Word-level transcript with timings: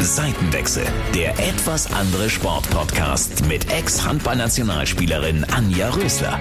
Seitenwechsel, 0.00 0.84
der 1.14 1.30
etwas 1.38 1.92
andere 1.92 2.28
Sportpodcast 2.28 3.46
mit 3.46 3.72
Ex-Handballnationalspielerin 3.72 5.44
Anja 5.44 5.88
Rösler. 5.88 6.38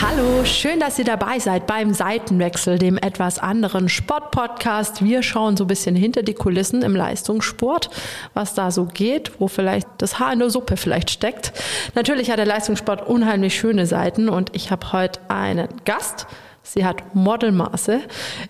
Hallo, 0.00 0.44
schön, 0.44 0.80
dass 0.80 0.98
ihr 0.98 1.04
dabei 1.04 1.38
seid 1.40 1.66
beim 1.66 1.92
Seitenwechsel, 1.92 2.78
dem 2.78 2.96
etwas 2.96 3.38
anderen 3.38 3.88
Sportpodcast. 3.88 5.04
Wir 5.04 5.22
schauen 5.22 5.56
so 5.56 5.64
ein 5.64 5.66
bisschen 5.66 5.96
hinter 5.96 6.22
die 6.22 6.34
Kulissen 6.34 6.82
im 6.82 6.94
Leistungssport, 6.94 7.90
was 8.32 8.54
da 8.54 8.70
so 8.70 8.86
geht, 8.86 9.32
wo 9.40 9.48
vielleicht 9.48 9.88
das 9.98 10.18
Haar 10.18 10.32
in 10.32 10.38
der 10.38 10.50
Suppe 10.50 10.76
vielleicht 10.76 11.10
steckt. 11.10 11.52
Natürlich 11.94 12.30
hat 12.30 12.38
der 12.38 12.46
Leistungssport 12.46 13.06
unheimlich 13.06 13.58
schöne 13.58 13.86
Seiten 13.86 14.28
und 14.28 14.54
ich 14.54 14.70
habe 14.70 14.92
heute 14.92 15.20
einen 15.28 15.68
Gast. 15.84 16.26
Sie 16.62 16.84
hat 16.84 17.14
Modelmaße. 17.14 18.00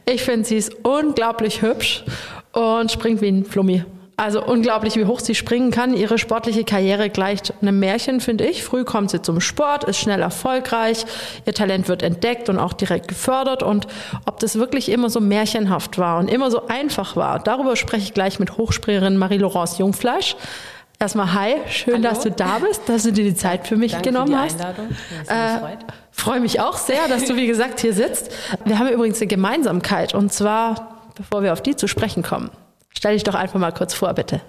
Ich 0.04 0.22
finde, 0.22 0.46
sie 0.46 0.56
ist 0.56 0.74
unglaublich 0.84 1.62
hübsch 1.62 2.04
und 2.52 2.90
springt 2.90 3.20
wie 3.20 3.28
ein 3.28 3.44
Flummi. 3.44 3.84
Also 4.16 4.44
unglaublich, 4.44 4.96
wie 4.96 5.06
hoch 5.06 5.20
sie 5.20 5.34
springen 5.34 5.70
kann. 5.70 5.94
Ihre 5.94 6.18
sportliche 6.18 6.62
Karriere 6.62 7.08
gleicht 7.08 7.54
einem 7.62 7.78
Märchen, 7.78 8.20
finde 8.20 8.44
ich. 8.44 8.62
Früh 8.62 8.84
kommt 8.84 9.10
sie 9.10 9.22
zum 9.22 9.40
Sport, 9.40 9.84
ist 9.84 9.96
schnell 9.96 10.20
erfolgreich, 10.20 11.06
ihr 11.46 11.54
Talent 11.54 11.88
wird 11.88 12.02
entdeckt 12.02 12.50
und 12.50 12.58
auch 12.58 12.74
direkt 12.74 13.08
gefördert. 13.08 13.62
Und 13.62 13.86
ob 14.26 14.38
das 14.40 14.56
wirklich 14.56 14.90
immer 14.90 15.08
so 15.08 15.20
märchenhaft 15.20 15.96
war 15.96 16.18
und 16.18 16.28
immer 16.28 16.50
so 16.50 16.66
einfach 16.66 17.16
war, 17.16 17.38
darüber 17.38 17.76
spreche 17.76 18.02
ich 18.02 18.12
gleich 18.12 18.38
mit 18.38 18.58
Hochspringerin 18.58 19.16
Marie-Laurence 19.16 19.78
Jungfleisch. 19.78 20.36
Erstmal 20.98 21.32
hi, 21.32 21.54
schön, 21.70 21.94
Hallo. 21.94 22.02
dass 22.02 22.20
du 22.20 22.30
da 22.30 22.58
bist, 22.58 22.86
dass 22.90 23.04
du 23.04 23.12
dir 23.12 23.24
die 23.24 23.34
Zeit 23.34 23.66
für 23.66 23.78
mich 23.78 23.92
Danke 23.92 24.10
genommen 24.10 24.26
für 24.26 24.32
die 24.32 24.38
hast. 24.38 24.60
Einladung. 24.60 24.88
Äh, 25.28 25.76
Freue 26.10 26.40
mich 26.40 26.60
auch 26.60 26.76
sehr, 26.76 27.08
dass 27.08 27.24
du 27.24 27.36
wie 27.36 27.46
gesagt 27.46 27.80
hier 27.80 27.94
sitzt. 27.94 28.30
Wir 28.66 28.78
haben 28.78 28.88
übrigens 28.88 29.18
eine 29.18 29.28
Gemeinsamkeit 29.28 30.14
und 30.14 30.30
zwar, 30.30 30.99
bevor 31.20 31.42
wir 31.42 31.52
auf 31.52 31.62
die 31.62 31.76
zu 31.76 31.86
sprechen 31.86 32.22
kommen, 32.22 32.50
stell 32.96 33.12
dich 33.12 33.24
doch 33.24 33.34
einfach 33.34 33.58
mal 33.58 33.72
kurz 33.72 33.92
vor, 33.92 34.12
bitte. 34.14 34.40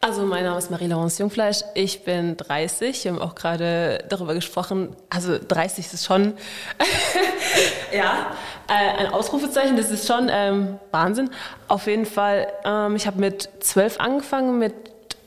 Also 0.00 0.22
mein 0.22 0.44
Name 0.44 0.56
ist 0.58 0.70
Marie-Laurence 0.70 1.18
Jungfleisch, 1.18 1.60
ich 1.74 2.04
bin 2.04 2.36
30, 2.36 3.04
wir 3.04 3.12
haben 3.12 3.20
auch 3.20 3.34
gerade 3.34 4.04
darüber 4.08 4.34
gesprochen, 4.34 4.94
also 5.10 5.36
30 5.38 5.92
ist 5.92 6.06
schon, 6.06 6.34
ja, 7.92 8.30
äh, 8.68 9.04
ein 9.04 9.12
Ausrufezeichen, 9.12 9.76
das 9.76 9.90
ist 9.90 10.06
schon 10.06 10.28
ähm, 10.30 10.78
Wahnsinn. 10.90 11.30
Auf 11.68 11.86
jeden 11.86 12.06
Fall, 12.06 12.46
ähm, 12.64 12.96
ich 12.96 13.06
habe 13.06 13.20
mit 13.20 13.48
12 13.60 14.00
angefangen 14.00 14.58
mit 14.58 14.74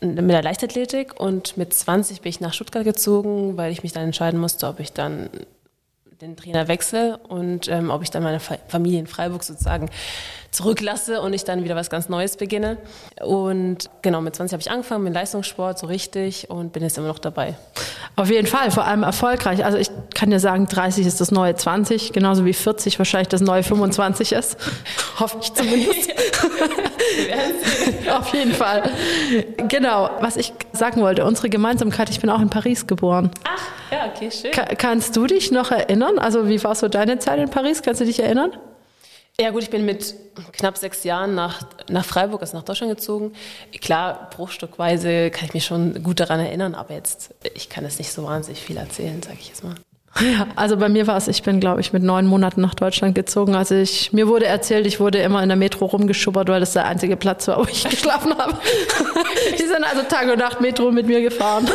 mit 0.02 0.30
der 0.30 0.42
Leichtathletik 0.42 1.20
und 1.20 1.58
mit 1.58 1.74
20 1.74 2.22
bin 2.22 2.30
ich 2.30 2.40
nach 2.40 2.54
Stuttgart 2.54 2.86
gezogen, 2.86 3.58
weil 3.58 3.74
ich 3.74 3.84
mich 3.84 3.92
dann 3.92 4.04
entscheiden 4.04 4.40
musste, 4.40 4.66
ob 4.68 4.80
ich 4.80 4.94
dann 4.94 5.30
den 6.22 6.36
Trainer 6.36 6.68
wechsle 6.68 7.18
und 7.28 7.68
ähm, 7.68 7.90
ob 7.90 8.02
ich 8.04 8.10
dann 8.10 8.24
meine 8.24 8.40
Familie 8.40 9.00
in 9.00 9.08
Freiburg 9.08 9.44
sozusagen 9.44 9.90
zurücklasse 10.52 11.22
und 11.22 11.34
ich 11.34 11.44
dann 11.44 11.64
wieder 11.64 11.76
was 11.76 11.90
ganz 11.90 12.10
Neues 12.10 12.38
beginne. 12.38 12.78
Und 13.22 13.90
genau, 14.02 14.22
mit 14.22 14.36
20 14.36 14.54
habe 14.54 14.62
ich 14.62 14.72
angefangen 14.72 15.04
mit 15.04 15.14
Leistungssport 15.14 15.80
so 15.80 15.88
richtig 15.88 16.50
und 16.50 16.74
bin 16.74 16.84
jetzt 16.84 16.98
immer 16.98 17.08
noch 17.08 17.20
dabei. 17.20 17.56
Auf 18.16 18.30
jeden 18.30 18.48
Fall, 18.48 18.72
vor 18.72 18.86
allem 18.86 19.04
erfolgreich. 19.04 19.64
Also 19.64 19.78
ich 19.78 19.90
kann 20.14 20.30
dir 20.30 20.40
sagen, 20.40 20.68
30 20.68 21.06
ist 21.06 21.22
das 21.22 21.32
neue 21.32 21.56
20, 21.56 22.12
genauso 22.12 22.46
wie 22.46 22.54
40 22.54 23.00
wahrscheinlich 23.00 23.30
das 23.30 23.42
neue 23.42 23.64
25 23.64 24.34
ist. 24.34 24.58
Hoffe 25.20 25.38
ich 25.42 25.54
zumindest. 25.54 26.10
Auf 28.12 28.34
jeden 28.34 28.54
Fall. 28.54 28.84
Genau, 29.68 30.10
was 30.20 30.38
ich 30.38 30.54
sagen 30.74 31.02
wollte, 31.02 31.26
unsere 31.26 31.50
Gemeinsamkeit, 31.50 32.10
ich 32.10 32.20
bin 32.20 32.30
auch 32.30 32.42
in 32.42 32.50
Paris 32.50 32.88
geboren. 32.88 33.32
Ach, 33.44 33.92
ja, 33.92 34.12
okay, 34.14 34.32
schön. 34.32 34.52
Ka 34.52 34.66
kannst 34.76 35.16
du 35.16 35.26
dich 35.26 35.52
noch 35.52 35.72
erinnern? 35.72 36.20
Also 36.20 36.48
wie 36.48 36.64
war 36.64 36.76
so 36.76 36.88
deine 36.88 37.20
Zeit 37.20 37.40
in 37.40 37.50
Paris? 37.50 37.82
Kannst 37.82 38.02
du 38.02 38.06
dich 38.06 38.20
erinnern? 38.20 38.52
Ja 39.40 39.52
gut, 39.52 39.64
ich 39.64 39.70
bin 39.70 39.86
mit 39.86 40.16
knapp 40.52 40.78
sechs 40.78 41.06
Jahren 41.06 41.34
nach, 41.34 41.62
nach 41.90 42.04
Freiburg, 42.04 42.42
also 42.42 42.58
nach 42.58 42.66
Deutschland 42.66 42.92
gezogen. 42.92 43.32
Klar, 43.80 44.30
bruchstückweise 44.36 45.32
kann 45.32 45.46
ich 45.46 45.54
mich 45.54 45.66
schon 45.66 46.04
gut 46.04 46.20
daran 46.20 46.42
erinnern, 46.42 46.76
aber 46.76 46.94
jetzt, 46.94 47.34
ich 47.54 47.70
kann 47.70 47.86
es 47.86 48.00
nicht 48.00 48.12
so 48.12 48.26
wahnsinnig 48.26 48.62
viel 48.62 48.76
erzählen, 48.76 49.24
sage 49.24 49.38
ich 49.40 49.48
jetzt 49.48 49.64
mal. 49.64 49.76
Ja, 50.20 50.48
also 50.56 50.76
bei 50.76 50.90
mir 50.90 51.08
war 51.08 51.16
es, 51.16 51.30
ich 51.30 51.44
bin, 51.44 51.62
glaube 51.62 51.80
ich, 51.80 51.94
mit 51.94 52.04
neun 52.04 52.26
Monaten 52.26 52.60
nach 52.60 52.74
Deutschland 52.74 53.16
gezogen. 53.16 53.56
Also 53.56 53.76
ich, 53.76 54.12
mir 54.12 54.28
wurde 54.28 54.46
erzählt, 54.46 54.86
ich 54.88 55.00
wurde 55.00 55.20
immer 55.20 55.42
in 55.42 55.48
der 55.48 55.58
Metro 55.58 55.86
rumgeschubbert, 55.86 56.50
weil 56.50 56.60
das 56.60 56.74
der 56.74 56.86
einzige 56.86 57.16
Platz 57.16 57.48
war, 57.48 57.60
wo 57.60 57.64
ich 57.64 57.84
geschlafen 57.90 58.38
habe. 58.38 58.58
Die 59.58 59.64
sind 59.64 59.84
also 59.84 60.02
Tag 60.04 60.30
und 60.30 60.40
Nacht 60.40 60.60
Metro 60.60 60.92
mit 60.92 61.06
mir 61.06 61.22
gefahren. 61.22 61.70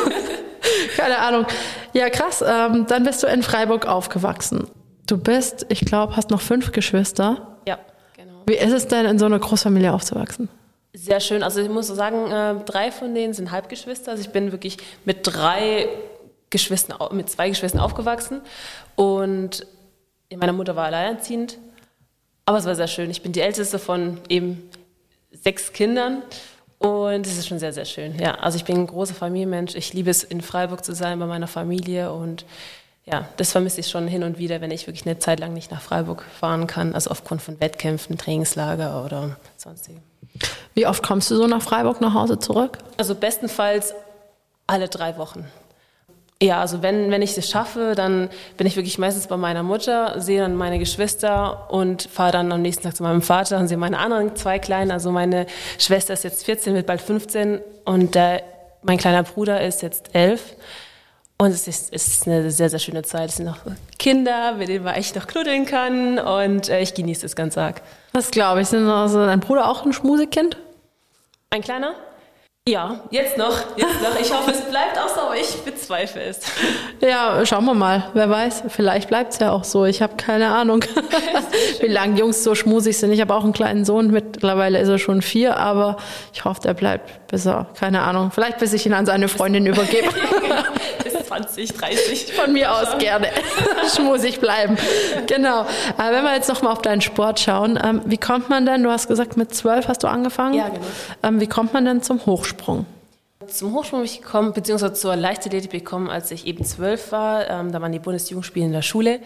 Keine 0.96 1.18
Ahnung. 1.18 1.46
Ja, 1.94 2.10
krass. 2.10 2.44
Ähm, 2.46 2.86
dann 2.88 3.04
bist 3.04 3.22
du 3.22 3.26
in 3.28 3.42
Freiburg 3.42 3.86
aufgewachsen. 3.86 4.66
Du 5.06 5.18
bist, 5.18 5.66
ich 5.68 5.80
glaube, 5.80 6.16
hast 6.16 6.30
noch 6.30 6.40
fünf 6.40 6.72
Geschwister. 6.72 7.58
Ja, 7.66 7.78
genau. 8.16 8.42
Wie 8.46 8.54
ist 8.54 8.72
es 8.72 8.88
denn, 8.88 9.06
in 9.06 9.18
so 9.18 9.26
einer 9.26 9.38
Großfamilie 9.38 9.92
aufzuwachsen? 9.92 10.48
Sehr 10.94 11.20
schön. 11.20 11.42
Also 11.42 11.60
ich 11.60 11.68
muss 11.68 11.88
sagen, 11.88 12.30
äh, 12.30 12.64
drei 12.64 12.90
von 12.90 13.14
denen 13.14 13.34
sind 13.34 13.50
Halbgeschwister. 13.50 14.12
Also 14.12 14.22
ich 14.22 14.30
bin 14.30 14.52
wirklich 14.52 14.78
mit 15.04 15.18
drei 15.22 15.88
Geschwistern, 16.50 16.98
mit 17.12 17.28
zwei 17.28 17.48
Geschwistern 17.48 17.80
aufgewachsen. 17.80 18.40
Und 18.94 19.66
meine 20.34 20.52
Mutter 20.52 20.76
war 20.76 20.86
alleinerziehend. 20.86 21.58
Aber 22.46 22.58
es 22.58 22.64
war 22.64 22.74
sehr 22.74 22.88
schön. 22.88 23.10
Ich 23.10 23.22
bin 23.22 23.32
die 23.32 23.40
älteste 23.40 23.78
von 23.78 24.20
eben 24.28 24.70
sechs 25.32 25.72
Kindern. 25.72 26.22
Und 26.78 27.26
es 27.26 27.38
ist 27.38 27.48
schon 27.48 27.58
sehr, 27.58 27.72
sehr 27.72 27.86
schön. 27.86 28.18
Ja, 28.18 28.34
also 28.36 28.56
ich 28.56 28.64
bin 28.64 28.76
ein 28.76 28.86
großer 28.86 29.14
Familienmensch. 29.14 29.74
Ich 29.74 29.92
liebe 29.94 30.10
es, 30.10 30.22
in 30.22 30.42
Freiburg 30.42 30.84
zu 30.84 30.94
sein 30.94 31.18
bei 31.18 31.26
meiner 31.26 31.46
Familie 31.46 32.12
und 32.12 32.44
ja, 33.04 33.28
das 33.36 33.52
vermisse 33.52 33.80
ich 33.80 33.88
schon 33.88 34.08
hin 34.08 34.22
und 34.22 34.38
wieder, 34.38 34.60
wenn 34.60 34.70
ich 34.70 34.86
wirklich 34.86 35.04
eine 35.04 35.18
Zeit 35.18 35.40
lang 35.40 35.52
nicht 35.52 35.70
nach 35.70 35.82
Freiburg 35.82 36.24
fahren 36.40 36.66
kann, 36.66 36.94
also 36.94 37.10
aufgrund 37.10 37.42
von 37.42 37.60
Wettkämpfen, 37.60 38.16
Trainingslager 38.16 39.04
oder 39.04 39.36
sonstigem. 39.56 40.02
Wie 40.74 40.86
oft 40.86 41.02
kommst 41.02 41.30
du 41.30 41.36
so 41.36 41.46
nach 41.46 41.62
Freiburg 41.62 42.00
nach 42.00 42.14
Hause 42.14 42.38
zurück? 42.38 42.78
Also 42.96 43.14
bestenfalls 43.14 43.94
alle 44.66 44.88
drei 44.88 45.18
Wochen. 45.18 45.46
Ja, 46.42 46.60
also 46.60 46.82
wenn, 46.82 47.10
wenn 47.10 47.22
ich 47.22 47.38
es 47.38 47.48
schaffe, 47.48 47.92
dann 47.94 48.28
bin 48.56 48.66
ich 48.66 48.76
wirklich 48.76 48.98
meistens 48.98 49.28
bei 49.28 49.36
meiner 49.36 49.62
Mutter, 49.62 50.20
sehe 50.20 50.40
dann 50.40 50.56
meine 50.56 50.78
Geschwister 50.78 51.70
und 51.70 52.02
fahre 52.02 52.32
dann 52.32 52.50
am 52.50 52.60
nächsten 52.60 52.82
Tag 52.82 52.96
zu 52.96 53.02
meinem 53.02 53.22
Vater 53.22 53.58
und 53.58 53.68
sehe 53.68 53.76
meine 53.76 53.98
anderen 53.98 54.34
zwei 54.34 54.58
Kleinen. 54.58 54.90
Also 54.90 55.12
meine 55.12 55.46
Schwester 55.78 56.12
ist 56.12 56.24
jetzt 56.24 56.44
14, 56.44 56.74
wird 56.74 56.86
bald 56.86 57.00
15 57.00 57.60
und 57.84 58.16
äh, 58.16 58.42
mein 58.82 58.98
kleiner 58.98 59.22
Bruder 59.22 59.60
ist 59.60 59.82
jetzt 59.82 60.14
11. 60.14 60.56
Und 61.36 61.50
es 61.50 61.66
ist, 61.66 61.92
es 61.92 62.06
ist 62.06 62.28
eine 62.28 62.50
sehr, 62.50 62.70
sehr 62.70 62.78
schöne 62.78 63.02
Zeit. 63.02 63.30
Es 63.30 63.36
sind 63.36 63.46
noch 63.46 63.58
Kinder, 63.98 64.54
mit 64.54 64.68
denen 64.68 64.84
man 64.84 64.94
echt 64.94 65.16
noch 65.16 65.26
knuddeln 65.26 65.66
kann. 65.66 66.18
Und 66.18 66.68
äh, 66.68 66.80
ich 66.80 66.94
genieße 66.94 67.26
es 67.26 67.34
ganz 67.34 67.58
arg. 67.58 67.82
Das 68.12 68.30
glaube 68.30 68.60
ich. 68.60 68.68
Sind 68.68 68.88
also 68.88 69.26
dein 69.26 69.40
Bruder 69.40 69.68
auch 69.68 69.84
ein 69.84 69.92
Schmusekind? 69.92 70.56
Ein 71.50 71.62
kleiner? 71.62 71.94
Ja, 72.66 73.00
jetzt 73.10 73.36
noch, 73.36 73.52
jetzt 73.76 74.00
noch. 74.00 74.18
Ich 74.18 74.32
hoffe, 74.32 74.52
es 74.52 74.62
bleibt 74.62 74.98
auch 74.98 75.08
so, 75.08 75.20
aber 75.20 75.36
ich 75.36 75.54
bezweifle 75.66 76.22
es. 76.22 76.40
Ja, 77.02 77.44
schauen 77.44 77.66
wir 77.66 77.74
mal. 77.74 78.04
Wer 78.14 78.30
weiß, 78.30 78.62
vielleicht 78.68 79.08
bleibt 79.08 79.34
es 79.34 79.38
ja 79.38 79.52
auch 79.52 79.64
so. 79.64 79.84
Ich 79.84 80.00
habe 80.00 80.16
keine 80.16 80.48
Ahnung, 80.48 80.82
wie 81.80 81.88
lange 81.88 82.18
Jungs 82.18 82.42
so 82.42 82.54
schmusig 82.54 82.96
sind. 82.96 83.12
Ich 83.12 83.20
habe 83.20 83.34
auch 83.34 83.44
einen 83.44 83.52
kleinen 83.52 83.84
Sohn, 83.84 84.10
mittlerweile 84.10 84.78
ist 84.80 84.88
er 84.88 84.98
schon 84.98 85.20
vier, 85.20 85.58
aber 85.58 85.98
ich 86.32 86.46
hoffe, 86.46 86.62
der 86.62 86.72
bleibt 86.72 87.26
bis 87.26 87.44
er, 87.44 87.66
keine 87.78 88.00
Ahnung, 88.00 88.30
vielleicht 88.30 88.60
bis 88.60 88.72
ich 88.72 88.86
ihn 88.86 88.94
an 88.94 89.04
seine 89.04 89.28
Freundin 89.28 89.66
übergebe. 89.66 90.08
genau. 90.40 90.62
20, 91.34 91.72
30. 91.72 92.32
Von 92.32 92.52
mir 92.52 92.72
aus 92.72 92.96
gerne. 92.98 93.28
Schmusig 93.94 94.40
bleiben. 94.40 94.76
Genau. 95.26 95.66
Aber 95.96 96.12
wenn 96.12 96.22
wir 96.22 96.34
jetzt 96.34 96.48
nochmal 96.48 96.72
auf 96.72 96.82
deinen 96.82 97.00
Sport 97.00 97.40
schauen, 97.40 97.78
ähm, 97.82 98.02
wie 98.04 98.18
kommt 98.18 98.50
man 98.50 98.66
denn, 98.66 98.84
du 98.84 98.90
hast 98.90 99.08
gesagt, 99.08 99.36
mit 99.36 99.52
zwölf 99.52 99.88
hast 99.88 100.04
du 100.04 100.06
angefangen? 100.06 100.54
Ja, 100.54 100.68
genau. 100.68 100.84
Ähm, 101.24 101.40
wie 101.40 101.48
kommt 101.48 101.72
man 101.72 101.84
denn 101.84 102.02
zum 102.02 102.24
Hochsprung? 102.24 102.86
Zum 103.48 103.74
Hochsprung 103.74 104.00
bin 104.00 104.06
ich 104.06 104.22
gekommen, 104.22 104.52
beziehungsweise 104.52 104.94
zur 104.94 105.16
Leichtathletik 105.16 105.72
gekommen, 105.72 106.08
als 106.08 106.30
ich 106.30 106.46
eben 106.46 106.64
zwölf 106.64 107.10
war. 107.10 107.50
Ähm, 107.50 107.72
da 107.72 107.80
waren 107.82 107.92
die 107.92 107.98
Bundesjugendspiele 107.98 108.66
in 108.66 108.72
der 108.72 108.82
Schule. 108.82 109.20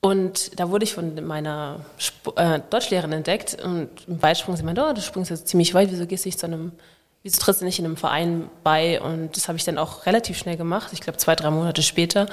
Und 0.00 0.58
da 0.58 0.70
wurde 0.70 0.84
ich 0.84 0.94
von 0.94 1.14
meiner 1.26 1.80
Sp 2.00 2.32
äh, 2.36 2.60
Deutschlehrerin 2.70 3.12
entdeckt. 3.12 3.58
Und 3.62 3.90
im 4.08 4.22
Weitsprung 4.22 4.56
sie 4.56 4.62
meinte, 4.62 4.82
oh, 4.88 4.94
du 4.94 5.02
springst 5.02 5.30
jetzt 5.30 5.48
ziemlich 5.48 5.74
weit, 5.74 5.90
wieso 5.90 6.06
gehst 6.06 6.24
du 6.24 6.28
nicht 6.28 6.40
zu 6.40 6.46
einem 6.46 6.72
wieso 7.22 7.40
trittst 7.40 7.60
du 7.60 7.64
nicht 7.64 7.78
in 7.78 7.84
einem 7.84 7.96
Verein 7.96 8.48
bei? 8.62 9.00
Und 9.00 9.36
das 9.36 9.48
habe 9.48 9.58
ich 9.58 9.64
dann 9.64 9.78
auch 9.78 10.06
relativ 10.06 10.38
schnell 10.38 10.56
gemacht, 10.56 10.92
ich 10.92 11.00
glaube 11.00 11.18
zwei, 11.18 11.34
drei 11.36 11.50
Monate 11.50 11.82
später. 11.82 12.26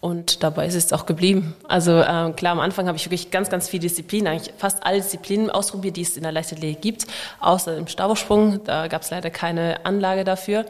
Und 0.00 0.42
dabei 0.42 0.66
ist 0.66 0.74
es 0.74 0.94
auch 0.94 1.04
geblieben. 1.04 1.54
Also 1.68 1.98
äh, 1.98 2.32
klar, 2.32 2.52
am 2.52 2.60
Anfang 2.60 2.86
habe 2.86 2.96
ich 2.96 3.04
wirklich 3.04 3.30
ganz, 3.30 3.50
ganz 3.50 3.68
viele 3.68 3.82
Disziplinen, 3.82 4.28
eigentlich 4.28 4.54
fast 4.56 4.84
alle 4.86 4.96
Disziplinen 4.96 5.50
ausprobiert, 5.50 5.96
die 5.96 6.02
es 6.02 6.16
in 6.16 6.22
der 6.22 6.32
Leichtathletik 6.32 6.80
gibt, 6.80 7.06
außer 7.40 7.76
im 7.76 7.86
Stabhochsprung. 7.86 8.64
Da 8.64 8.88
gab 8.88 9.02
es 9.02 9.10
leider 9.10 9.28
keine 9.28 9.84
Anlage 9.84 10.24
dafür. 10.24 10.64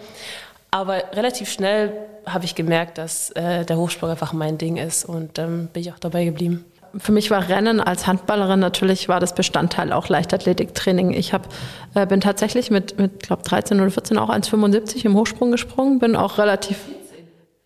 Aber 0.72 1.02
relativ 1.12 1.50
schnell 1.50 1.92
habe 2.26 2.44
ich 2.44 2.56
gemerkt, 2.56 2.98
dass 2.98 3.30
äh, 3.30 3.64
der 3.64 3.76
Hochsprung 3.76 4.10
einfach 4.10 4.32
mein 4.32 4.58
Ding 4.58 4.76
ist 4.76 5.04
und 5.04 5.38
ähm, 5.38 5.68
bin 5.72 5.82
ich 5.82 5.92
auch 5.92 5.98
dabei 5.98 6.24
geblieben 6.24 6.64
für 6.96 7.12
mich 7.12 7.30
war 7.30 7.48
Rennen 7.48 7.80
als 7.80 8.06
Handballerin 8.06 8.60
natürlich 8.60 9.08
war 9.08 9.20
das 9.20 9.34
Bestandteil 9.34 9.92
auch 9.92 10.08
Leichtathletiktraining. 10.08 11.12
Ich 11.12 11.32
hab, 11.32 11.48
äh, 11.94 12.06
bin 12.06 12.20
tatsächlich 12.20 12.70
mit, 12.70 12.98
mit 12.98 13.22
glaube 13.22 13.42
13 13.42 13.80
oder 13.80 13.90
14 13.90 14.18
auch 14.18 14.30
1,75 14.30 15.04
im 15.04 15.14
Hochsprung 15.14 15.50
gesprungen, 15.50 15.98
bin 15.98 16.16
auch 16.16 16.38
relativ. 16.38 16.78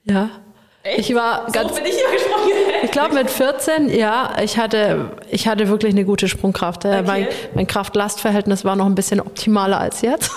Ja. 0.04 0.30
Echt? 0.82 0.98
Ich 0.98 1.14
war 1.14 1.44
so 1.46 1.52
ganz. 1.52 1.74
bin 1.74 1.84
ich 1.86 1.96
ja 1.96 2.10
gesprungen. 2.10 2.73
Ich 2.84 2.90
glaube 2.90 3.14
mit 3.14 3.30
14, 3.30 3.88
ja, 3.88 4.30
ich 4.42 4.58
hatte, 4.58 5.10
ich 5.30 5.48
hatte 5.48 5.68
wirklich 5.68 5.92
eine 5.92 6.04
gute 6.04 6.28
Sprungkraft. 6.28 6.84
Okay. 6.84 7.02
Mein, 7.06 7.26
mein 7.54 7.66
Kraft-Last-Verhältnis 7.66 8.64
war 8.64 8.76
noch 8.76 8.86
ein 8.86 8.94
bisschen 8.94 9.20
optimaler 9.20 9.80
als 9.80 10.02
jetzt. 10.02 10.30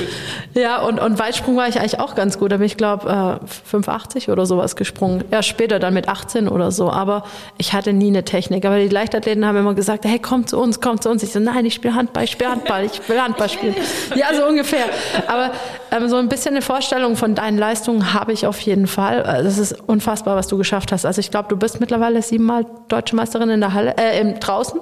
ja, 0.54 0.80
und, 0.80 1.00
und 1.00 1.18
Weitsprung 1.18 1.56
war 1.56 1.68
ich 1.68 1.78
eigentlich 1.80 1.98
auch 1.98 2.14
ganz 2.14 2.38
gut. 2.38 2.52
Da 2.52 2.58
bin 2.58 2.66
ich 2.66 2.76
glaube 2.76 3.40
äh, 3.42 3.46
85 3.68 4.30
oder 4.30 4.46
sowas 4.46 4.76
gesprungen. 4.76 5.24
Ja, 5.30 5.42
später 5.42 5.78
dann 5.78 5.94
mit 5.94 6.08
18 6.08 6.48
oder 6.48 6.70
so. 6.70 6.90
Aber 6.90 7.24
ich 7.56 7.72
hatte 7.72 7.92
nie 7.92 8.08
eine 8.08 8.24
Technik. 8.24 8.64
Aber 8.64 8.78
die 8.78 8.88
Leichtathleten 8.88 9.44
haben 9.44 9.56
immer 9.56 9.74
gesagt, 9.74 10.04
hey, 10.04 10.18
komm 10.18 10.46
zu 10.46 10.58
uns, 10.58 10.80
komm 10.80 11.00
zu 11.00 11.10
uns. 11.10 11.22
Ich 11.22 11.32
so, 11.32 11.40
nein, 11.40 11.64
ich 11.64 11.74
spiele 11.74 11.94
Handball, 11.94 12.24
ich 12.24 12.30
spiele 12.30 12.50
Handball, 12.50 12.84
ich 12.84 13.08
will 13.08 13.20
Handball 13.20 13.48
spielen. 13.48 13.74
Ja, 14.14 14.34
so 14.34 14.46
ungefähr. 14.46 14.84
Aber 15.26 15.50
ähm, 15.90 16.08
so 16.08 16.16
ein 16.16 16.28
bisschen 16.28 16.54
eine 16.54 16.62
Vorstellung 16.62 17.16
von 17.16 17.34
deinen 17.34 17.58
Leistungen 17.58 18.14
habe 18.14 18.32
ich 18.32 18.46
auf 18.46 18.60
jeden 18.60 18.86
Fall. 18.86 19.22
Das 19.22 19.58
ist 19.58 19.76
unfassbar, 19.86 20.36
was 20.36 20.46
du 20.46 20.56
geschafft 20.56 20.92
hast. 20.92 21.04
Also 21.04 21.20
ich 21.20 21.30
glaube, 21.30 21.48
du 21.48 21.56
bist 21.56 21.80
mittlerweile 21.88 22.20
siebenmal 22.20 22.66
deutsche 22.88 23.16
Meisterin 23.16 23.48
in 23.48 23.60
der 23.60 23.72
Halle, 23.72 23.94
äh, 23.96 24.20
im, 24.20 24.38
draußen. 24.38 24.78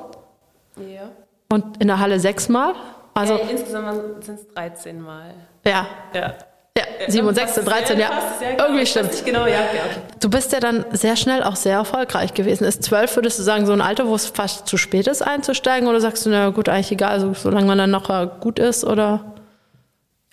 Ja. 0.76 1.08
Und 1.48 1.80
in 1.80 1.86
der 1.86 2.00
Halle 2.00 2.18
sechsmal. 2.18 2.74
Also 3.14 3.34
äh, 3.34 3.52
insgesamt 3.52 4.24
sind 4.24 4.40
es 4.40 4.48
13 4.48 5.00
Mal. 5.00 5.32
Ja. 5.64 5.86
Ja. 6.12 6.34
Ja, 6.76 6.84
7 7.08 7.26
und 7.26 7.34
6, 7.34 7.54
13, 7.54 7.98
ja. 7.98 8.10
Irgendwie 8.58 8.84
stimmt. 8.84 9.24
Genau, 9.24 9.46
ja, 9.46 9.60
okay. 9.60 9.80
Du 10.20 10.28
bist 10.28 10.52
ja 10.52 10.60
dann 10.60 10.84
sehr 10.90 11.16
schnell 11.16 11.42
auch 11.42 11.56
sehr 11.56 11.76
erfolgreich 11.76 12.34
gewesen. 12.34 12.64
Ist 12.64 12.82
12, 12.82 13.16
würdest 13.16 13.38
du 13.38 13.42
sagen, 13.44 13.64
so 13.64 13.72
ein 13.72 13.80
Alter, 13.80 14.08
wo 14.08 14.14
es 14.14 14.26
fast 14.26 14.66
zu 14.66 14.76
spät 14.76 15.06
ist, 15.06 15.22
einzusteigen? 15.22 15.88
Oder 15.88 16.02
sagst 16.02 16.26
du, 16.26 16.30
na 16.30 16.50
gut, 16.50 16.68
eigentlich 16.68 16.92
egal, 16.92 17.18
so, 17.20 17.32
solange 17.32 17.66
man 17.66 17.78
dann 17.78 17.90
noch 17.90 18.10
äh, 18.10 18.28
gut 18.40 18.58
ist? 18.58 18.84
Oder? 18.84 19.24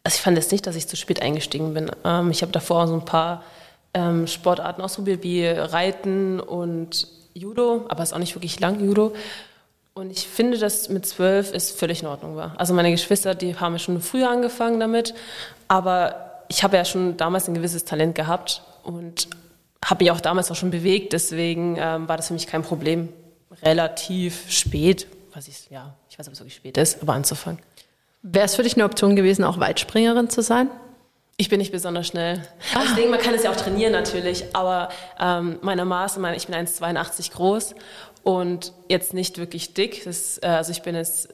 Also 0.04 0.16
ich 0.16 0.22
fand 0.22 0.38
es 0.38 0.52
nicht, 0.52 0.68
dass 0.68 0.76
ich 0.76 0.86
zu 0.86 0.98
spät 0.98 1.22
eingestiegen 1.22 1.74
bin. 1.74 1.90
Ähm, 2.04 2.30
ich 2.30 2.42
habe 2.42 2.52
davor 2.52 2.88
so 2.88 2.96
ein 2.96 3.06
paar 3.06 3.44
ähm, 3.94 4.28
Sportarten 4.28 4.82
ausprobiert, 4.82 5.24
wie 5.24 5.46
Reiten 5.46 6.40
und 6.40 7.08
Judo, 7.34 7.86
aber 7.90 8.04
es 8.04 8.10
ist 8.10 8.14
auch 8.14 8.20
nicht 8.20 8.36
wirklich 8.36 8.60
lang 8.60 8.84
Judo. 8.84 9.14
Und 9.94 10.12
ich 10.12 10.28
finde, 10.28 10.58
dass 10.58 10.90
mit 10.90 11.06
zwölf 11.06 11.54
es 11.54 11.70
völlig 11.70 12.02
in 12.02 12.08
Ordnung 12.08 12.36
war. 12.36 12.54
Also 12.58 12.74
meine 12.74 12.90
Geschwister, 12.90 13.36
die 13.36 13.56
haben 13.56 13.78
schon 13.78 14.02
früher 14.02 14.30
angefangen 14.30 14.80
damit, 14.80 15.14
aber 15.68 16.46
ich 16.48 16.64
habe 16.64 16.78
ja 16.78 16.86
schon 16.86 17.16
damals 17.18 17.48
ein 17.48 17.54
gewisses 17.54 17.86
Talent 17.86 18.16
gehabt 18.16 18.64
und 18.84 19.28
habe 19.86 20.04
mich 20.04 20.12
auch 20.12 20.22
damals 20.22 20.50
auch 20.50 20.56
schon 20.56 20.72
bewegt, 20.72 21.14
deswegen 21.14 21.78
ähm, 21.78 22.08
war 22.08 22.18
das 22.18 22.28
für 22.28 22.34
mich 22.34 22.48
kein 22.48 22.64
Problem, 22.64 23.10
relativ 23.62 24.50
spät, 24.50 25.08
was 25.34 25.48
ich, 25.48 25.70
ja, 25.70 25.94
ich 26.10 26.18
weiß 26.18 26.26
nicht, 26.26 26.30
ob 26.30 26.34
es 26.34 26.40
wirklich 26.40 26.56
spät 26.56 26.78
ist, 26.78 27.02
aber 27.02 27.14
anzufangen. 27.14 27.60
Wäre 28.22 28.46
es 28.46 28.56
für 28.56 28.64
dich 28.64 28.76
eine 28.76 28.86
Option 28.86 29.16
gewesen, 29.16 29.44
auch 29.44 29.60
Weitspringerin 29.60 30.30
zu 30.30 30.42
sein? 30.42 30.70
Ich 31.44 31.50
bin 31.50 31.60
nicht 31.60 31.74
besonders 31.74 32.08
schnell. 32.08 32.42
Ah. 32.74 32.80
Also 32.80 32.92
ich 32.92 32.96
denke, 32.96 33.12
man 33.12 33.20
kann 33.20 33.34
es 33.34 33.44
ja 33.44 33.52
auch 33.52 33.56
trainieren 33.58 33.92
natürlich, 33.92 34.46
aber 34.56 34.88
ähm, 35.20 35.60
meine 35.62 35.84
Maße, 35.84 36.22
meine, 36.22 36.38
ich 36.38 36.48
bin 36.48 36.56
1,82 36.56 37.34
groß 37.34 37.76
und 38.24 38.72
jetzt 38.88 39.14
nicht 39.14 39.38
wirklich 39.38 39.74
dick. 39.74 40.06
Das, 40.06 40.38
äh, 40.42 40.48
also 40.48 40.72
ich 40.72 40.84
bin 40.84 40.96
jetzt 40.96 41.28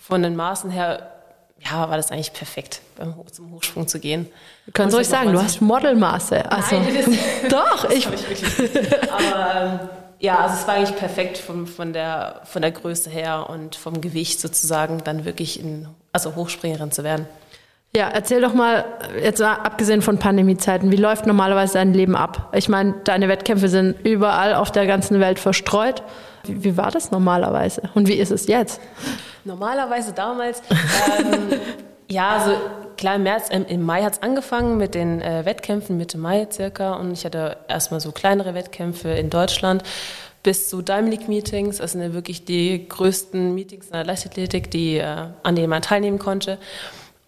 von 0.00 0.22
den 0.22 0.36
Maßen 0.36 0.70
her, 0.70 1.10
ja, 1.58 1.90
war 1.90 1.96
das 1.96 2.12
eigentlich 2.12 2.32
perfekt, 2.32 2.80
beim, 2.96 3.12
zum 3.32 3.50
Hochsprung 3.50 3.88
zu 3.88 3.98
gehen. 3.98 4.28
Du 4.66 4.72
kannst 4.72 4.96
ruhig 4.96 5.08
sagen, 5.08 5.32
du 5.32 5.42
hast 5.42 5.60
Modelmaße. 5.60 6.48
Also, 6.48 6.76
Nein, 6.76 6.94
das, 6.94 7.50
doch, 7.50 7.86
das 7.86 7.92
ich. 7.92 8.06
ich 8.06 8.42
Aber 9.10 9.54
ähm, 9.56 9.88
ja, 10.20 10.38
also 10.38 10.54
es 10.60 10.68
war 10.68 10.74
eigentlich 10.74 10.96
perfekt 10.96 11.38
von, 11.38 11.66
von, 11.66 11.92
der, 11.92 12.42
von 12.44 12.62
der 12.62 12.70
Größe 12.70 13.10
her 13.10 13.50
und 13.50 13.74
vom 13.74 14.00
Gewicht 14.00 14.40
sozusagen, 14.40 15.02
dann 15.02 15.24
wirklich 15.24 15.58
in, 15.58 15.88
also 16.12 16.36
Hochspringerin 16.36 16.92
zu 16.92 17.02
werden. 17.02 17.26
Ja, 17.94 18.08
erzähl 18.08 18.40
doch 18.40 18.54
mal, 18.54 18.84
jetzt 19.20 19.42
abgesehen 19.42 20.00
von 20.00 20.18
Pandemiezeiten, 20.18 20.92
wie 20.92 20.96
läuft 20.96 21.26
normalerweise 21.26 21.74
dein 21.74 21.92
Leben 21.92 22.14
ab? 22.14 22.52
Ich 22.54 22.68
meine, 22.68 22.94
deine 23.02 23.28
Wettkämpfe 23.28 23.68
sind 23.68 23.96
überall 24.06 24.54
auf 24.54 24.70
der 24.70 24.86
ganzen 24.86 25.18
Welt 25.18 25.40
verstreut. 25.40 26.04
Wie, 26.44 26.62
wie 26.62 26.76
war 26.76 26.92
das 26.92 27.10
normalerweise 27.10 27.82
und 27.94 28.06
wie 28.06 28.14
ist 28.14 28.30
es 28.30 28.46
jetzt? 28.46 28.80
Normalerweise 29.44 30.12
damals, 30.12 30.62
ähm, 30.70 31.58
ja, 32.08 32.28
also 32.28 32.52
klar, 32.96 33.16
im 33.16 33.24
März, 33.24 33.48
ähm, 33.50 33.66
im 33.68 33.82
Mai 33.82 34.04
hat 34.04 34.12
es 34.12 34.22
angefangen 34.22 34.76
mit 34.76 34.94
den 34.94 35.20
äh, 35.20 35.44
Wettkämpfen, 35.44 35.96
Mitte 35.96 36.16
Mai 36.16 36.46
circa. 36.50 36.94
Und 36.94 37.12
ich 37.12 37.24
hatte 37.24 37.56
erstmal 37.66 38.00
so 38.00 38.12
kleinere 38.12 38.54
Wettkämpfe 38.54 39.08
in 39.08 39.30
Deutschland 39.30 39.82
bis 40.42 40.68
zu 40.68 40.80
Diamond 40.80 41.10
League 41.10 41.28
Meetings. 41.28 41.78
Das 41.78 41.92
sind 41.92 42.02
ja 42.02 42.12
wirklich 42.12 42.44
die 42.44 42.86
größten 42.88 43.54
Meetings 43.54 43.86
in 43.86 43.92
der 43.92 44.04
Leichtathletik, 44.04 44.70
die, 44.70 44.98
äh, 44.98 45.26
an 45.42 45.56
denen 45.56 45.70
man 45.70 45.82
teilnehmen 45.82 46.18
konnte. 46.18 46.58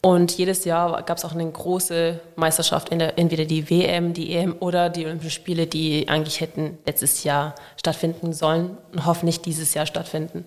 Und 0.05 0.37
jedes 0.37 0.65
Jahr 0.65 1.01
gab 1.03 1.19
es 1.19 1.25
auch 1.25 1.33
eine 1.33 1.49
große 1.49 2.19
Meisterschaft, 2.35 2.91
entweder 2.91 3.45
die 3.45 3.71
WM, 3.71 4.13
die 4.13 4.35
EM 4.35 4.57
oder 4.59 4.91
die 4.91 5.07
Olympischen 5.07 5.31
Spiele, 5.31 5.69
die 5.69 6.09
eigentlich 6.09 6.41
hätten 6.41 6.77
letztes 6.85 7.23
Jahr 7.23 7.55
stattfinden 7.77 8.33
sollen 8.33 8.77
und 8.93 9.07
hoffentlich 9.07 9.43
dieses 9.43 9.75
Jahr 9.75 9.87
stattfinden. 9.87 10.45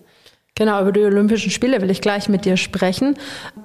Genau, 0.56 0.80
über 0.80 0.92
die 0.92 1.04
Olympischen 1.04 1.50
Spiele 1.50 1.80
will 1.80 1.90
ich 1.90 2.02
gleich 2.02 2.28
mit 2.28 2.44
dir 2.44 2.58
sprechen. 2.58 3.16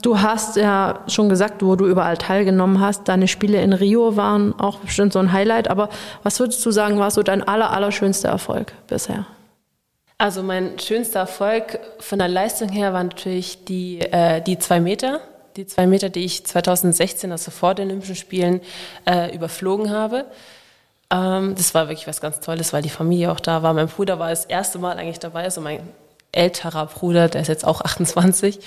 Du 0.01 0.21
hast 0.21 0.55
ja 0.55 1.03
schon 1.07 1.27
gesagt, 1.27 1.63
wo 1.63 1.75
du 1.75 1.87
überall 1.87 2.17
teilgenommen 2.17 2.79
hast. 2.79 3.07
Deine 3.07 3.27
Spiele 3.29 3.61
in 3.61 3.73
Rio 3.73 4.15
waren 4.15 4.57
auch 4.59 4.79
bestimmt 4.79 5.11
so 5.13 5.19
ein 5.19 5.31
Highlight. 5.31 5.69
Aber 5.69 5.89
was 6.23 6.39
würdest 6.39 6.65
du 6.65 6.71
sagen, 6.71 6.99
war 6.99 7.11
so 7.11 7.23
dein 7.23 7.45
aller, 7.45 7.71
allerschönster 7.71 8.29
Erfolg 8.29 8.73
bisher? 8.87 9.25
Also 10.17 10.43
mein 10.43 10.77
schönster 10.79 11.21
Erfolg 11.21 11.79
von 11.99 12.19
der 12.19 12.27
Leistung 12.27 12.69
her 12.69 12.91
war 12.93 13.03
natürlich 13.03 13.63
die, 13.65 13.99
äh, 13.99 14.41
die 14.41 14.59
zwei 14.59 14.81
Meter 14.81 15.21
die 15.55 15.65
zwei 15.65 15.87
Meter, 15.87 16.09
die 16.09 16.25
ich 16.25 16.45
2016, 16.45 17.31
also 17.31 17.51
vor 17.51 17.75
den 17.75 17.89
Olympischen 17.89 18.15
Spielen, 18.15 18.61
äh, 19.05 19.33
überflogen 19.35 19.91
habe. 19.91 20.25
Ähm, 21.11 21.55
das 21.55 21.73
war 21.73 21.89
wirklich 21.89 22.07
was 22.07 22.21
ganz 22.21 22.39
Tolles, 22.39 22.73
weil 22.73 22.81
die 22.81 22.89
Familie 22.89 23.31
auch 23.31 23.39
da 23.39 23.63
war. 23.63 23.73
Mein 23.73 23.87
Bruder 23.87 24.19
war 24.19 24.29
das 24.29 24.45
erste 24.45 24.79
Mal 24.79 24.97
eigentlich 24.97 25.19
dabei, 25.19 25.43
also 25.43 25.61
mein 25.61 25.81
älterer 26.31 26.85
Bruder, 26.85 27.27
der 27.27 27.41
ist 27.41 27.47
jetzt 27.47 27.65
auch 27.65 27.81
28. 27.81 28.59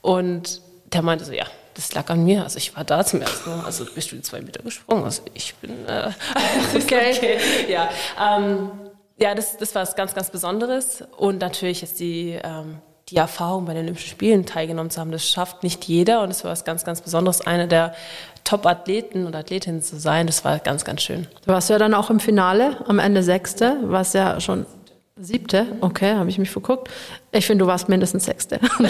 Und 0.00 0.62
der 0.92 1.02
meinte 1.02 1.24
so, 1.24 1.32
ja, 1.32 1.46
das 1.74 1.94
lag 1.94 2.08
an 2.10 2.24
mir. 2.24 2.44
Also 2.44 2.58
ich 2.58 2.76
war 2.76 2.84
da 2.84 3.04
zum 3.04 3.22
ersten 3.22 3.50
Mal. 3.50 3.64
Also 3.64 3.84
bist 3.84 4.12
du 4.12 4.16
die 4.16 4.22
zwei 4.22 4.40
Meter 4.40 4.62
gesprungen. 4.62 5.04
Also 5.04 5.22
ich 5.34 5.54
bin 5.56 5.86
äh, 5.86 6.10
okay. 6.74 7.14
okay. 7.16 7.38
Ja, 7.68 7.88
ähm, 8.20 8.70
ja, 9.18 9.34
das, 9.34 9.56
das 9.56 9.74
war 9.74 9.82
was 9.82 9.96
ganz, 9.96 10.14
ganz 10.14 10.30
Besonderes. 10.30 11.04
Und 11.16 11.40
natürlich 11.40 11.80
jetzt 11.80 11.98
die 12.00 12.38
ähm, 12.42 12.78
die 13.12 13.18
Erfahrung 13.18 13.66
bei 13.66 13.74
den 13.74 13.84
Olympischen 13.84 14.10
Spielen 14.10 14.46
teilgenommen 14.46 14.90
zu 14.90 15.00
haben. 15.00 15.12
Das 15.12 15.28
schafft 15.28 15.62
nicht 15.62 15.84
jeder 15.84 16.22
und 16.22 16.30
es 16.30 16.44
war 16.44 16.50
was 16.50 16.64
ganz, 16.64 16.84
ganz 16.84 17.02
Besonderes, 17.02 17.42
eine 17.42 17.68
der 17.68 17.94
Top-Athleten 18.44 19.26
und 19.26 19.36
Athletinnen 19.36 19.82
zu 19.82 19.98
sein. 19.98 20.26
Das 20.26 20.44
war 20.44 20.58
ganz, 20.58 20.84
ganz 20.84 21.02
schön. 21.02 21.26
Du 21.46 21.52
warst 21.52 21.70
ja 21.70 21.78
dann 21.78 21.94
auch 21.94 22.10
im 22.10 22.20
Finale, 22.20 22.78
am 22.88 22.98
Ende 22.98 23.22
Sechste, 23.22 23.76
warst 23.82 24.14
ja 24.14 24.40
schon 24.40 24.66
Siebte, 25.16 25.66
okay, 25.80 26.14
habe 26.14 26.30
ich 26.30 26.38
mich 26.38 26.50
verguckt. 26.50 26.88
Ich 27.30 27.46
finde, 27.46 27.64
du 27.64 27.68
warst 27.68 27.88
mindestens 27.88 28.24
Sechste. 28.24 28.58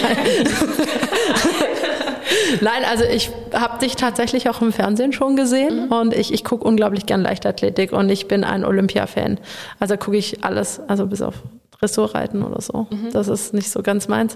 Nein, 2.61 2.83
also 2.89 3.03
ich 3.03 3.29
habe 3.53 3.79
dich 3.79 3.95
tatsächlich 3.95 4.49
auch 4.49 4.61
im 4.61 4.71
Fernsehen 4.71 5.11
schon 5.11 5.35
gesehen 5.35 5.87
mhm. 5.87 5.91
und 5.91 6.13
ich, 6.13 6.33
ich 6.33 6.43
gucke 6.43 6.65
unglaublich 6.65 7.05
gern 7.05 7.21
Leichtathletik 7.21 7.91
und 7.91 8.09
ich 8.09 8.27
bin 8.27 8.43
ein 8.43 8.63
Olympia-Fan. 8.63 9.39
Also 9.79 9.97
gucke 9.97 10.17
ich 10.17 10.43
alles, 10.43 10.79
also 10.87 11.07
bis 11.07 11.21
auf 11.21 11.35
Dressurreiten 11.83 12.43
oder 12.43 12.61
so. 12.61 12.87
Mhm. 12.89 13.11
Das 13.11 13.27
ist 13.27 13.53
nicht 13.53 13.69
so 13.69 13.83
ganz 13.83 14.07
meins. 14.07 14.35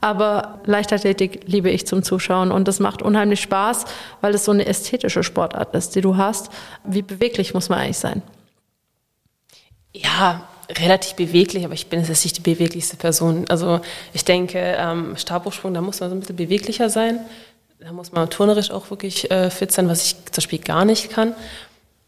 Aber 0.00 0.60
Leichtathletik 0.64 1.42
liebe 1.46 1.70
ich 1.70 1.86
zum 1.86 2.02
Zuschauen 2.02 2.50
und 2.50 2.66
das 2.66 2.80
macht 2.80 3.02
unheimlich 3.02 3.40
Spaß, 3.42 3.84
weil 4.22 4.34
es 4.34 4.44
so 4.44 4.52
eine 4.52 4.66
ästhetische 4.66 5.22
Sportart 5.22 5.74
ist, 5.74 5.94
die 5.94 6.00
du 6.00 6.16
hast. 6.16 6.50
Wie 6.84 7.02
beweglich 7.02 7.52
muss 7.52 7.68
man 7.68 7.80
eigentlich 7.80 7.98
sein? 7.98 8.22
Ja, 9.94 10.48
relativ 10.70 11.14
beweglich, 11.14 11.64
aber 11.64 11.74
ich 11.74 11.88
bin 11.88 12.02
jetzt 12.02 12.24
nicht 12.24 12.38
die 12.38 12.54
beweglichste 12.54 12.96
Person. 12.96 13.44
Also 13.48 13.80
ich 14.14 14.24
denke, 14.24 14.58
ähm, 14.58 15.16
Stabhochsprung, 15.16 15.74
da 15.74 15.80
muss 15.80 16.00
man 16.00 16.10
so 16.10 16.16
ein 16.16 16.20
bisschen 16.20 16.36
beweglicher 16.36 16.88
sein. 16.88 17.20
Da 17.78 17.92
muss 17.92 18.10
man 18.10 18.30
turnerisch 18.30 18.70
auch 18.70 18.88
wirklich 18.88 19.30
äh, 19.30 19.50
fit 19.50 19.70
sein, 19.70 19.88
was 19.88 20.02
ich 20.02 20.16
zum 20.16 20.36
Beispiel 20.36 20.60
gar 20.60 20.86
nicht 20.86 21.10
kann. 21.10 21.34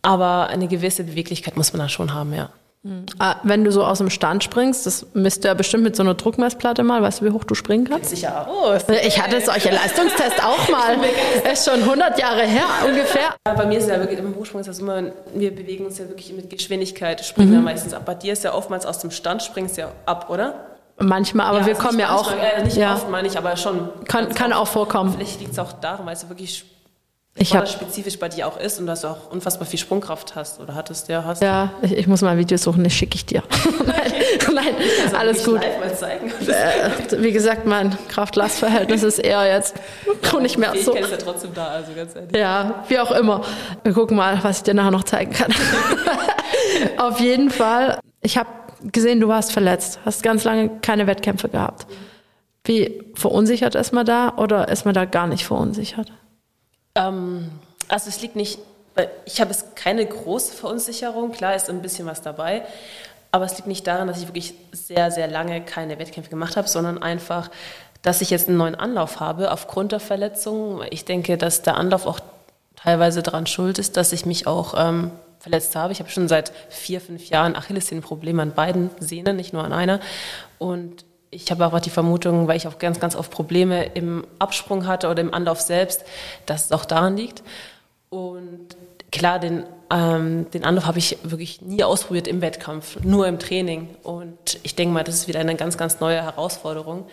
Aber 0.00 0.46
eine 0.48 0.66
gewisse 0.66 1.04
Beweglichkeit 1.04 1.56
muss 1.56 1.72
man 1.72 1.80
da 1.80 1.88
schon 1.88 2.14
haben, 2.14 2.32
ja. 2.32 2.50
Mhm. 2.82 3.06
Wenn 3.42 3.64
du 3.64 3.72
so 3.72 3.84
aus 3.84 3.98
dem 3.98 4.08
Stand 4.08 4.44
springst, 4.44 4.86
das 4.86 5.06
misst 5.12 5.42
du 5.42 5.48
ja 5.48 5.54
bestimmt 5.54 5.82
mit 5.82 5.96
so 5.96 6.02
einer 6.02 6.14
Druckmessplatte 6.14 6.84
mal. 6.84 7.02
Weißt 7.02 7.20
du, 7.20 7.24
wie 7.24 7.30
hoch 7.30 7.44
du 7.44 7.54
springen 7.54 7.84
kannst? 7.84 8.10
Sicher. 8.10 8.48
Oh, 8.48 8.72
ich 9.04 9.20
hatte 9.20 9.40
solche 9.40 9.70
Leistungstests 9.70 10.40
auch 10.42 10.68
mal. 10.68 10.96
Ist 11.52 11.68
schon 11.68 11.82
100 11.82 12.18
Jahre 12.18 12.42
her 12.42 12.64
ungefähr. 12.86 13.34
Ja, 13.46 13.54
bei 13.54 13.66
mir 13.66 13.78
ist 13.78 13.88
ja 13.88 13.98
wirklich, 13.98 14.20
im 14.20 14.34
Hochsprung 14.36 14.60
ist 14.60 14.68
das 14.68 14.78
immer, 14.78 15.02
wir 15.34 15.54
bewegen 15.54 15.86
uns 15.86 15.98
ja 15.98 16.08
wirklich 16.08 16.32
mit 16.32 16.50
Geschwindigkeit, 16.50 17.24
springen 17.24 17.50
mhm. 17.50 17.54
wir 17.54 17.62
meistens 17.62 17.94
ab. 17.94 18.04
Bei 18.06 18.14
dir 18.14 18.32
ist 18.32 18.44
ja 18.44 18.54
oftmals 18.54 18.86
aus 18.86 19.00
dem 19.00 19.10
Stand 19.10 19.42
springst 19.42 19.76
du 19.76 19.82
ja 19.82 19.88
ab, 20.06 20.30
oder? 20.30 20.54
Manchmal, 21.00 21.46
aber 21.46 21.60
ja, 21.60 21.66
wir 21.66 21.74
kommen 21.74 21.98
ja 21.98 22.14
auch. 22.14 22.32
Äh, 22.32 22.64
nicht 22.64 22.76
ja. 22.76 22.94
oft, 22.94 23.08
meine 23.10 23.28
ich, 23.28 23.38
aber 23.38 23.56
schon. 23.56 23.88
Kann, 24.06 24.34
kann 24.34 24.52
auch 24.52 24.66
vorkommen. 24.66 25.14
Vielleicht 25.14 25.40
liegt 25.40 25.52
es 25.52 25.58
auch 25.58 25.72
daran, 25.72 26.06
weil 26.06 26.14
es 26.14 26.28
wirklich 26.28 26.64
ich 27.38 27.54
hab, 27.54 27.68
spezifisch 27.68 28.18
bei 28.18 28.28
dir 28.28 28.46
auch 28.46 28.58
ist 28.58 28.78
und 28.78 28.86
dass 28.86 29.02
du 29.02 29.08
auch 29.08 29.30
unfassbar 29.30 29.66
viel 29.66 29.78
Sprungkraft 29.78 30.34
hast 30.34 30.60
oder 30.60 30.74
hattest, 30.74 31.08
ja, 31.08 31.24
hast. 31.24 31.42
Ja, 31.42 31.72
ich, 31.82 31.92
ich 31.92 32.06
muss 32.06 32.22
mal 32.22 32.30
ein 32.30 32.38
Video 32.38 32.58
suchen, 32.58 32.84
das 32.84 32.92
schicke 32.92 33.16
ich 33.16 33.26
dir. 33.26 33.42
nein, 33.86 34.12
nein 34.52 34.74
also 35.04 35.16
alles 35.16 35.44
gut. 35.44 35.60
Äh, 35.62 37.22
wie 37.22 37.32
gesagt, 37.32 37.66
mein 37.66 37.96
Kraft-Last-Verhältnis 38.08 39.02
ist 39.02 39.18
eher 39.18 39.46
jetzt 39.46 39.76
ja, 40.32 40.40
nicht 40.40 40.58
mehr 40.58 40.74
so. 40.82 40.94
Ich 40.94 41.02
ist 41.02 41.10
ja 41.10 41.16
trotzdem 41.16 41.54
da, 41.54 41.68
also 41.68 41.92
ganz 41.94 42.14
ehrlich. 42.14 42.36
Ja, 42.36 42.84
wie 42.88 42.98
auch 42.98 43.12
immer. 43.12 43.42
Wir 43.84 43.92
gucken 43.92 44.16
mal, 44.16 44.38
was 44.42 44.58
ich 44.58 44.62
dir 44.64 44.74
nachher 44.74 44.90
noch 44.90 45.04
zeigen 45.04 45.32
kann. 45.32 45.52
Auf 46.98 47.20
jeden 47.20 47.50
Fall. 47.50 47.98
Ich 48.20 48.36
habe 48.36 48.48
gesehen, 48.82 49.20
du 49.20 49.28
warst 49.28 49.52
verletzt, 49.52 50.00
hast 50.04 50.22
ganz 50.22 50.44
lange 50.44 50.70
keine 50.82 51.06
Wettkämpfe 51.06 51.48
gehabt. 51.48 51.86
Wie 52.64 53.02
verunsichert 53.14 53.74
ist 53.74 53.92
man 53.92 54.04
da 54.04 54.34
oder 54.36 54.68
ist 54.68 54.84
man 54.84 54.94
da 54.94 55.04
gar 55.04 55.26
nicht 55.26 55.46
verunsichert? 55.46 56.12
Ähm, 56.94 57.50
also 57.88 58.08
es 58.08 58.20
liegt 58.20 58.36
nicht, 58.36 58.58
ich 59.24 59.40
habe 59.40 59.50
es 59.50 59.74
keine 59.74 60.04
große 60.04 60.52
Verunsicherung, 60.52 61.32
klar 61.32 61.54
ist 61.54 61.70
ein 61.70 61.82
bisschen 61.82 62.06
was 62.06 62.22
dabei, 62.22 62.62
aber 63.30 63.44
es 63.44 63.56
liegt 63.56 63.68
nicht 63.68 63.86
daran, 63.86 64.08
dass 64.08 64.18
ich 64.18 64.28
wirklich 64.28 64.54
sehr, 64.72 65.10
sehr 65.10 65.28
lange 65.28 65.60
keine 65.62 65.98
Wettkämpfe 65.98 66.30
gemacht 66.30 66.56
habe, 66.56 66.68
sondern 66.68 67.02
einfach, 67.02 67.50
dass 68.02 68.20
ich 68.20 68.30
jetzt 68.30 68.48
einen 68.48 68.56
neuen 68.56 68.74
Anlauf 68.74 69.20
habe 69.20 69.52
aufgrund 69.52 69.92
der 69.92 70.00
Verletzung. 70.00 70.82
Ich 70.90 71.04
denke, 71.04 71.36
dass 71.36 71.62
der 71.62 71.76
Anlauf 71.76 72.06
auch 72.06 72.20
teilweise 72.76 73.22
daran 73.22 73.46
schuld 73.46 73.78
ist, 73.78 73.96
dass 73.96 74.12
ich 74.12 74.24
mich 74.24 74.46
auch 74.46 74.74
ähm, 74.76 75.10
verletzt 75.40 75.76
habe. 75.76 75.92
Ich 75.92 76.00
habe 76.00 76.10
schon 76.10 76.28
seit 76.28 76.52
vier, 76.68 77.00
fünf 77.00 77.28
Jahren 77.28 77.56
Achillessehnenprobleme 77.56 78.42
an 78.42 78.52
beiden 78.52 78.90
Sehnen, 79.00 79.36
nicht 79.36 79.52
nur 79.52 79.64
an 79.64 79.72
einer. 79.72 80.00
Und 80.58 81.04
ich 81.30 81.50
habe 81.50 81.66
auch 81.66 81.80
die 81.80 81.90
Vermutung, 81.90 82.48
weil 82.48 82.56
ich 82.56 82.66
auch 82.66 82.78
ganz, 82.78 83.00
ganz 83.00 83.14
oft 83.14 83.30
Probleme 83.30 83.84
im 83.94 84.26
Absprung 84.38 84.86
hatte 84.86 85.08
oder 85.08 85.20
im 85.20 85.34
Anlauf 85.34 85.60
selbst, 85.60 86.04
dass 86.46 86.66
es 86.66 86.72
auch 86.72 86.84
daran 86.84 87.16
liegt. 87.16 87.42
Und 88.08 88.68
klar, 89.12 89.38
den, 89.38 89.64
ähm, 89.90 90.50
den 90.52 90.64
Anlauf 90.64 90.86
habe 90.86 90.98
ich 90.98 91.18
wirklich 91.22 91.60
nie 91.60 91.84
ausprobiert 91.84 92.26
im 92.26 92.40
Wettkampf, 92.40 92.98
nur 93.02 93.26
im 93.26 93.38
Training. 93.38 93.88
Und 94.02 94.58
ich 94.62 94.74
denke 94.74 94.94
mal, 94.94 95.04
das 95.04 95.16
ist 95.16 95.28
wieder 95.28 95.40
eine 95.40 95.54
ganz, 95.54 95.76
ganz 95.76 96.00
neue 96.00 96.22
Herausforderung, 96.22 97.06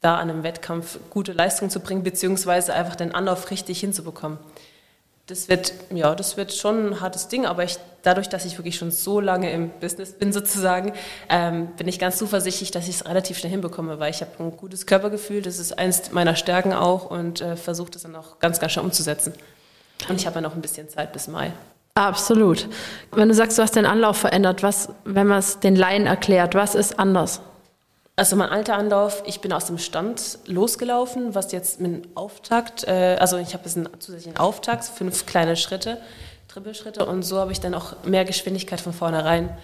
da 0.00 0.16
an 0.16 0.30
einem 0.30 0.42
Wettkampf 0.42 0.98
gute 1.10 1.32
Leistung 1.32 1.70
zu 1.70 1.80
bringen, 1.80 2.02
beziehungsweise 2.02 2.74
einfach 2.74 2.96
den 2.96 3.14
Anlauf 3.14 3.50
richtig 3.50 3.80
hinzubekommen 3.80 4.38
das 5.28 5.48
wird, 5.48 5.74
ja, 5.90 6.14
das 6.14 6.38
wird 6.38 6.54
schon 6.54 6.86
ein 6.86 7.00
hartes 7.00 7.28
Ding, 7.28 7.44
aber 7.44 7.62
ich, 7.62 7.76
dadurch, 8.02 8.30
dass 8.30 8.46
ich 8.46 8.58
wirklich 8.58 8.76
schon 8.76 8.90
so 8.90 9.20
lange 9.20 9.52
im 9.52 9.68
Business 9.68 10.12
bin 10.12 10.32
sozusagen, 10.32 10.94
ähm, 11.28 11.68
bin 11.76 11.86
ich 11.86 11.98
ganz 11.98 12.16
zuversichtlich, 12.16 12.70
dass 12.70 12.88
ich 12.88 12.96
es 12.96 13.06
relativ 13.06 13.38
schnell 13.38 13.50
hinbekomme, 13.50 13.98
weil 14.00 14.10
ich 14.10 14.22
habe 14.22 14.30
ein 14.40 14.56
gutes 14.56 14.86
Körpergefühl, 14.86 15.42
das 15.42 15.58
ist 15.58 15.78
eins 15.78 16.12
meiner 16.12 16.34
Stärken 16.34 16.72
auch 16.72 17.10
und 17.10 17.42
äh, 17.42 17.56
versuche 17.56 17.90
das 17.90 18.02
dann 18.02 18.16
auch 18.16 18.38
ganz, 18.38 18.58
ganz 18.58 18.72
schnell 18.72 18.86
umzusetzen. 18.86 19.34
Und 20.08 20.18
ich 20.18 20.26
habe 20.26 20.36
ja 20.36 20.40
noch 20.40 20.54
ein 20.54 20.62
bisschen 20.62 20.88
Zeit 20.88 21.12
bis 21.12 21.28
Mai. 21.28 21.52
Absolut. 21.94 22.68
Wenn 23.10 23.28
du 23.28 23.34
sagst, 23.34 23.58
du 23.58 23.62
hast 23.62 23.76
den 23.76 23.84
Anlauf 23.84 24.16
verändert, 24.16 24.62
was, 24.62 24.88
wenn 25.04 25.26
man 25.26 25.40
es 25.40 25.58
den 25.58 25.76
Laien 25.76 26.06
erklärt, 26.06 26.54
was 26.54 26.74
ist 26.74 26.98
anders? 26.98 27.42
Also 28.18 28.34
mein 28.34 28.48
alter 28.48 28.74
Anlauf, 28.74 29.22
ich 29.26 29.40
bin 29.40 29.52
aus 29.52 29.66
dem 29.66 29.78
Stand 29.78 30.40
losgelaufen, 30.46 31.36
was 31.36 31.52
jetzt 31.52 31.78
mit 31.78 32.04
dem 32.04 32.16
Auftakt, 32.16 32.82
äh, 32.82 33.16
also 33.20 33.36
ich 33.36 33.54
habe 33.54 33.62
jetzt 33.64 33.76
einen 33.76 33.88
zusätzlichen 34.00 34.36
Auftakt, 34.38 34.86
fünf 34.86 35.24
kleine 35.24 35.54
Schritte, 35.54 35.98
Trippelschritte 36.48 37.06
und 37.06 37.22
so 37.22 37.38
habe 37.38 37.52
ich 37.52 37.60
dann 37.60 37.74
auch 37.74 38.02
mehr 38.02 38.24
Geschwindigkeit 38.24 38.80
von 38.80 38.92
vornherein. 38.92 39.56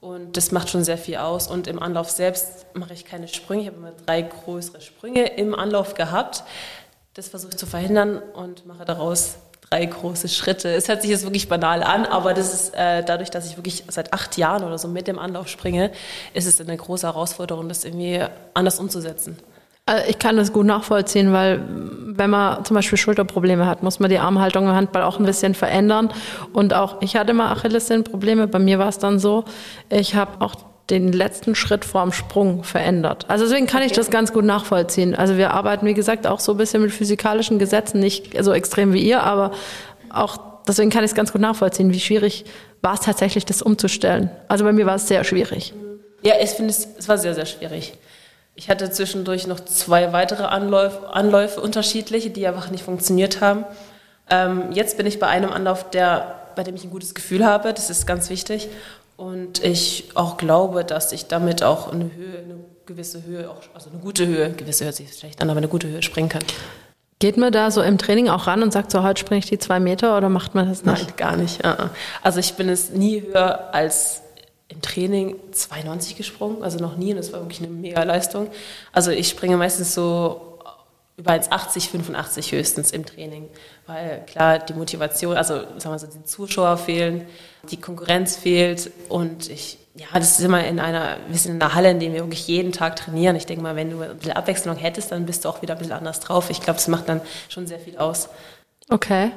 Und 0.00 0.36
das 0.36 0.50
macht 0.50 0.68
schon 0.68 0.82
sehr 0.82 0.98
viel 0.98 1.16
aus. 1.18 1.46
Und 1.46 1.68
im 1.68 1.80
Anlauf 1.80 2.10
selbst 2.10 2.66
mache 2.74 2.92
ich 2.92 3.04
keine 3.04 3.28
Sprünge. 3.28 3.62
Ich 3.62 3.68
habe 3.68 3.76
immer 3.76 3.92
drei 3.92 4.22
größere 4.22 4.80
Sprünge 4.80 5.36
im 5.36 5.54
Anlauf 5.54 5.94
gehabt. 5.94 6.42
Das 7.14 7.28
versuche 7.28 7.52
ich 7.52 7.56
zu 7.56 7.66
verhindern 7.66 8.18
und 8.34 8.66
mache 8.66 8.84
daraus 8.84 9.36
drei 9.72 9.86
große 9.86 10.28
Schritte. 10.28 10.68
Es 10.68 10.88
hört 10.88 11.02
sich 11.02 11.10
jetzt 11.10 11.24
wirklich 11.24 11.48
banal 11.48 11.82
an, 11.82 12.04
aber 12.04 12.34
das 12.34 12.52
ist 12.52 12.74
äh, 12.74 13.02
dadurch, 13.02 13.30
dass 13.30 13.46
ich 13.46 13.56
wirklich 13.56 13.84
seit 13.88 14.12
acht 14.12 14.36
Jahren 14.36 14.64
oder 14.64 14.78
so 14.78 14.86
mit 14.86 15.08
dem 15.08 15.18
Anlauf 15.18 15.48
springe, 15.48 15.90
ist 16.34 16.46
es 16.46 16.60
eine 16.60 16.76
große 16.76 17.06
Herausforderung, 17.06 17.68
das 17.68 17.84
irgendwie 17.84 18.20
anders 18.54 18.78
umzusetzen. 18.78 19.38
Also 19.86 20.04
ich 20.08 20.18
kann 20.18 20.36
das 20.36 20.52
gut 20.52 20.66
nachvollziehen, 20.66 21.32
weil 21.32 21.60
wenn 22.06 22.30
man 22.30 22.64
zum 22.64 22.76
Beispiel 22.76 22.98
Schulterprobleme 22.98 23.66
hat, 23.66 23.82
muss 23.82 23.98
man 23.98 24.10
die 24.10 24.18
Armhaltung 24.18 24.64
im 24.66 24.74
Handball 24.74 25.02
auch 25.02 25.18
ein 25.18 25.24
bisschen 25.24 25.54
verändern. 25.54 26.12
Und 26.52 26.72
auch 26.72 27.00
ich 27.00 27.16
hatte 27.16 27.32
mal 27.32 27.50
Achillessehnenprobleme. 27.50 28.46
Bei 28.46 28.60
mir 28.60 28.78
war 28.78 28.88
es 28.88 28.98
dann 28.98 29.18
so, 29.18 29.44
ich 29.88 30.14
habe 30.14 30.40
auch 30.40 30.54
den 31.00 31.12
letzten 31.12 31.54
Schritt 31.54 31.84
vorm 31.84 32.12
Sprung 32.12 32.64
verändert. 32.64 33.24
Also 33.28 33.44
deswegen 33.44 33.66
kann 33.66 33.82
ich 33.82 33.92
das 33.92 34.10
ganz 34.10 34.32
gut 34.32 34.44
nachvollziehen. 34.44 35.14
Also 35.14 35.36
wir 35.36 35.52
arbeiten, 35.52 35.86
wie 35.86 35.94
gesagt, 35.94 36.26
auch 36.26 36.40
so 36.40 36.52
ein 36.52 36.58
bisschen 36.58 36.82
mit 36.82 36.92
physikalischen 36.92 37.58
Gesetzen, 37.58 38.00
nicht 38.00 38.36
so 38.42 38.52
extrem 38.52 38.92
wie 38.92 39.02
ihr, 39.02 39.22
aber 39.22 39.52
auch 40.10 40.38
deswegen 40.66 40.90
kann 40.90 41.04
ich 41.04 41.10
es 41.10 41.14
ganz 41.14 41.32
gut 41.32 41.40
nachvollziehen, 41.40 41.92
wie 41.92 42.00
schwierig 42.00 42.44
war 42.82 42.94
es 42.94 43.00
tatsächlich, 43.00 43.46
das 43.46 43.62
umzustellen. 43.62 44.30
Also 44.48 44.64
bei 44.64 44.72
mir 44.72 44.86
war 44.86 44.96
es 44.96 45.08
sehr 45.08 45.24
schwierig. 45.24 45.72
Ja, 46.22 46.34
ich 46.40 46.50
finde 46.50 46.70
es, 46.70 46.86
es 46.98 47.08
war 47.08 47.18
sehr, 47.18 47.34
sehr 47.34 47.46
schwierig. 47.46 47.94
Ich 48.54 48.68
hatte 48.68 48.90
zwischendurch 48.90 49.46
noch 49.46 49.60
zwei 49.60 50.12
weitere 50.12 50.44
Anläufe, 50.44 51.08
Anläufe 51.12 51.60
unterschiedliche, 51.60 52.30
die 52.30 52.46
einfach 52.46 52.70
nicht 52.70 52.84
funktioniert 52.84 53.40
haben. 53.40 53.64
Ähm, 54.30 54.72
jetzt 54.72 54.96
bin 54.96 55.06
ich 55.06 55.18
bei 55.18 55.26
einem 55.26 55.50
Anlauf, 55.50 55.90
der, 55.90 56.50
bei 56.54 56.62
dem 56.62 56.74
ich 56.74 56.84
ein 56.84 56.90
gutes 56.90 57.14
Gefühl 57.14 57.44
habe. 57.44 57.72
Das 57.72 57.88
ist 57.88 58.06
ganz 58.06 58.28
wichtig. 58.30 58.68
Und 59.16 59.62
ich 59.62 60.10
auch 60.14 60.36
glaube, 60.36 60.84
dass 60.84 61.12
ich 61.12 61.26
damit 61.26 61.62
auch 61.62 61.92
eine 61.92 62.10
Höhe, 62.14 62.38
eine 62.38 62.56
gewisse 62.86 63.24
Höhe, 63.24 63.50
auch, 63.50 63.60
also 63.74 63.90
eine 63.90 64.00
gute 64.00 64.26
Höhe, 64.26 64.50
gewisse 64.52 64.84
hört 64.84 64.94
sich 64.94 65.12
schlecht 65.12 65.40
an, 65.40 65.50
aber 65.50 65.58
eine 65.58 65.68
gute 65.68 65.88
Höhe 65.88 66.02
springen 66.02 66.28
kann. 66.28 66.42
Geht 67.18 67.36
man 67.36 67.52
da 67.52 67.70
so 67.70 67.82
im 67.82 67.98
Training 67.98 68.28
auch 68.28 68.48
ran 68.48 68.64
und 68.64 68.72
sagt 68.72 68.90
so, 68.90 69.04
heute 69.04 69.20
springe 69.20 69.38
ich 69.38 69.46
die 69.46 69.58
zwei 69.58 69.78
Meter 69.78 70.16
oder 70.16 70.28
macht 70.28 70.56
man 70.56 70.68
das 70.68 70.84
nicht? 70.84 71.06
Nein, 71.06 71.16
gar 71.16 71.36
nicht. 71.36 71.60
Also 72.22 72.40
ich 72.40 72.54
bin 72.54 72.68
es 72.68 72.90
nie 72.90 73.22
höher 73.22 73.72
als 73.72 74.22
im 74.66 74.80
Training 74.80 75.36
92 75.52 76.16
gesprungen, 76.16 76.64
also 76.64 76.78
noch 76.78 76.96
nie 76.96 77.10
und 77.10 77.18
das 77.18 77.32
war 77.32 77.40
wirklich 77.40 77.60
eine 77.60 77.68
mega 77.68 78.02
Leistung. 78.02 78.48
Also 78.90 79.12
ich 79.12 79.28
springe 79.28 79.56
meistens 79.56 79.94
so 79.94 80.51
über 81.22 81.32
1,80, 81.32 81.88
85 81.88 82.52
höchstens 82.52 82.90
im 82.90 83.06
Training. 83.06 83.48
Weil 83.86 84.24
klar, 84.26 84.58
die 84.58 84.74
Motivation, 84.74 85.36
also 85.36 85.54
sagen 85.78 85.94
wir 85.94 85.98
so, 85.98 86.08
die 86.08 86.24
Zuschauer 86.24 86.76
fehlen, 86.76 87.26
die 87.70 87.80
Konkurrenz 87.80 88.36
fehlt 88.36 88.90
und 89.08 89.48
ich, 89.48 89.78
ja, 89.94 90.06
das 90.14 90.38
ist 90.38 90.44
immer 90.44 90.64
in 90.64 90.80
einer, 90.80 91.18
wir 91.28 91.38
sind 91.38 91.54
in 91.54 91.62
einer 91.62 91.74
Halle, 91.74 91.92
in 91.92 92.00
der 92.00 92.12
wir 92.12 92.22
wirklich 92.24 92.48
jeden 92.48 92.72
Tag 92.72 92.96
trainieren. 92.96 93.36
Ich 93.36 93.46
denke 93.46 93.62
mal, 93.62 93.76
wenn 93.76 93.90
du 93.90 94.02
ein 94.02 94.16
bisschen 94.16 94.32
Abwechslung 94.32 94.76
hättest, 94.76 95.12
dann 95.12 95.26
bist 95.26 95.44
du 95.44 95.48
auch 95.48 95.62
wieder 95.62 95.74
ein 95.74 95.78
bisschen 95.78 95.94
anders 95.94 96.18
drauf. 96.18 96.50
Ich 96.50 96.60
glaube, 96.60 96.78
das 96.78 96.88
macht 96.88 97.08
dann 97.08 97.20
schon 97.48 97.68
sehr 97.68 97.78
viel 97.78 97.98
aus. 97.98 98.28
Okay. 98.88 99.30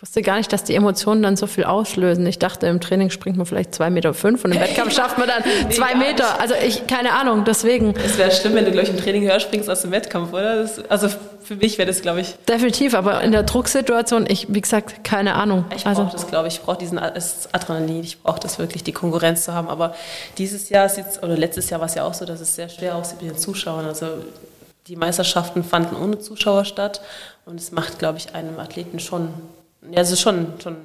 Ich 0.00 0.02
wusste 0.02 0.22
gar 0.22 0.38
nicht, 0.38 0.50
dass 0.50 0.64
die 0.64 0.74
Emotionen 0.74 1.22
dann 1.22 1.36
so 1.36 1.46
viel 1.46 1.64
auslösen. 1.64 2.26
Ich 2.26 2.38
dachte, 2.38 2.66
im 2.68 2.80
Training 2.80 3.10
springt 3.10 3.36
man 3.36 3.44
vielleicht 3.44 3.74
zwei 3.74 3.90
Meter 3.90 4.14
fünf 4.14 4.46
und 4.46 4.52
im 4.52 4.58
Wettkampf 4.62 4.94
schafft 4.94 5.18
man 5.18 5.28
dann 5.28 5.42
nee, 5.44 5.74
zwei 5.74 5.94
Meter. 5.94 6.40
Also 6.40 6.54
ich, 6.54 6.86
keine 6.86 7.12
Ahnung, 7.12 7.44
deswegen. 7.44 7.94
Es 8.02 8.16
wäre 8.16 8.30
schlimm, 8.30 8.54
wenn 8.54 8.64
du, 8.64 8.70
glaube 8.70 8.88
ich, 8.88 8.94
im 8.94 8.98
Training 8.98 9.24
höher 9.24 9.38
springst 9.40 9.68
als 9.68 9.84
im 9.84 9.90
Wettkampf, 9.90 10.32
oder? 10.32 10.62
Das, 10.62 10.78
also 10.88 11.08
für 11.50 11.56
mich 11.56 11.78
wäre 11.78 11.88
das, 11.88 12.00
glaube 12.00 12.20
ich. 12.20 12.36
Definitiv, 12.48 12.94
aber 12.94 13.22
in 13.22 13.32
der 13.32 13.42
Drucksituation, 13.42 14.24
ich, 14.28 14.46
wie 14.54 14.60
gesagt, 14.60 15.02
keine 15.02 15.34
Ahnung. 15.34 15.64
Ich 15.74 15.82
brauche 15.82 16.02
also, 16.02 16.08
das, 16.12 16.28
glaube 16.28 16.46
ich. 16.46 16.54
Ich 16.54 16.60
brauche 16.60 16.78
diesen 16.78 16.96
Adrenalin. 16.96 18.04
Ich 18.04 18.22
brauche 18.22 18.38
das 18.38 18.60
wirklich, 18.60 18.84
die 18.84 18.92
Konkurrenz 18.92 19.46
zu 19.46 19.52
haben. 19.52 19.68
Aber 19.68 19.96
dieses 20.38 20.68
Jahr, 20.68 20.86
ist 20.86 21.24
oder 21.24 21.36
letztes 21.36 21.68
Jahr 21.68 21.80
war 21.80 21.86
es 21.86 21.96
ja 21.96 22.04
auch 22.04 22.14
so, 22.14 22.24
dass 22.24 22.38
es 22.38 22.54
sehr 22.54 22.68
schwer 22.68 22.94
aussieht 22.94 23.20
mit 23.20 23.32
den 23.32 23.36
Zuschauern. 23.36 23.84
Also 23.84 24.06
die 24.86 24.94
Meisterschaften 24.94 25.64
fanden 25.64 25.96
ohne 25.96 26.20
Zuschauer 26.20 26.64
statt. 26.64 27.00
Und 27.46 27.58
es 27.58 27.72
macht, 27.72 27.98
glaube 27.98 28.18
ich, 28.18 28.32
einem 28.36 28.60
Athleten 28.60 29.00
schon 29.00 29.34
ja, 29.90 30.00
es 30.00 30.12
ist 30.12 30.20
schon, 30.20 30.52
schon 30.62 30.76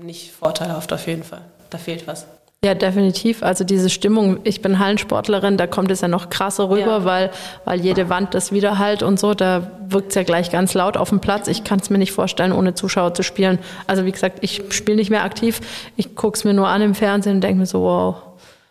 nicht 0.00 0.32
vorteilhaft 0.32 0.92
auf 0.92 1.06
jeden 1.06 1.22
Fall. 1.22 1.42
Da 1.70 1.78
fehlt 1.78 2.06
was. 2.06 2.26
Ja, 2.64 2.76
definitiv. 2.76 3.42
Also 3.42 3.64
diese 3.64 3.90
Stimmung, 3.90 4.38
ich 4.44 4.62
bin 4.62 4.78
Hallensportlerin, 4.78 5.56
da 5.56 5.66
kommt 5.66 5.90
es 5.90 6.00
ja 6.00 6.06
noch 6.06 6.30
krasser 6.30 6.70
rüber, 6.70 6.98
ja. 6.98 7.04
weil, 7.04 7.30
weil 7.64 7.80
jede 7.80 8.08
Wand 8.08 8.34
das 8.34 8.52
widerhallt 8.52 9.02
und 9.02 9.18
so, 9.18 9.34
da 9.34 9.72
wirkt 9.88 10.10
es 10.10 10.14
ja 10.14 10.22
gleich 10.22 10.52
ganz 10.52 10.72
laut 10.72 10.96
auf 10.96 11.08
dem 11.08 11.18
Platz. 11.18 11.48
Ich 11.48 11.64
kann 11.64 11.80
es 11.80 11.90
mir 11.90 11.98
nicht 11.98 12.12
vorstellen, 12.12 12.52
ohne 12.52 12.74
Zuschauer 12.74 13.14
zu 13.14 13.24
spielen. 13.24 13.58
Also 13.88 14.04
wie 14.04 14.12
gesagt, 14.12 14.38
ich 14.42 14.62
spiele 14.70 14.96
nicht 14.96 15.10
mehr 15.10 15.24
aktiv. 15.24 15.60
Ich 15.96 16.14
gucke 16.14 16.36
es 16.36 16.44
mir 16.44 16.54
nur 16.54 16.68
an 16.68 16.82
im 16.82 16.94
Fernsehen 16.94 17.36
und 17.36 17.40
denke 17.40 17.58
mir 17.58 17.66
so, 17.66 17.82
wow, 17.82 18.14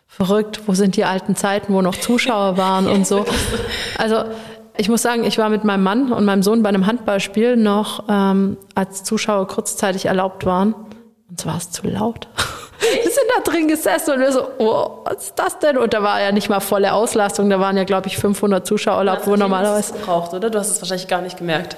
verrückt, 0.08 0.62
wo 0.64 0.72
sind 0.72 0.96
die 0.96 1.04
alten 1.04 1.36
Zeiten, 1.36 1.74
wo 1.74 1.82
noch 1.82 1.94
Zuschauer 1.94 2.56
waren 2.56 2.86
und 2.86 3.06
so. 3.06 3.26
Also 3.98 4.24
ich 4.78 4.88
muss 4.88 5.02
sagen, 5.02 5.22
ich 5.24 5.36
war 5.36 5.50
mit 5.50 5.64
meinem 5.64 5.82
Mann 5.82 6.12
und 6.14 6.24
meinem 6.24 6.42
Sohn 6.42 6.62
bei 6.62 6.70
einem 6.70 6.86
Handballspiel 6.86 7.58
noch, 7.58 8.04
ähm, 8.08 8.56
als 8.74 9.04
Zuschauer 9.04 9.46
kurzzeitig 9.48 10.06
erlaubt 10.06 10.46
waren. 10.46 10.74
Und 11.28 11.40
zwar 11.40 11.52
war 11.52 11.58
es 11.58 11.70
zu 11.70 11.86
laut. 11.86 12.28
Wir 12.82 13.10
sind 13.10 13.26
da 13.36 13.50
drin 13.50 13.68
gesessen 13.68 14.14
und 14.14 14.20
wir 14.20 14.32
so, 14.32 14.48
oh, 14.58 14.98
was 15.04 15.24
ist 15.24 15.38
das 15.38 15.58
denn? 15.58 15.78
Und 15.78 15.94
da 15.94 16.02
war 16.02 16.20
ja 16.20 16.32
nicht 16.32 16.48
mal 16.48 16.60
volle 16.60 16.92
Auslastung, 16.92 17.48
da 17.50 17.60
waren 17.60 17.76
ja, 17.76 17.84
glaube 17.84 18.08
ich, 18.08 18.18
500 18.18 18.66
Zuschauer 18.66 19.04
wo 19.24 19.36
normalerweise... 19.36 19.94
braucht, 19.94 20.34
oder? 20.34 20.50
Du 20.50 20.58
hast 20.58 20.70
es 20.70 20.80
wahrscheinlich 20.80 21.08
gar 21.08 21.22
nicht 21.22 21.38
gemerkt. 21.38 21.76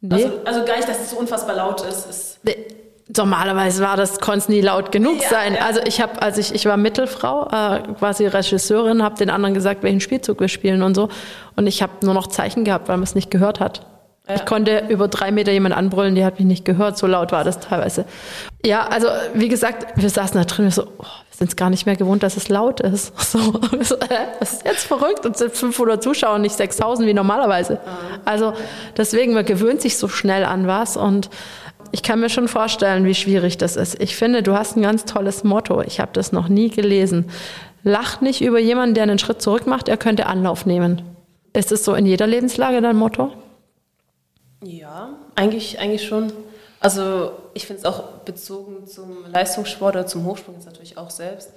Nee. 0.00 0.14
Also, 0.14 0.40
also 0.44 0.64
gar 0.64 0.76
nicht, 0.76 0.88
dass 0.88 1.00
es 1.00 1.10
so 1.10 1.16
unfassbar 1.18 1.56
laut 1.56 1.82
ist. 1.82 2.08
ist 2.08 2.38
nee 2.42 2.56
Normalerweise 3.16 3.82
war 3.82 3.96
das, 3.96 4.20
konnte 4.20 4.38
es 4.38 4.48
nie 4.48 4.60
laut 4.60 4.92
genug 4.92 5.20
ja, 5.20 5.28
sein. 5.28 5.54
Ja. 5.54 5.66
Also 5.66 5.80
ich 5.84 6.00
habe, 6.00 6.20
also 6.22 6.40
ich, 6.40 6.54
ich 6.54 6.66
war 6.66 6.76
Mittelfrau, 6.76 7.48
äh, 7.48 7.80
quasi 7.98 8.26
Regisseurin, 8.26 9.02
habe 9.02 9.16
den 9.16 9.30
anderen 9.30 9.54
gesagt, 9.54 9.82
welchen 9.82 10.00
Spielzug 10.00 10.40
wir 10.40 10.48
spielen 10.48 10.82
und 10.82 10.94
so. 10.94 11.08
Und 11.56 11.66
ich 11.66 11.82
habe 11.82 11.92
nur 12.02 12.14
noch 12.14 12.28
Zeichen 12.28 12.64
gehabt, 12.64 12.88
weil 12.88 12.96
man 12.96 13.04
es 13.04 13.14
nicht 13.14 13.30
gehört 13.30 13.58
hat. 13.58 13.86
Ja. 14.30 14.36
Ich 14.36 14.46
konnte 14.46 14.84
über 14.88 15.08
drei 15.08 15.32
Meter 15.32 15.52
jemand 15.52 15.76
anbrüllen, 15.76 16.14
die 16.14 16.24
hat 16.24 16.38
mich 16.38 16.46
nicht 16.46 16.64
gehört, 16.64 16.96
so 16.96 17.06
laut 17.06 17.32
war 17.32 17.44
das 17.44 17.60
teilweise. 17.60 18.04
Ja, 18.64 18.86
also 18.86 19.08
wie 19.34 19.48
gesagt, 19.48 19.86
wir 19.96 20.08
saßen 20.08 20.38
da 20.38 20.44
drin, 20.44 20.66
wir 20.66 20.72
so, 20.72 20.82
oh, 20.82 21.02
wir 21.02 21.36
sind 21.36 21.48
es 21.48 21.56
gar 21.56 21.70
nicht 21.70 21.86
mehr 21.86 21.96
gewohnt, 21.96 22.22
dass 22.22 22.36
es 22.36 22.48
laut 22.48 22.80
ist. 22.80 23.12
So, 23.30 23.38
so 23.82 23.94
äh, 23.96 24.26
das 24.38 24.54
ist 24.54 24.64
jetzt 24.64 24.84
verrückt 24.84 25.24
und 25.24 25.36
sind 25.36 25.52
500 25.52 26.02
Zuschauer, 26.02 26.38
nicht 26.38 26.56
6000 26.56 27.08
wie 27.08 27.14
normalerweise. 27.14 27.78
Also 28.24 28.52
deswegen, 28.96 29.34
man 29.34 29.44
gewöhnt 29.44 29.80
sich 29.80 29.96
so 29.98 30.08
schnell 30.08 30.44
an 30.44 30.66
was 30.66 30.96
und 30.96 31.30
ich 31.92 32.02
kann 32.02 32.20
mir 32.20 32.28
schon 32.28 32.48
vorstellen, 32.48 33.04
wie 33.04 33.14
schwierig 33.14 33.58
das 33.58 33.76
ist. 33.76 34.00
Ich 34.00 34.16
finde, 34.16 34.42
du 34.42 34.54
hast 34.54 34.76
ein 34.76 34.82
ganz 34.82 35.04
tolles 35.04 35.44
Motto. 35.44 35.82
Ich 35.82 36.00
habe 36.00 36.10
das 36.12 36.32
noch 36.32 36.48
nie 36.48 36.70
gelesen. 36.70 37.30
Lach 37.82 38.20
nicht 38.20 38.42
über 38.42 38.58
jemanden, 38.58 38.94
der 38.94 39.04
einen 39.04 39.18
Schritt 39.18 39.42
zurück 39.42 39.66
macht, 39.66 39.88
er 39.88 39.96
könnte 39.96 40.26
Anlauf 40.26 40.66
nehmen. 40.66 41.02
Ist 41.52 41.72
es 41.72 41.84
so 41.84 41.94
in 41.94 42.06
jeder 42.06 42.26
Lebenslage 42.26 42.80
dein 42.80 42.96
Motto? 42.96 43.32
Ja, 44.62 45.10
eigentlich, 45.36 45.78
eigentlich 45.78 46.06
schon. 46.06 46.32
Also 46.80 47.32
ich 47.54 47.66
finde 47.66 47.80
es 47.80 47.86
auch 47.86 48.02
bezogen 48.24 48.86
zum 48.86 49.30
Leistungssport 49.30 49.96
oder 49.96 50.06
zum 50.06 50.24
Hochsprung 50.24 50.54
jetzt 50.54 50.66
natürlich 50.66 50.96
auch 50.96 51.10
selbst 51.10 51.50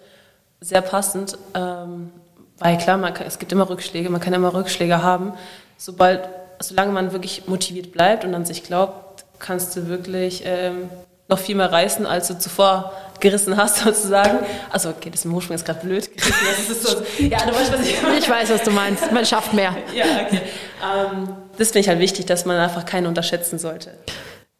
sehr 0.60 0.81
passend, 0.81 1.38
ähm, 1.53 2.12
weil 2.60 2.77
klar, 2.77 3.00
kann, 3.12 3.27
es 3.27 3.39
gibt 3.39 3.51
immer 3.51 3.69
Rückschläge, 3.69 4.10
man 4.10 4.22
kann 4.22 4.33
immer 4.33 4.53
Rückschläge 4.53 5.03
haben. 5.03 5.33
Sobald, 5.77 6.29
solange 6.60 6.93
man 6.93 7.12
wirklich 7.12 7.48
motiviert 7.48 7.91
bleibt 7.91 8.24
und 8.24 8.33
an 8.33 8.45
sich 8.45 8.63
glaubt, 8.63 9.25
kannst 9.39 9.75
du 9.75 9.88
wirklich 9.88 10.43
ähm, 10.45 10.89
noch 11.27 11.39
viel 11.39 11.55
mehr 11.55 11.72
reißen, 11.72 12.05
als 12.05 12.27
du 12.29 12.38
zuvor 12.38 12.93
gerissen 13.24 13.58
hast, 13.58 13.77
sozusagen. 13.84 14.46
Also, 14.70 14.89
okay, 14.89 15.10
das 15.10 15.25
im 15.25 15.34
Hochsprung 15.34 15.56
ist 15.56 15.65
gerade 15.65 15.80
blöd. 15.80 16.10
So, 16.70 17.01
ja, 17.20 17.39
du 17.39 17.56
weißt, 17.56 17.74
was 17.74 17.88
ich 17.88 18.01
meine. 18.03 18.18
Ich 18.20 18.30
weiß, 18.30 18.50
was 18.51 18.63
du 18.63 18.72
meinst. 18.72 19.12
Man 19.12 19.25
schafft 19.25 19.53
mehr. 19.53 19.75
ja, 19.96 20.06
okay. 20.25 20.42
Ähm, 20.84 21.30
das 21.58 21.70
finde 21.70 21.80
ich 21.80 21.88
halt 21.88 22.00
wichtig, 22.00 22.25
dass 22.25 22.46
man 22.46 22.58
einfach 22.58 22.86
keinen 22.86 23.08
unterschätzen 23.08 23.58
sollte. 23.58 23.92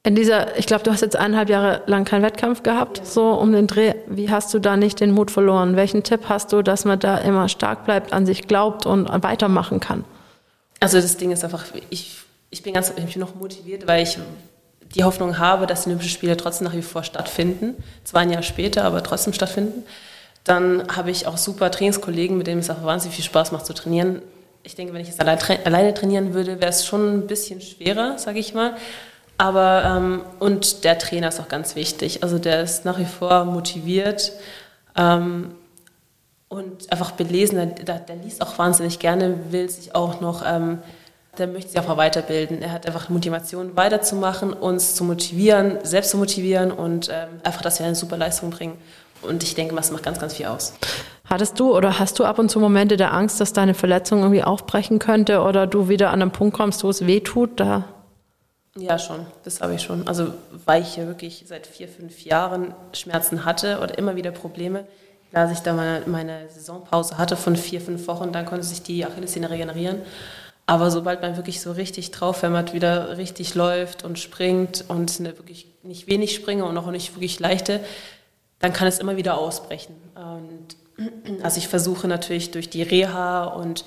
In 0.06 0.16
dieser, 0.16 0.58
ich 0.58 0.66
glaube, 0.66 0.84
du 0.84 0.92
hast 0.92 1.02
jetzt 1.02 1.16
eineinhalb 1.16 1.50
Jahre 1.50 1.82
lang 1.86 2.04
keinen 2.04 2.24
Wettkampf 2.24 2.64
gehabt, 2.64 2.98
ja. 2.98 3.06
so 3.06 3.32
um 3.34 3.54
den 3.54 3.68
Dreh. 3.68 3.94
Wie 4.08 4.30
hast 4.30 4.54
du 4.54 4.60
da 4.60 4.76
nicht 4.76 5.00
den 5.00 5.12
Mut 5.12 5.32
verloren? 5.32 5.76
Welchen 5.76 6.04
Tipp 6.04 6.22
hast 6.28 6.52
du, 6.52 6.62
dass 6.62 6.84
man 6.84 7.00
da 7.00 7.18
immer 7.20 7.48
stark 7.48 7.86
bleibt, 7.86 8.12
an 8.12 8.26
sich 8.26 8.48
glaubt 8.48 8.86
und 8.86 9.08
weitermachen 9.24 9.80
kann? 9.80 10.04
Also 10.80 11.00
das 11.00 11.16
Ding 11.16 11.32
ist 11.32 11.44
einfach, 11.46 11.64
ich, 11.90 12.18
ich 12.50 12.64
bin 12.64 12.74
ganz 12.74 12.92
ich 12.96 13.14
bin 13.14 13.22
noch 13.22 13.36
motiviert, 13.36 13.88
weil 13.88 14.04
ich 14.04 14.18
die 14.96 15.04
Hoffnung 15.04 15.40
habe, 15.40 15.68
dass 15.68 15.84
die 15.84 15.90
Olympischen 15.90 16.12
Spiele 16.12 16.38
trotzdem 16.38 16.68
nach 16.68 16.76
wie 16.76 16.82
vor 16.82 17.04
stattfinden. 17.04 17.76
Zwar 18.04 18.22
ein 18.22 18.32
Jahr 18.32 18.44
später, 18.44 18.84
aber 18.84 19.04
trotzdem 19.04 19.34
stattfinden. 19.34 19.84
Dann 20.44 20.88
habe 20.96 21.12
ich 21.12 21.26
auch 21.28 21.38
super 21.38 21.72
Trainingskollegen, 21.72 22.38
mit 22.38 22.48
denen 22.48 22.60
es 22.60 22.70
auch 22.70 22.84
wahnsinnig 22.84 23.16
viel 23.16 23.26
Spaß 23.26 23.52
macht 23.52 23.66
zu 23.66 23.74
trainieren. 23.74 24.22
Ich 24.64 24.76
denke, 24.76 24.94
wenn 24.94 25.02
ich 25.02 25.10
es 25.10 25.20
alleine 25.20 25.94
trainieren 25.94 26.34
würde, 26.34 26.60
wäre 26.62 26.72
es 26.72 26.86
schon 26.86 27.18
ein 27.18 27.28
bisschen 27.28 27.62
schwerer, 27.62 28.18
sage 28.18 28.40
ich 28.40 28.54
mal. 28.54 28.76
Aber, 29.38 29.84
ähm, 29.86 30.22
und 30.40 30.84
der 30.84 30.98
Trainer 30.98 31.30
ist 31.30 31.40
auch 31.40 31.48
ganz 31.48 31.76
wichtig. 31.76 32.24
Also 32.24 32.40
der 32.40 32.62
ist 32.62 32.86
nach 32.86 33.00
wie 33.00 33.06
vor 33.06 33.46
motiviert 33.46 34.32
ähm, 34.96 35.56
und 36.50 36.92
einfach 36.92 37.12
belesen. 37.12 37.74
Der, 37.86 38.00
der, 38.00 38.16
liest 38.18 38.42
auch 38.42 38.58
wahnsinnig 38.58 39.00
gerne, 39.00 39.52
will 39.52 39.70
sich 39.70 39.96
auch 39.96 40.22
noch, 40.22 40.44
ähm, 40.46 40.80
der 41.38 41.48
möchte 41.48 41.72
sich 41.72 41.80
auch 41.80 41.98
weiterbilden. 41.98 42.62
Er 42.62 42.72
hat 42.72 42.86
einfach 42.86 43.10
Motivation 43.10 43.76
weiterzumachen, 43.76 44.54
uns 44.54 44.96
zu 44.96 45.04
motivieren, 45.04 45.80
selbst 45.84 46.12
zu 46.12 46.18
motivieren 46.18 46.72
und 46.72 47.10
ähm, 47.12 47.30
einfach, 47.44 47.62
dass 47.62 47.80
wir 47.80 47.86
eine 47.86 47.96
super 47.96 48.18
Leistung 48.18 48.52
bringen. 48.52 48.78
Und 49.22 49.42
ich 49.42 49.56
denke, 49.56 49.76
das 49.76 49.92
macht 49.92 50.04
ganz, 50.04 50.20
ganz 50.20 50.34
viel 50.34 50.48
aus. 50.48 50.74
Hattest 51.26 51.60
du 51.60 51.76
oder 51.76 51.98
hast 52.00 52.20
du 52.20 52.26
ab 52.26 52.40
und 52.40 52.50
zu 52.50 52.60
Momente 52.60 52.98
der 52.98 53.14
Angst, 53.14 53.40
dass 53.40 53.54
deine 53.54 53.74
Verletzung 53.74 54.20
irgendwie 54.20 54.44
aufbrechen 54.44 55.00
könnte 55.00 55.42
oder 55.42 55.66
du 55.66 55.88
wieder 55.88 56.12
an 56.12 56.22
einen 56.22 56.32
Punkt 56.32 56.56
kommst, 56.56 56.84
wo 56.84 56.90
es 56.90 57.08
weh 57.08 57.22
tut? 57.22 57.60
Da 57.60 57.86
ja, 58.76 58.98
schon, 58.98 59.28
das 59.44 59.62
habe 59.62 59.76
ich 59.76 59.84
schon. 59.84 60.08
Also, 60.08 60.34
weil 60.66 60.82
ich 60.82 60.96
ja 60.96 61.06
wirklich 61.06 61.46
seit 61.48 61.68
vier, 61.68 61.88
fünf 61.88 62.26
Jahren 62.26 62.74
Schmerzen 62.94 63.46
hatte 63.46 63.80
oder 63.80 63.98
immer 63.98 64.16
wieder 64.16 64.32
Probleme. 64.32 64.86
Als 65.32 65.52
ich 65.52 65.60
da 65.60 65.74
meine, 65.74 66.04
meine 66.08 66.50
Saisonpause 66.50 67.18
hatte 67.18 67.38
von 67.38 67.56
vier, 67.56 67.82
fünf 67.82 68.08
Wochen, 68.08 68.32
dann 68.32 68.46
konnte 68.46 68.64
sich 68.64 68.82
die 68.82 69.06
Achillessehne 69.06 69.50
regenerieren. 69.50 70.02
Aber 70.66 70.92
sobald 70.92 71.22
man 71.22 71.36
wirklich 71.36 71.62
so 71.62 71.74
richtig 71.74 72.12
drauf 72.12 72.42
hämmert, 72.42 72.74
wieder 72.74 73.18
richtig 73.18 73.54
läuft 73.54 74.04
und 74.04 74.18
springt 74.18 74.86
und 74.88 75.20
eine 75.20 75.38
wirklich 75.38 75.68
nicht 75.84 76.08
wenig 76.08 76.34
springe 76.34 76.64
und 76.64 76.78
auch 76.78 76.90
nicht 76.90 77.16
wirklich 77.16 77.40
leichte, 77.40 77.82
dann 78.60 78.72
kann 78.72 78.88
es 78.88 79.00
immer 79.00 79.18
wieder 79.18 79.38
ausbrechen. 79.38 79.96
Und 80.16 81.42
also 81.44 81.58
ich 81.58 81.68
versuche 81.68 82.08
natürlich 82.08 82.52
durch 82.52 82.70
die 82.70 82.82
Reha 82.82 83.46
und 83.46 83.84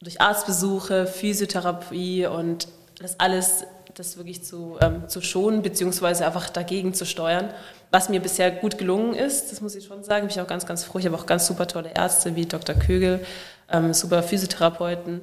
durch 0.00 0.20
Arztbesuche, 0.20 1.06
Physiotherapie 1.06 2.26
und 2.26 2.68
das 3.00 3.20
alles 3.20 3.64
das 3.94 4.16
wirklich 4.16 4.44
zu, 4.44 4.78
ähm, 4.80 5.08
zu 5.08 5.20
schonen, 5.20 5.62
beziehungsweise 5.62 6.24
einfach 6.24 6.48
dagegen 6.50 6.94
zu 6.94 7.04
steuern. 7.04 7.50
Was 7.90 8.08
mir 8.08 8.20
bisher 8.20 8.50
gut 8.50 8.78
gelungen 8.78 9.14
ist, 9.14 9.50
das 9.50 9.60
muss 9.60 9.74
ich 9.74 9.86
schon 9.86 10.04
sagen, 10.04 10.26
bin 10.26 10.30
ich 10.30 10.40
auch 10.40 10.46
ganz, 10.46 10.66
ganz 10.66 10.84
froh. 10.84 10.98
Ich 10.98 11.06
habe 11.06 11.16
auch 11.16 11.26
ganz 11.26 11.46
super 11.46 11.66
tolle 11.66 11.90
Ärzte 11.94 12.36
wie 12.36 12.46
Dr. 12.46 12.76
Kögel, 12.76 13.24
ähm, 13.70 13.92
super 13.92 14.22
Physiotherapeuten 14.22 15.22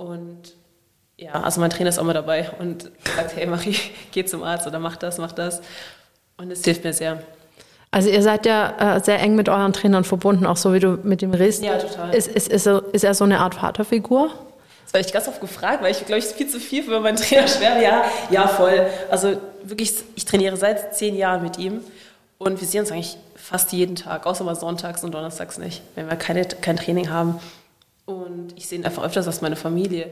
und 0.00 0.54
ja, 1.16 1.32
also 1.32 1.60
mein 1.60 1.68
Trainer 1.68 1.90
ist 1.90 1.98
auch 1.98 2.04
mal 2.04 2.14
dabei 2.14 2.50
und 2.58 2.90
sagt, 3.14 3.36
hey 3.36 3.46
Marie, 3.46 3.76
geh 4.12 4.24
zum 4.24 4.42
Arzt 4.42 4.66
oder 4.66 4.78
mach 4.78 4.96
das, 4.96 5.18
mach 5.18 5.32
das. 5.32 5.60
Und 6.38 6.50
es 6.50 6.64
hilft 6.64 6.82
mir 6.82 6.94
sehr. 6.94 7.22
Also 7.90 8.08
ihr 8.08 8.22
seid 8.22 8.46
ja 8.46 8.96
äh, 8.96 9.00
sehr 9.04 9.20
eng 9.20 9.34
mit 9.34 9.48
euren 9.48 9.72
Trainern 9.72 10.04
verbunden, 10.04 10.46
auch 10.46 10.56
so 10.56 10.72
wie 10.72 10.78
du 10.78 10.98
mit 11.02 11.20
dem 11.20 11.32
redest. 11.34 11.62
Ja, 11.62 11.76
total. 11.76 12.14
Ist, 12.14 12.28
ist, 12.28 12.48
ist, 12.48 12.66
er, 12.66 12.82
ist 12.92 13.04
er 13.04 13.14
so 13.14 13.24
eine 13.24 13.40
Art 13.40 13.56
Vaterfigur? 13.56 14.30
Das 14.84 14.94
war 14.94 15.00
ich 15.00 15.12
ganz 15.12 15.28
oft 15.28 15.40
gefragt, 15.40 15.82
weil 15.82 15.90
ich, 15.90 16.06
glaube 16.06 16.20
ich, 16.20 16.24
viel 16.24 16.48
zu 16.48 16.58
viel 16.58 16.82
für 16.84 17.00
meinen 17.00 17.16
Trainer 17.16 17.46
schwer. 17.46 17.80
Ja, 17.82 18.04
ja, 18.30 18.48
voll. 18.48 18.86
Also 19.10 19.36
wirklich, 19.62 19.92
ich 20.14 20.24
trainiere 20.24 20.56
seit 20.56 20.96
zehn 20.96 21.16
Jahren 21.16 21.42
mit 21.42 21.58
ihm 21.58 21.82
und 22.38 22.60
wir 22.60 22.66
sehen 22.66 22.80
uns 22.80 22.90
eigentlich 22.90 23.18
fast 23.36 23.72
jeden 23.72 23.96
Tag, 23.96 24.24
außer 24.24 24.44
mal 24.44 24.54
sonntags 24.54 25.04
und 25.04 25.12
donnerstags 25.12 25.58
nicht, 25.58 25.82
wenn 25.96 26.08
wir 26.08 26.16
keine, 26.16 26.44
kein 26.46 26.76
Training 26.76 27.10
haben. 27.10 27.38
Und 28.10 28.54
ich 28.56 28.66
sehe 28.66 28.78
ihn 28.78 28.84
einfach 28.84 29.04
öfters 29.04 29.26
als 29.26 29.40
meine 29.40 29.56
Familie. 29.56 30.10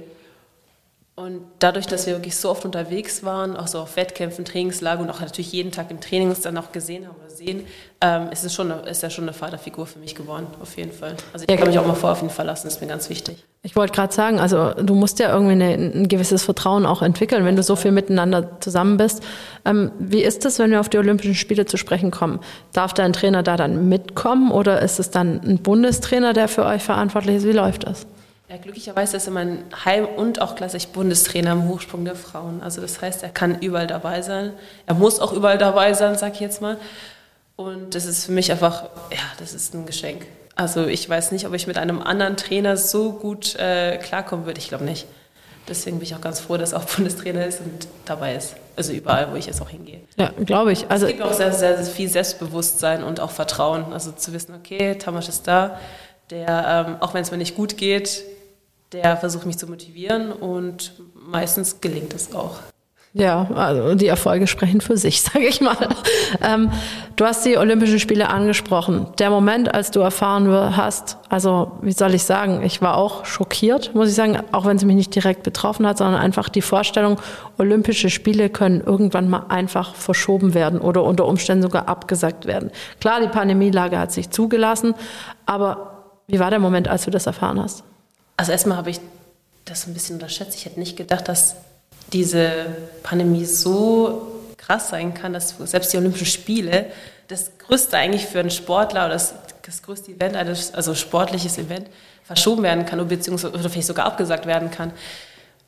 Und 1.19 1.41
dadurch, 1.59 1.89
dass 1.89 2.07
wir 2.07 2.15
wirklich 2.15 2.37
so 2.37 2.49
oft 2.49 2.65
unterwegs 2.65 3.25
waren, 3.25 3.57
auch 3.57 3.67
so 3.67 3.81
auf 3.81 3.97
Wettkämpfen, 3.97 4.45
Trainingslager 4.45 5.03
und 5.03 5.11
auch 5.11 5.19
natürlich 5.19 5.51
jeden 5.51 5.73
Tag 5.73 5.91
im 5.91 6.01
Training 6.01 6.29
uns 6.29 6.43
dann 6.43 6.57
auch 6.57 6.71
gesehen 6.71 7.09
haben 7.09 7.17
oder 7.21 7.29
sehen, 7.29 7.67
ähm, 8.01 8.29
ist, 8.31 8.45
es 8.45 8.55
schon 8.55 8.71
eine, 8.71 8.89
ist 8.89 9.03
er 9.03 9.11
schon 9.11 9.25
eine 9.25 9.33
Vaterfigur 9.33 9.85
für 9.87 9.99
mich 9.99 10.15
geworden, 10.15 10.47
auf 10.63 10.77
jeden 10.77 10.93
Fall. 10.93 11.17
Also 11.33 11.45
ich 11.45 11.51
ja, 11.51 11.57
kann 11.57 11.67
mich 11.67 11.77
auch 11.77 11.87
mal 11.87 11.97
vor 11.97 12.13
auf 12.13 12.23
ihn 12.23 12.31
verlassen, 12.31 12.69
das 12.69 12.75
ist 12.75 12.81
mir 12.81 12.87
ganz 12.87 13.11
wichtig. 13.11 13.45
Ich 13.65 13.75
wollte 13.75 13.95
gerade 13.95 14.15
sagen, 14.15 14.39
also 14.39 14.75
du 14.75 14.95
musst 14.95 15.19
ja 15.19 15.33
irgendwie 15.33 15.55
eine, 15.55 15.75
ein 15.75 16.07
gewisses 16.07 16.45
Vertrauen 16.45 16.87
auch 16.87 17.03
entwickeln, 17.03 17.45
wenn 17.45 17.57
du 17.57 17.65
so 17.65 17.75
viel 17.75 17.91
miteinander 17.91 18.61
zusammen 18.61 18.97
bist. 18.97 19.21
Ähm, 19.65 19.91
wie 19.99 20.23
ist 20.23 20.47
es, 20.47 20.61
wenn 20.61 20.71
wir 20.71 20.79
auf 20.79 20.89
die 20.89 20.99
Olympischen 20.99 21.35
Spiele 21.35 21.67
zu 21.67 21.79
sprechen 21.79 22.13
kommen? 22.13 22.39
Darf 22.73 22.95
dein 22.95 23.13
Trainer 23.13 23.43
da 23.43 23.57
dann 23.57 23.89
mitkommen 23.89 24.53
oder 24.53 24.83
ist 24.83 25.01
es 25.01 25.11
dann 25.11 25.41
ein 25.41 25.59
Bundestrainer, 25.59 26.33
der 26.33 26.47
für 26.47 26.65
euch 26.65 26.85
verantwortlich 26.85 27.39
ist? 27.39 27.45
Wie 27.45 27.51
läuft 27.51 27.89
das? 27.89 28.07
Ja, 28.49 28.57
glücklicherweise 28.57 29.19
ist 29.19 29.27
er 29.27 29.33
mein 29.33 29.65
Heim- 29.85 30.07
und 30.07 30.41
auch 30.41 30.57
klassisch 30.57 30.87
Bundestrainer 30.89 31.53
im 31.53 31.69
Hochsprung 31.69 32.07
der 32.07 32.15
Frauen. 32.15 32.63
Also 32.63 32.81
das 32.81 33.03
heißt, 33.03 33.23
er 33.23 33.29
kann 33.29 33.61
überall 33.61 33.87
dabei 33.87 34.23
sein. 34.23 34.55
Er 34.87 34.95
muss 34.95 35.21
auch 35.21 35.35
überall 35.35 35.59
dabei 35.59 35.93
sein, 35.93 36.17
sag 36.17 36.35
ich 36.35 36.41
jetzt 36.41 36.63
mal. 36.63 36.79
Und 37.57 37.95
das 37.95 38.07
ist 38.07 38.25
für 38.25 38.33
mich 38.33 38.51
einfach, 38.51 38.85
ja, 39.11 39.19
das 39.39 39.53
ist 39.53 39.75
ein 39.75 39.85
Geschenk. 39.85 40.25
Also 40.57 40.87
ich 40.87 41.07
weiß 41.07 41.33
nicht, 41.33 41.47
ob 41.47 41.53
ich 41.53 41.67
mit 41.67 41.77
einem 41.77 42.01
anderen 42.01 42.39
Trainer 42.39 42.79
so 42.79 43.13
gut 43.13 43.55
äh, 43.57 43.99
klarkommen 43.99 44.47
würde. 44.47 44.61
Ich 44.61 44.69
glaube 44.69 44.85
nicht. 44.85 45.07
Deswegen 45.69 45.99
bin 45.99 46.07
ich 46.07 46.15
auch 46.15 46.21
ganz 46.23 46.41
froh, 46.41 46.57
dass 46.57 46.73
er 46.73 46.79
auch 46.79 46.85
Bundestrainer 46.97 47.45
ist 47.47 47.61
und 47.61 47.87
dabei 48.07 48.35
ist. 48.35 48.57
Also 48.77 48.93
überall, 48.93 49.31
wo 49.31 49.37
ich 49.37 49.45
jetzt 49.45 49.61
auch 49.61 49.69
hingehe. 49.69 50.01
Ja, 50.17 50.33
glaube 50.47 50.73
ich. 50.73 50.91
Also 50.91 51.05
es 51.05 51.13
gibt 51.13 51.23
auch 51.23 51.35
sehr, 51.35 51.53
sehr, 51.53 51.77
sehr 51.77 51.95
viel 51.95 52.09
Selbstbewusstsein 52.09 53.05
und 53.05 53.21
auch 53.21 53.31
Vertrauen. 53.31 53.93
Also 53.93 54.13
zu 54.13 54.33
wissen, 54.33 54.55
okay, 54.55 54.95
Tamas 54.95 55.29
ist 55.29 55.47
da, 55.47 55.79
der, 56.31 56.87
ähm, 56.89 56.97
auch 57.01 57.13
wenn 57.13 57.23
es 57.23 57.31
mir 57.31 57.37
nicht 57.37 57.55
gut 57.55 57.77
geht, 57.77 58.25
der 58.93 59.17
versucht 59.17 59.47
mich 59.47 59.59
zu 59.59 59.67
motivieren 59.67 60.33
und 60.33 60.93
meistens 61.15 61.81
gelingt 61.81 62.15
es 62.15 62.35
auch. 62.35 62.61
Ja, 63.15 63.49
also 63.55 63.95
die 63.95 64.07
Erfolge 64.07 64.47
sprechen 64.47 64.81
für 64.81 64.97
sich, 64.97 65.23
sage 65.23 65.47
ich 65.47 65.61
mal. 65.61 65.89
Ähm, 66.43 66.71
du 67.17 67.25
hast 67.25 67.45
die 67.45 67.57
Olympischen 67.57 67.99
Spiele 67.99 68.29
angesprochen. 68.29 69.07
Der 69.19 69.31
Moment, 69.31 69.75
als 69.75 69.91
du 69.91 70.01
erfahren 70.01 70.77
hast, 70.77 71.17
also 71.29 71.73
wie 71.81 71.93
soll 71.93 72.15
ich 72.15 72.25
sagen, 72.25 72.63
ich 72.63 72.83
war 72.83 72.97
auch 72.97 73.25
schockiert, 73.25 73.95
muss 73.95 74.11
ich 74.11 74.15
sagen, 74.15 74.39
auch 74.53 74.67
wenn 74.67 74.77
es 74.77 74.85
mich 74.85 74.95
nicht 74.95 75.15
direkt 75.15 75.43
betroffen 75.43 75.87
hat, 75.87 75.99
sondern 75.99 76.21
einfach 76.21 76.49
die 76.49 76.63
Vorstellung, 76.63 77.19
Olympische 77.57 78.11
Spiele 78.11 78.51
können 78.51 78.83
irgendwann 78.83 79.31
mal 79.31 79.47
einfach 79.49 79.95
verschoben 79.95 80.53
werden 80.53 80.79
oder 80.79 81.03
unter 81.03 81.27
Umständen 81.27 81.63
sogar 81.63 81.89
abgesagt 81.89 82.47
werden. 82.47 82.71
Klar, 83.01 83.21
die 83.21 83.29
Pandemielage 83.29 83.99
hat 83.99 84.13
sich 84.13 84.31
zugelassen, 84.31 84.95
aber 85.47 86.21
wie 86.27 86.39
war 86.39 86.51
der 86.51 86.61
Moment, 86.61 86.89
als 86.89 87.07
du 87.07 87.11
das 87.11 87.27
erfahren 87.27 87.61
hast? 87.61 87.85
Also 88.39 88.53
erstmal 88.53 88.79
habe 88.79 88.91
ich 88.91 89.01
das 89.65 89.87
ein 89.89 89.95
bisschen 89.95 90.15
unterschätzt. 90.15 90.55
Ich 90.55 90.65
hätte 90.65 90.79
nicht 90.79 90.97
gedacht, 90.97 91.27
dass 91.29 91.57
diese 92.13 92.67
Pandemie 93.03 93.45
so 93.45 94.45
krass 94.57 94.91
sein 94.91 95.13
kann, 95.13 95.33
dass 95.33 95.57
selbst 95.65 95.93
die 95.93 95.97
Olympischen 95.97 96.27
Spiele, 96.27 96.87
das 97.27 97.51
größte 97.59 97.97
eigentlich 97.97 98.27
für 98.27 98.39
einen 98.39 98.53
Sportler 98.53 99.07
oder 99.07 99.15
das, 99.15 99.35
das 99.67 99.83
größte 99.83 100.13
Event, 100.13 100.37
also 100.37 100.95
sportliches 100.95 101.59
Event, 101.59 101.89
verschoben 102.23 102.63
werden 102.63 102.87
kann 102.87 103.01
oder 103.01 103.09
beziehungsweise 103.09 103.53
oder 103.53 103.69
vielleicht 103.69 103.89
sogar 103.89 104.07
abgesagt 104.07 104.47
werden 104.47 104.71
kann. 104.71 104.93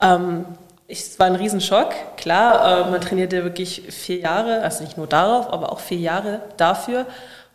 Ähm, 0.01 0.45
es 0.87 1.19
war 1.19 1.27
ein 1.27 1.35
Riesenschock. 1.35 1.93
Klar, 2.17 2.87
äh, 2.87 2.91
man 2.91 3.01
trainierte 3.01 3.43
wirklich 3.43 3.83
vier 3.89 4.19
Jahre, 4.19 4.63
also 4.63 4.85
nicht 4.85 4.97
nur 4.97 5.09
darauf, 5.09 5.53
aber 5.53 5.73
auch 5.73 5.81
vier 5.81 5.99
Jahre 5.99 6.41
dafür. 6.57 7.07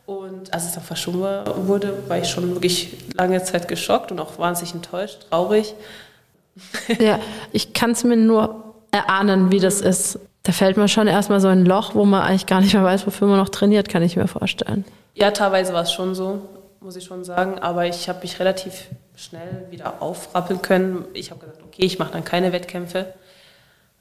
Und 0.05 0.53
als 0.53 0.65
es 0.65 0.73
dann 0.73 0.83
verschoben 0.83 1.21
wurde, 1.67 1.97
war 2.07 2.17
ich 2.19 2.27
schon 2.27 2.53
wirklich 2.53 2.95
lange 3.15 3.43
Zeit 3.43 3.67
geschockt 3.67 4.11
und 4.11 4.19
auch 4.19 4.37
wahnsinnig 4.37 4.75
enttäuscht, 4.75 5.27
traurig. 5.29 5.73
Ja, 6.99 7.19
ich 7.51 7.73
kann 7.73 7.91
es 7.91 8.03
mir 8.05 8.15
nur 8.15 8.63
erahnen, 8.91 9.51
wie 9.51 9.59
das 9.59 9.81
ist. 9.81 10.19
Da 10.43 10.53
fällt 10.53 10.77
man 10.77 10.87
schon 10.87 11.07
erstmal 11.07 11.41
so 11.41 11.49
ein 11.49 11.65
Loch, 11.65 11.95
wo 11.95 12.05
man 12.05 12.21
eigentlich 12.21 12.45
gar 12.45 12.61
nicht 12.61 12.73
mehr 12.73 12.83
weiß, 12.83 13.05
wofür 13.05 13.27
man 13.27 13.37
noch 13.37 13.49
trainiert, 13.49 13.89
kann 13.89 14.03
ich 14.03 14.15
mir 14.15 14.27
vorstellen. 14.27 14.85
Ja, 15.15 15.31
teilweise 15.31 15.73
war 15.73 15.81
es 15.81 15.91
schon 15.91 16.15
so, 16.15 16.41
muss 16.79 16.95
ich 16.95 17.03
schon 17.03 17.23
sagen. 17.25 17.59
Aber 17.59 17.85
ich 17.87 18.07
habe 18.07 18.19
mich 18.21 18.39
relativ 18.39 18.87
schnell 19.15 19.65
wieder 19.69 20.01
aufrappeln 20.01 20.61
können. 20.61 21.05
Ich 21.13 21.31
habe 21.31 21.41
gesagt, 21.41 21.61
okay, 21.63 21.83
ich 21.83 21.99
mache 21.99 22.13
dann 22.13 22.23
keine 22.23 22.53
Wettkämpfe. 22.53 23.13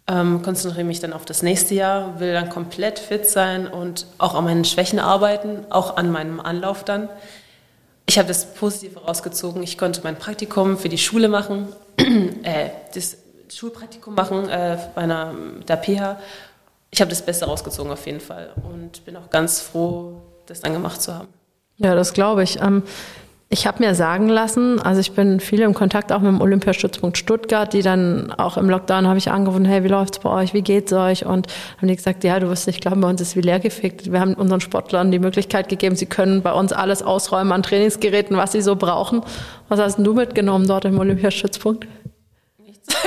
Ähm, 0.07 0.43
konzentriere 0.43 0.85
mich 0.85 1.01
dann 1.01 1.14
auf 1.14 1.25
das 1.25 1.43
nächste 1.43 1.75
Jahr, 1.75 2.21
will 2.21 2.35
dann 2.35 2.51
komplett 2.51 2.99
fit 2.99 3.27
sein 3.27 3.67
und 3.67 4.07
auch 4.19 4.35
an 4.35 4.45
meinen 4.45 4.67
Schwächen 4.67 4.99
arbeiten, 4.99 5.64
auch 5.71 5.97
an 5.97 6.11
meinem 6.11 6.40
Anlauf 6.40 6.85
dann. 6.85 7.09
Ich 8.07 8.19
habe 8.19 8.29
das 8.29 8.53
Positive 8.53 9.01
rausgezogen. 9.01 9.62
Ich 9.62 9.79
konnte 9.79 10.03
mein 10.05 10.17
Praktikum 10.17 10.77
für 10.77 10.90
die 10.90 10.99
Schule 10.99 11.29
machen, 11.29 11.69
äh, 11.97 12.69
das 12.95 13.17
Schulpraktikum 13.49 14.14
machen 14.14 14.49
äh, 14.49 14.79
bei 14.95 15.03
einer, 15.03 15.35
der 15.67 15.79
PH. 15.79 16.19
Ich 16.90 17.01
habe 17.01 17.09
das 17.09 17.23
Beste 17.23 17.47
rausgezogen 17.47 17.90
auf 17.90 18.05
jeden 18.07 18.21
Fall 18.21 18.53
und 18.71 19.05
bin 19.07 19.17
auch 19.17 19.31
ganz 19.31 19.61
froh, 19.61 20.21
das 20.47 20.61
dann 20.61 20.75
gemacht 20.75 21.01
zu 21.01 21.14
haben. 21.14 21.29
Ja, 21.77 21.95
das 21.95 22.12
glaube 22.12 22.43
ich. 22.43 22.61
Ähm, 22.61 22.83
ich 23.50 23.66
habe 23.66 23.85
mir 23.85 23.94
sagen 23.94 24.28
lassen, 24.28 24.80
also 24.80 25.00
ich 25.00 25.12
bin 25.12 25.38
viel 25.38 25.61
im 25.61 25.74
Kontakt 25.74 26.11
auch 26.12 26.20
mit 26.20 26.28
dem 26.28 26.40
Olympiastützpunkt 26.40 27.16
Stuttgart, 27.16 27.72
die 27.72 27.83
dann 27.83 28.33
auch 28.33 28.57
im 28.57 28.68
Lockdown 28.68 29.07
habe 29.07 29.18
ich 29.18 29.30
angerufen, 29.30 29.64
hey, 29.64 29.85
wie 29.85 29.88
läuft's 29.88 30.18
bei 30.18 30.30
euch, 30.30 30.54
wie 30.54 30.62
geht's 30.62 30.92
euch? 30.92 31.24
Und 31.24 31.46
haben 31.78 31.88
die 31.88 31.94
gesagt, 31.94 32.24
ja, 32.24 32.40
du 32.40 32.48
wirst 32.48 32.66
nicht 32.66 32.80
glauben, 32.80 33.00
bei 33.00 33.09
uns 33.09 33.20
ist 33.20 33.37
wie 33.37 33.42
leergefickt. 33.42 34.11
Wir 34.11 34.18
haben 34.18 34.35
unseren 34.35 34.61
Sportlern 34.61 35.12
die 35.12 35.18
Möglichkeit 35.18 35.68
gegeben, 35.68 35.94
sie 35.94 36.07
können 36.07 36.42
bei 36.42 36.52
uns 36.52 36.72
alles 36.72 37.02
ausräumen 37.02 37.52
an 37.52 37.62
Trainingsgeräten, 37.62 38.37
was 38.37 38.52
sie 38.52 38.62
so 38.62 38.76
brauchen. 38.76 39.22
Was 39.68 39.78
hast 39.78 39.96
denn 39.96 40.04
du 40.04 40.14
mitgenommen 40.14 40.66
dort 40.66 40.87
im 40.87 40.98
Olympiastützpunkt? 40.98 41.87
Nichts. 42.59 42.96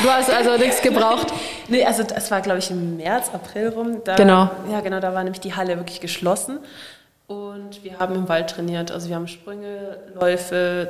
Du 0.00 0.08
hast 0.08 0.30
also 0.30 0.56
nichts 0.58 0.80
gebraucht? 0.80 1.26
nee, 1.66 1.84
also 1.84 2.04
das 2.04 2.30
war, 2.30 2.40
glaube 2.40 2.60
ich, 2.60 2.70
im 2.70 2.98
März, 2.98 3.30
April 3.32 3.70
rum. 3.70 3.96
Da, 4.04 4.14
genau. 4.14 4.48
Ja, 4.70 4.80
genau, 4.80 5.00
da 5.00 5.12
war 5.12 5.24
nämlich 5.24 5.40
die 5.40 5.54
Halle 5.54 5.76
wirklich 5.76 6.00
geschlossen. 6.00 6.60
Und 7.28 7.84
wir 7.84 7.98
haben 7.98 8.14
im 8.14 8.28
Wald 8.28 8.50
trainiert. 8.50 8.90
Also 8.90 9.08
wir 9.08 9.14
haben 9.14 9.28
Sprünge, 9.28 9.98
Läufe, 10.14 10.88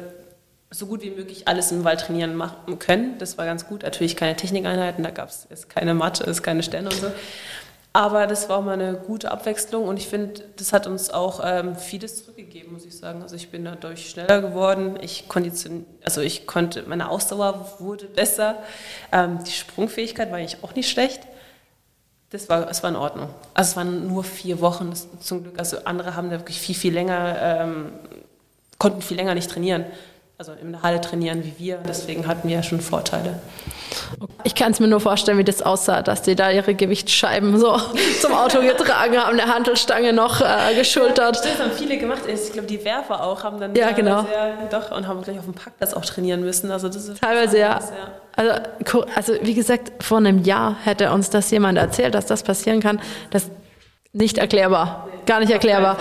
so 0.70 0.86
gut 0.86 1.02
wie 1.02 1.10
möglich 1.10 1.48
alles 1.48 1.72
im 1.72 1.84
Wald 1.84 2.00
trainieren 2.00 2.36
machen 2.36 2.78
können. 2.78 3.18
Das 3.18 3.36
war 3.36 3.44
ganz 3.44 3.66
gut. 3.66 3.82
Natürlich 3.82 4.16
keine 4.16 4.36
Technikeinheiten, 4.36 5.02
da 5.02 5.10
gab 5.10 5.28
es 5.28 5.68
keine 5.68 5.94
Matte, 5.94 6.24
es 6.24 6.42
keine 6.42 6.62
Stände 6.62 6.90
und 6.90 7.00
so. 7.00 7.10
Aber 7.92 8.28
das 8.28 8.48
war 8.48 8.60
mal 8.60 8.74
eine 8.74 8.94
gute 8.94 9.32
Abwechslung 9.32 9.88
und 9.88 9.96
ich 9.96 10.06
finde, 10.06 10.42
das 10.56 10.72
hat 10.72 10.86
uns 10.86 11.10
auch 11.10 11.40
ähm, 11.42 11.74
vieles 11.74 12.18
zurückgegeben, 12.18 12.72
muss 12.72 12.84
ich 12.84 12.96
sagen. 12.96 13.22
Also 13.22 13.34
ich 13.34 13.50
bin 13.50 13.64
dadurch 13.64 14.10
schneller 14.10 14.40
geworden. 14.40 14.98
Ich 15.00 15.26
kondition, 15.26 15.86
also 16.04 16.20
ich 16.20 16.46
konnte, 16.46 16.84
meine 16.86 17.08
Ausdauer 17.10 17.76
wurde 17.80 18.04
besser. 18.04 18.62
Ähm, 19.10 19.40
die 19.44 19.50
Sprungfähigkeit 19.50 20.30
war 20.30 20.38
eigentlich 20.38 20.62
auch 20.62 20.74
nicht 20.74 20.88
schlecht. 20.88 21.22
Das 22.30 22.48
war, 22.48 22.68
es 22.70 22.82
war 22.82 22.90
in 22.90 22.96
Ordnung. 22.96 23.30
Also 23.54 23.70
es 23.70 23.76
waren 23.76 24.08
nur 24.08 24.22
vier 24.22 24.60
Wochen 24.60 24.92
zum 25.20 25.42
Glück. 25.42 25.58
Also 25.58 25.78
andere 25.84 26.14
haben 26.14 26.30
da 26.30 26.38
wirklich 26.38 26.60
viel, 26.60 26.74
viel 26.74 26.92
länger, 26.92 27.36
ähm, 27.40 27.92
konnten 28.78 29.00
viel 29.00 29.16
länger 29.16 29.34
nicht 29.34 29.50
trainieren. 29.50 29.86
Also 30.40 30.52
in 30.52 30.70
der 30.70 30.84
Halle 30.84 31.00
trainieren 31.00 31.42
wie 31.42 31.58
wir. 31.58 31.78
Deswegen 31.78 32.28
hatten 32.28 32.46
wir 32.46 32.54
ja 32.54 32.62
schon 32.62 32.80
Vorteile. 32.80 33.40
Ich 34.44 34.54
kann 34.54 34.70
es 34.70 34.78
mir 34.78 34.86
nur 34.86 35.00
vorstellen, 35.00 35.36
wie 35.36 35.42
das 35.42 35.62
aussah, 35.62 36.00
dass 36.00 36.22
die 36.22 36.36
da 36.36 36.52
ihre 36.52 36.76
Gewichtsscheiben 36.76 37.58
so 37.58 37.76
zum 38.20 38.34
Auto 38.34 38.60
getragen 38.60 39.16
haben, 39.16 39.40
eine 39.40 39.52
Handelstange 39.52 40.12
noch 40.12 40.40
äh, 40.40 40.76
geschultert. 40.76 41.44
Das 41.44 41.58
haben 41.58 41.72
viele 41.72 41.98
gemacht. 41.98 42.22
Ich 42.32 42.52
glaube, 42.52 42.68
die 42.68 42.84
Werfer 42.84 43.24
auch 43.24 43.42
haben 43.42 43.58
dann 43.58 43.74
ja, 43.74 43.90
genau. 43.90 44.22
Sehr, 44.22 44.68
doch 44.70 44.96
und 44.96 45.08
haben 45.08 45.22
gleich 45.22 45.40
auf 45.40 45.44
dem 45.44 45.54
Parkplatz 45.54 45.92
auch 45.92 46.04
trainieren 46.04 46.42
müssen. 46.42 46.70
Also 46.70 46.86
das 46.88 47.08
ist 47.08 47.20
teilweise 47.20 47.58
ja. 47.58 47.80
ja. 48.36 48.62
Also, 48.84 49.06
also 49.16 49.32
wie 49.42 49.54
gesagt, 49.54 50.04
vor 50.04 50.18
einem 50.18 50.44
Jahr 50.44 50.76
hätte 50.84 51.10
uns 51.10 51.30
das 51.30 51.50
jemand 51.50 51.78
erzählt, 51.78 52.14
dass 52.14 52.26
das 52.26 52.44
passieren 52.44 52.78
kann. 52.78 53.00
Das 53.30 53.50
nicht 54.12 54.38
erklärbar, 54.38 55.08
gar 55.26 55.40
nicht 55.40 55.50
erklärbar. 55.50 55.96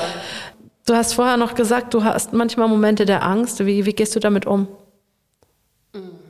Du 0.88 0.96
hast 0.96 1.16
vorher 1.16 1.36
noch 1.36 1.54
gesagt, 1.54 1.94
du 1.94 2.06
hast 2.06 2.32
manchmal 2.32 2.70
Momente 2.70 3.06
der 3.06 3.22
Angst. 3.22 3.64
Wie, 3.66 3.86
wie 3.86 3.92
gehst 3.92 4.16
du 4.16 4.22
damit 4.22 4.46
um? 4.46 4.70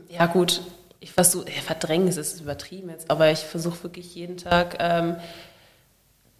Ja 0.09 0.25
gut, 0.25 0.61
ich 0.99 1.11
versuche, 1.11 1.45
ja, 1.47 1.61
verdrängen 1.61 2.07
ist 2.07 2.41
übertrieben 2.41 2.89
jetzt, 2.89 3.11
aber 3.11 3.29
ich 3.29 3.39
versuche 3.39 3.83
wirklich 3.83 4.15
jeden 4.15 4.37
Tag 4.37 4.77
ähm, 4.79 5.15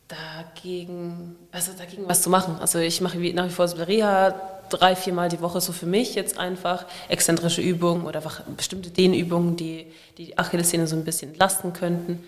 dagegen, 0.08 1.36
also 1.52 1.74
dagegen 1.78 2.08
was 2.08 2.24
zu 2.24 2.32
machen. 2.32 2.58
Also 2.60 2.80
ich 2.80 3.02
mache 3.02 3.20
nach 3.34 3.46
wie 3.46 3.52
vor 3.52 3.68
so 3.68 3.78
Reha 3.84 4.34
drei, 4.70 4.96
viermal 4.96 5.30
die 5.30 5.40
Woche 5.40 5.62
so 5.62 5.72
für 5.72 5.86
mich 5.86 6.16
jetzt 6.16 6.40
einfach 6.40 6.86
exzentrische 7.10 7.62
Übungen 7.62 8.08
oder 8.08 8.24
bestimmte 8.56 8.90
Dehnübungen, 8.90 9.58
die 9.58 9.86
die 10.18 10.40
Achillessehne 10.40 10.88
so 10.88 10.96
ein 10.96 11.06
bisschen 11.06 11.30
entlasten 11.30 11.72
könnten. 11.72 12.24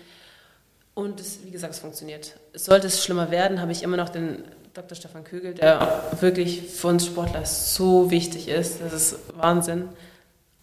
Und 0.94 1.18
es, 1.18 1.40
wie 1.44 1.50
gesagt, 1.50 1.74
es 1.74 1.80
funktioniert. 1.80 2.36
Sollte 2.54 2.86
es 2.86 3.02
schlimmer 3.02 3.32
werden, 3.32 3.60
habe 3.60 3.72
ich 3.72 3.82
immer 3.82 3.96
noch 3.96 4.08
den 4.08 4.44
Dr. 4.74 4.96
Stefan 4.96 5.24
Kögel, 5.24 5.54
der 5.54 6.04
wirklich 6.20 6.62
für 6.62 6.88
uns 6.88 7.06
Sportler 7.06 7.44
so 7.44 8.10
wichtig 8.10 8.48
ist. 8.48 8.80
Das 8.80 8.92
ist 8.92 9.16
Wahnsinn. 9.36 9.88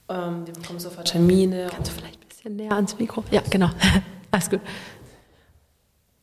Ähm, 0.10 0.46
wir 0.46 0.54
bekommen 0.54 0.80
sofort 0.80 1.08
Termine. 1.08 1.68
Kannst 1.70 1.92
du 1.92 1.96
vielleicht 1.96 2.22
ein 2.22 2.28
bisschen 2.30 2.56
näher 2.56 2.72
ans 2.72 2.98
Mikro? 2.98 3.24
Ja, 3.32 3.42
genau. 3.50 3.70
Alles 4.32 4.50
gut. 4.50 4.62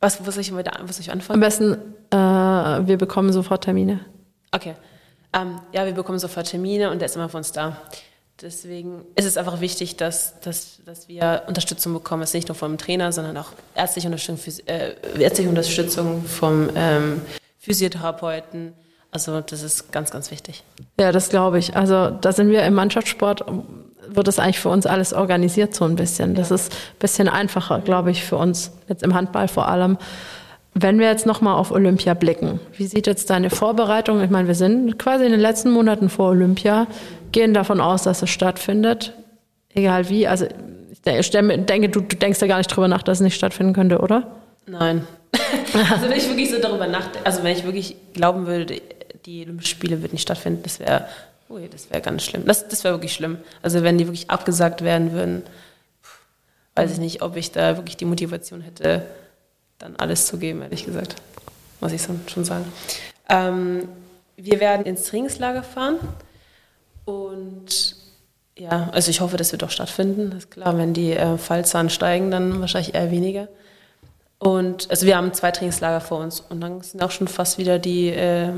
Was, 0.00 0.24
was, 0.26 0.34
soll, 0.34 0.42
ich, 0.42 0.54
was 0.54 0.96
soll 0.96 1.00
ich 1.00 1.12
anfangen? 1.12 1.36
Am 1.36 1.40
besten, 1.40 1.72
äh, 2.10 2.16
wir 2.86 2.96
bekommen 2.96 3.32
sofort 3.32 3.64
Termine. 3.64 4.00
Okay. 4.52 4.74
Ähm, 5.32 5.60
ja, 5.72 5.84
wir 5.84 5.92
bekommen 5.92 6.18
sofort 6.18 6.48
Termine 6.48 6.90
und 6.90 7.00
der 7.00 7.06
ist 7.06 7.16
immer 7.16 7.28
für 7.28 7.36
uns 7.36 7.52
da. 7.52 7.76
Deswegen 8.40 9.04
ist 9.14 9.26
es 9.26 9.36
einfach 9.36 9.60
wichtig, 9.60 9.96
dass, 9.96 10.40
dass, 10.40 10.80
dass 10.84 11.08
wir 11.08 11.44
Unterstützung 11.46 11.92
bekommen. 11.92 12.22
Es 12.22 12.30
ist 12.30 12.34
nicht 12.34 12.48
nur 12.48 12.54
vom 12.54 12.78
Trainer, 12.78 13.12
sondern 13.12 13.36
auch 13.36 13.52
ärztliche 13.74 14.08
Unterstützung, 14.08 14.66
äh, 14.66 14.94
ärztliche 15.18 15.48
Unterstützung 15.48 16.24
vom 16.24 16.68
ähm, 16.74 17.22
Physiotherapeuten. 17.64 18.74
Also 19.10 19.40
das 19.40 19.62
ist 19.62 19.92
ganz, 19.92 20.10
ganz 20.10 20.30
wichtig. 20.30 20.64
Ja, 20.98 21.12
das 21.12 21.28
glaube 21.28 21.58
ich. 21.58 21.76
Also 21.76 22.10
da 22.10 22.32
sind 22.32 22.50
wir 22.50 22.62
im 22.64 22.74
Mannschaftssport, 22.74 23.44
wird 24.08 24.26
das 24.26 24.38
eigentlich 24.38 24.58
für 24.58 24.68
uns 24.68 24.86
alles 24.86 25.12
organisiert 25.12 25.74
so 25.74 25.84
ein 25.84 25.96
bisschen. 25.96 26.34
Das 26.34 26.50
ist 26.50 26.72
ein 26.72 26.98
bisschen 26.98 27.28
einfacher, 27.28 27.80
glaube 27.80 28.10
ich, 28.10 28.24
für 28.24 28.36
uns, 28.36 28.72
jetzt 28.88 29.02
im 29.02 29.14
Handball 29.14 29.48
vor 29.48 29.68
allem. 29.68 29.98
Wenn 30.74 30.98
wir 30.98 31.06
jetzt 31.06 31.26
nochmal 31.26 31.54
auf 31.54 31.70
Olympia 31.70 32.14
blicken, 32.14 32.58
wie 32.76 32.86
sieht 32.86 33.06
jetzt 33.06 33.30
deine 33.30 33.48
Vorbereitung? 33.48 34.20
Ich 34.22 34.30
meine, 34.30 34.48
wir 34.48 34.56
sind 34.56 34.98
quasi 34.98 35.24
in 35.24 35.30
den 35.30 35.40
letzten 35.40 35.70
Monaten 35.70 36.08
vor 36.08 36.30
Olympia, 36.30 36.88
gehen 37.30 37.54
davon 37.54 37.80
aus, 37.80 38.02
dass 38.02 38.22
es 38.22 38.30
stattfindet, 38.30 39.14
egal 39.72 40.08
wie. 40.08 40.26
Also 40.26 40.46
ich 40.46 41.30
denke, 41.30 41.88
du, 41.88 42.00
du 42.00 42.16
denkst 42.16 42.40
ja 42.40 42.48
gar 42.48 42.58
nicht 42.58 42.66
drüber 42.66 42.88
nach, 42.88 43.02
dass 43.02 43.18
es 43.18 43.22
nicht 43.22 43.36
stattfinden 43.36 43.72
könnte, 43.72 44.00
oder? 44.00 44.32
Nein. 44.66 45.06
also 45.90 46.08
wenn 46.08 46.18
ich 46.18 46.28
wirklich 46.28 46.50
so 46.50 46.58
darüber 46.58 46.86
nachdenke, 46.86 47.26
also 47.26 47.42
wenn 47.42 47.56
ich 47.56 47.64
wirklich 47.64 47.96
glauben 48.12 48.46
würde, 48.46 48.80
die 49.26 49.42
Olympischen 49.42 49.70
Spiele 49.70 50.00
würden 50.02 50.12
nicht 50.12 50.22
stattfinden, 50.22 50.62
das 50.62 50.78
wäre, 50.78 51.06
oh 51.48 51.58
das 51.70 51.90
wäre 51.90 52.02
ganz 52.02 52.24
schlimm. 52.24 52.44
Das, 52.46 52.68
das 52.68 52.84
wäre 52.84 52.94
wirklich 52.94 53.14
schlimm. 53.14 53.38
Also 53.62 53.82
wenn 53.82 53.98
die 53.98 54.06
wirklich 54.06 54.30
abgesagt 54.30 54.82
werden 54.82 55.12
würden, 55.12 55.42
weiß 56.74 56.92
ich 56.92 56.98
nicht, 56.98 57.22
ob 57.22 57.36
ich 57.36 57.52
da 57.52 57.76
wirklich 57.76 57.96
die 57.96 58.04
Motivation 58.04 58.60
hätte, 58.60 59.06
dann 59.78 59.96
alles 59.96 60.26
zu 60.26 60.38
geben, 60.38 60.62
ehrlich 60.62 60.84
gesagt. 60.84 61.16
Muss 61.80 61.92
ich 61.92 62.02
schon 62.02 62.44
sagen. 62.44 62.72
Ähm, 63.28 63.88
wir 64.36 64.60
werden 64.60 64.86
ins 64.86 65.04
Trainingslager 65.04 65.62
fahren 65.62 65.98
und 67.04 67.96
ja, 68.56 68.88
also 68.92 69.10
ich 69.10 69.20
hoffe, 69.20 69.36
das 69.36 69.52
wird 69.52 69.64
auch 69.64 69.70
stattfinden. 69.70 70.30
Das 70.30 70.44
ist 70.44 70.50
klar, 70.50 70.76
wenn 70.78 70.94
die 70.94 71.12
äh, 71.12 71.38
Fallzahlen 71.38 71.90
steigen, 71.90 72.30
dann 72.30 72.60
wahrscheinlich 72.60 72.94
eher 72.94 73.10
weniger. 73.10 73.48
Und 74.38 74.90
also 74.90 75.06
wir 75.06 75.16
haben 75.16 75.32
zwei 75.32 75.50
Trainingslager 75.50 76.00
vor 76.00 76.18
uns 76.18 76.40
und 76.40 76.60
dann 76.60 76.82
sind 76.82 77.02
auch 77.02 77.10
schon 77.10 77.28
fast 77.28 77.58
wieder 77.58 77.78
die, 77.78 78.08
äh, 78.08 78.50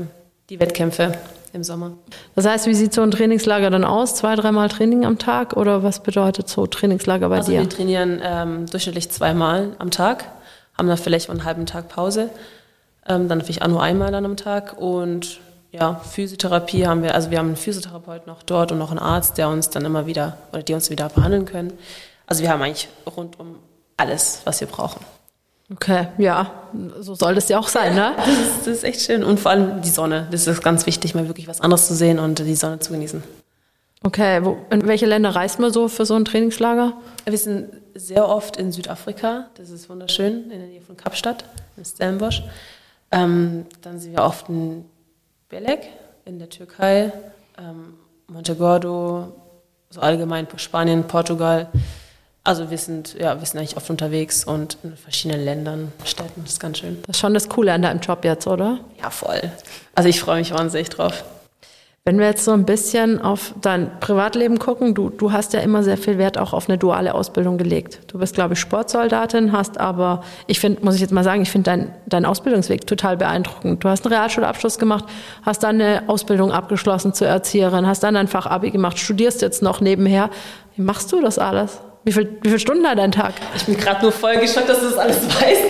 die 0.49 0.59
Wettkämpfe 0.59 1.13
im 1.53 1.63
Sommer. 1.63 1.93
Das 2.35 2.45
heißt, 2.45 2.67
wie 2.67 2.73
sieht 2.73 2.93
so 2.93 3.01
ein 3.01 3.11
Trainingslager 3.11 3.69
dann 3.69 3.85
aus? 3.85 4.15
Zwei, 4.15 4.35
dreimal 4.35 4.69
Training 4.69 5.05
am 5.05 5.17
Tag 5.17 5.55
oder 5.55 5.83
was 5.83 6.03
bedeutet 6.03 6.49
so 6.49 6.67
Trainingslager 6.67 7.29
bei 7.29 7.37
also 7.37 7.51
dir? 7.51 7.61
Wir 7.61 7.69
trainieren 7.69 8.21
ähm, 8.23 8.65
durchschnittlich 8.65 9.09
zweimal 9.09 9.75
am 9.79 9.91
Tag 9.91 10.25
haben 10.77 10.87
dann 10.87 10.97
vielleicht 10.97 11.29
einen 11.29 11.43
halben 11.43 11.65
Tag 11.65 11.89
Pause, 11.89 12.29
ähm, 13.07 13.27
dann 13.27 13.39
natürlich 13.39 13.61
auch 13.61 13.67
nur 13.67 13.81
einmal 13.81 14.11
dann 14.11 14.25
am 14.25 14.37
Tag 14.37 14.77
und 14.77 15.39
ja, 15.71 15.95
Physiotherapie 15.95 16.87
haben 16.87 17.03
wir, 17.03 17.13
also 17.13 17.29
wir 17.29 17.39
haben 17.39 17.47
einen 17.47 17.55
Physiotherapeut 17.55 18.25
noch 18.25 18.41
dort 18.43 18.71
und 18.71 18.77
noch 18.77 18.91
einen 18.91 18.99
Arzt, 18.99 19.37
der 19.37 19.49
uns 19.49 19.69
dann 19.69 19.85
immer 19.85 20.05
wieder 20.05 20.37
oder 20.53 20.63
die 20.63 20.73
uns 20.73 20.89
wieder 20.89 21.09
behandeln 21.09 21.45
können. 21.45 21.73
Also 22.25 22.41
wir 22.41 22.49
haben 22.49 22.61
eigentlich 22.61 22.87
rundum 23.05 23.55
alles, 23.97 24.41
was 24.45 24.61
wir 24.61 24.67
brauchen. 24.67 25.03
Okay, 25.73 26.07
ja, 26.17 26.49
so 26.99 27.13
soll 27.13 27.35
das 27.35 27.49
ja 27.49 27.59
auch 27.59 27.67
sein, 27.67 27.93
ne? 27.93 28.13
Das 28.15 28.27
ist, 28.27 28.59
das 28.59 28.67
ist 28.67 28.83
echt 28.85 29.01
schön 29.01 29.21
und 29.23 29.37
vor 29.37 29.51
allem 29.51 29.81
die 29.81 29.89
Sonne. 29.89 30.27
Das 30.31 30.47
ist 30.47 30.63
ganz 30.63 30.85
wichtig, 30.85 31.13
mal 31.13 31.27
wirklich 31.27 31.47
was 31.49 31.59
anderes 31.59 31.87
zu 31.87 31.93
sehen 31.93 32.19
und 32.19 32.39
die 32.39 32.55
Sonne 32.55 32.79
zu 32.79 32.93
genießen. 32.93 33.21
Okay, 34.03 34.45
wo, 34.45 34.57
in 34.69 34.87
welche 34.87 35.05
Länder 35.05 35.35
reist 35.35 35.59
man 35.59 35.73
so 35.73 35.89
für 35.89 36.05
so 36.05 36.15
ein 36.15 36.23
Trainingslager? 36.23 36.93
Wir 37.25 37.37
sind 37.37 37.69
sehr 37.95 38.29
oft 38.29 38.55
in 38.55 38.71
Südafrika, 38.71 39.47
das 39.55 39.69
ist 39.69 39.89
wunderschön, 39.89 40.43
in 40.51 40.59
der 40.59 40.67
Nähe 40.69 40.81
von 40.81 40.95
Kapstadt, 40.95 41.43
in 41.75 41.83
Stellenbosch. 41.83 42.43
Ähm, 43.11 43.65
dann 43.81 43.99
sind 43.99 44.13
wir 44.13 44.23
oft 44.23 44.47
in 44.47 44.85
Belek, 45.49 45.89
in 46.23 46.39
der 46.39 46.49
Türkei, 46.49 47.11
ähm, 47.57 47.95
Montegordo, 48.27 49.33
so 49.89 49.99
allgemein 49.99 50.47
Spanien, 50.55 51.03
Portugal. 51.03 51.67
Also 52.47 52.71
wir 52.71 52.77
sind, 52.77 53.13
ja, 53.19 53.37
wir 53.37 53.45
sind 53.45 53.59
eigentlich 53.59 53.75
oft 53.75 53.89
unterwegs 53.89 54.45
und 54.45 54.77
in 54.81 54.95
verschiedenen 54.95 55.43
Ländern, 55.43 55.91
Städten. 56.05 56.43
Das 56.43 56.53
ist 56.53 56.59
ganz 56.61 56.77
schön. 56.77 56.97
Das 57.05 57.17
ist 57.17 57.19
schon 57.19 57.33
das 57.33 57.49
Coole 57.49 57.73
an 57.73 57.81
deinem 57.81 57.99
Job 57.99 58.23
jetzt, 58.23 58.47
oder? 58.47 58.79
Ja, 59.03 59.09
voll. 59.09 59.41
Also 59.95 60.07
ich 60.07 60.21
freue 60.21 60.39
mich 60.39 60.53
wahnsinnig 60.53 60.87
drauf. 60.87 61.25
Wenn 62.05 62.19
wir 62.19 62.27
jetzt 62.27 62.45
so 62.45 62.53
ein 62.53 62.63
bisschen 62.63 63.21
auf 63.21 63.53
dein 63.59 63.99
Privatleben 63.99 64.59
gucken, 64.59 64.95
du, 64.95 65.09
du 65.09 65.33
hast 65.33 65.51
ja 65.51 65.59
immer 65.59 65.83
sehr 65.83 65.97
viel 65.97 66.17
Wert 66.17 66.37
auch 66.37 66.53
auf 66.53 66.69
eine 66.69 66.77
duale 66.77 67.15
Ausbildung 67.15 67.57
gelegt. 67.57 67.99
Du 68.07 68.17
bist, 68.17 68.33
glaube 68.33 68.53
ich, 68.53 68.61
Sportsoldatin, 68.61 69.51
hast 69.51 69.77
aber, 69.77 70.23
ich 70.45 70.61
finde, 70.61 70.85
muss 70.85 70.95
ich 70.95 71.01
jetzt 71.01 71.11
mal 71.11 71.25
sagen, 71.25 71.41
ich 71.41 71.51
finde 71.51 71.69
deinen 71.69 71.93
dein 72.05 72.23
Ausbildungsweg 72.23 72.87
total 72.87 73.17
beeindruckend. 73.17 73.83
Du 73.83 73.89
hast 73.89 74.05
einen 74.05 74.13
Realschulabschluss 74.13 74.79
gemacht, 74.79 75.03
hast 75.41 75.63
dann 75.63 75.81
eine 75.81 76.07
Ausbildung 76.07 76.53
abgeschlossen 76.53 77.13
zur 77.13 77.27
Erzieherin, 77.27 77.85
hast 77.85 78.03
dann 78.03 78.15
ein 78.15 78.29
Fachabi 78.29 78.71
gemacht, 78.71 78.99
studierst 78.99 79.41
jetzt 79.41 79.61
noch 79.61 79.81
nebenher. 79.81 80.29
Wie 80.77 80.83
machst 80.83 81.11
du 81.11 81.19
das 81.19 81.37
alles? 81.39 81.81
Wie, 82.07 82.13
viel, 82.13 82.37
wie 82.41 82.47
viele 82.47 82.59
Stunden 82.59 82.87
hat 82.87 82.97
dein 82.97 83.11
Tag? 83.11 83.33
Ich 83.53 83.65
bin 83.65 83.75
gerade 83.75 84.01
nur 84.01 84.13
voll 84.13 84.37
geschockt, 84.37 84.69
dass 84.69 84.79
du 84.79 84.85
das 84.85 84.97
alles 84.97 85.17
weißt. 85.27 85.61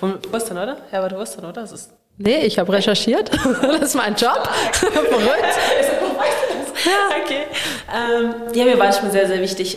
Und 0.00 0.32
wusstest, 0.32 0.52
oder? 0.52 0.78
Herbert, 0.90 1.12
du 1.12 1.16
wusstest, 1.18 1.44
oder? 1.44 1.52
Das 1.52 1.72
ist 1.72 1.90
Nee, 2.16 2.46
ich 2.46 2.58
habe 2.58 2.72
recherchiert. 2.72 3.30
Das 3.62 3.82
ist 3.82 3.94
mein 3.96 4.14
Job. 4.14 4.48
Verrückt. 4.72 5.58
Ja. 6.86 7.22
Okay. 7.22 7.42
Ähm, 7.94 8.34
ja, 8.54 8.64
mir 8.64 8.78
war 8.78 8.88
es 8.88 8.96
schon 8.96 9.10
sehr, 9.10 9.26
sehr 9.26 9.42
wichtig, 9.42 9.76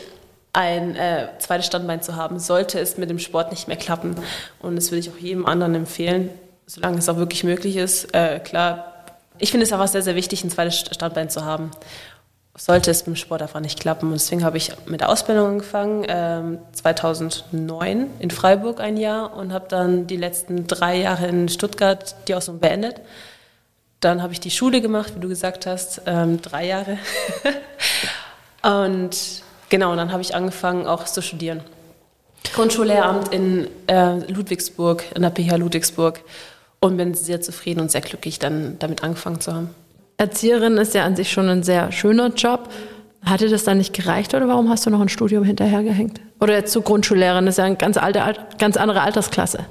ein 0.54 0.96
äh, 0.96 1.28
zweites 1.40 1.66
Standbein 1.66 2.02
zu 2.02 2.16
haben. 2.16 2.40
Sollte 2.40 2.80
es 2.80 2.98
mit 2.98 3.10
dem 3.10 3.20
Sport 3.20 3.52
nicht 3.52 3.68
mehr 3.68 3.76
klappen. 3.76 4.16
Und 4.62 4.78
das 4.78 4.92
würde 4.92 5.00
ich 5.00 5.10
auch 5.10 5.18
jedem 5.18 5.46
anderen 5.46 5.76
empfehlen, 5.76 6.30
solange 6.68 7.00
es 7.00 7.10
auch 7.10 7.18
wirklich 7.18 7.44
möglich 7.44 7.76
ist. 7.76 8.16
Äh, 8.16 8.40
klar, 8.40 8.94
ich 9.40 9.52
finde 9.52 9.66
es 9.66 9.74
einfach 9.74 9.90
sehr, 9.90 10.04
sehr 10.04 10.16
wichtig, 10.16 10.46
ein 10.46 10.52
zweites 10.52 10.80
Standbein 10.80 11.30
zu 11.30 11.44
haben 11.44 11.72
sollte 12.58 12.92
es 12.92 13.04
beim 13.04 13.16
Sport 13.16 13.42
einfach 13.42 13.60
nicht 13.60 13.80
klappen. 13.80 14.08
Und 14.08 14.14
deswegen 14.14 14.44
habe 14.44 14.58
ich 14.58 14.72
mit 14.86 15.02
der 15.02 15.10
Ausbildung 15.10 15.48
angefangen, 15.48 16.06
ähm, 16.08 16.60
2009 16.72 18.10
in 18.20 18.32
Freiburg 18.32 18.80
ein 18.80 18.98
Jahr 18.98 19.36
und 19.36 19.52
habe 19.52 19.66
dann 19.68 20.08
die 20.08 20.18
letzten 20.18 20.66
drei 20.66 20.98
Jahre 20.98 21.28
in 21.28 21.50
Stuttgart 21.50 22.16
die 22.28 22.36
Ausbildung 22.36 22.62
beendet. 22.62 23.02
Dann 24.00 24.22
habe 24.22 24.34
ich 24.34 24.40
die 24.40 24.52
Schule 24.52 24.82
gemacht, 24.82 25.14
wie 25.16 25.20
du 25.20 25.28
gesagt 25.28 25.66
hast, 25.66 26.02
ähm, 26.06 26.42
drei 26.42 26.66
Jahre. 26.66 26.98
und 28.64 29.18
genau, 29.70 29.92
und 29.92 29.98
dann 29.98 30.12
habe 30.12 30.22
ich 30.22 30.34
angefangen 30.36 30.88
auch 30.88 31.04
zu 31.04 31.22
studieren. 31.22 31.62
Grundschullehramt 32.54 33.34
in 33.34 33.68
äh, 33.88 34.20
Ludwigsburg, 34.32 35.04
in 35.14 35.24
der 35.24 35.32
PH 35.32 35.58
Ludwigsburg 35.58 36.22
und 36.80 36.96
bin 36.96 37.16
sehr 37.16 37.42
zufrieden 37.42 37.82
und 37.82 37.92
sehr 37.92 38.02
glücklich, 38.02 38.40
dann 38.40 38.78
damit 38.80 39.04
angefangen 39.04 39.42
zu 39.42 39.54
haben. 39.54 39.70
Erzieherin 40.18 40.78
ist 40.78 40.94
ja 40.94 41.04
an 41.04 41.16
sich 41.16 41.32
schon 41.32 41.50
ein 41.50 41.64
sehr 41.64 41.92
schöner 41.92 42.30
Job. 42.30 42.70
Hat 43.24 43.42
dir 43.42 43.50
das 43.50 43.64
dann 43.64 43.80
nicht 43.80 43.94
gereicht 43.94 44.34
oder 44.34 44.48
warum 44.48 44.70
hast 44.70 44.86
du 44.86 44.90
noch 44.90 45.02
ein 45.02 45.10
Studium 45.10 45.44
hinterhergehängt? 45.44 46.22
Oder 46.40 46.54
jetzt 46.54 46.72
zur 46.72 46.84
Grundschullehrerin, 46.84 47.46
das 47.46 47.56
ist 47.56 47.58
ja 47.58 47.64
eine 47.64 47.76
ganz, 47.76 47.98
alte, 47.98 48.22
ganz 48.60 48.78
andere 48.78 49.02
Altersklasse. 49.02 49.66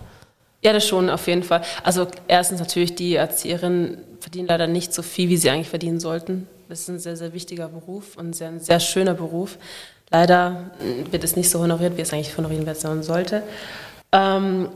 Ja, 0.62 0.72
das 0.72 0.86
schon, 0.86 1.10
auf 1.10 1.26
jeden 1.26 1.42
Fall. 1.42 1.62
Also 1.82 2.08
erstens 2.26 2.58
natürlich, 2.58 2.94
die 2.94 3.14
Erzieherinnen 3.14 3.98
verdienen 4.18 4.48
leider 4.48 4.66
nicht 4.66 4.92
so 4.94 5.02
viel, 5.02 5.28
wie 5.28 5.36
sie 5.36 5.50
eigentlich 5.50 5.68
verdienen 5.68 6.00
sollten. 6.00 6.48
Das 6.68 6.80
ist 6.80 6.88
ein 6.88 6.98
sehr, 6.98 7.16
sehr 7.16 7.32
wichtiger 7.34 7.68
Beruf 7.68 8.16
und 8.16 8.40
ein 8.40 8.60
sehr, 8.60 8.80
schöner 8.80 9.14
Beruf. 9.14 9.58
Leider 10.10 10.70
wird 11.10 11.22
es 11.22 11.36
nicht 11.36 11.50
so 11.50 11.60
honoriert, 11.60 11.96
wie 11.96 12.00
es 12.00 12.12
eigentlich 12.12 12.36
honoriert 12.36 12.66
werden 12.66 13.02
sollte. 13.02 13.42
Ähm, 14.12 14.68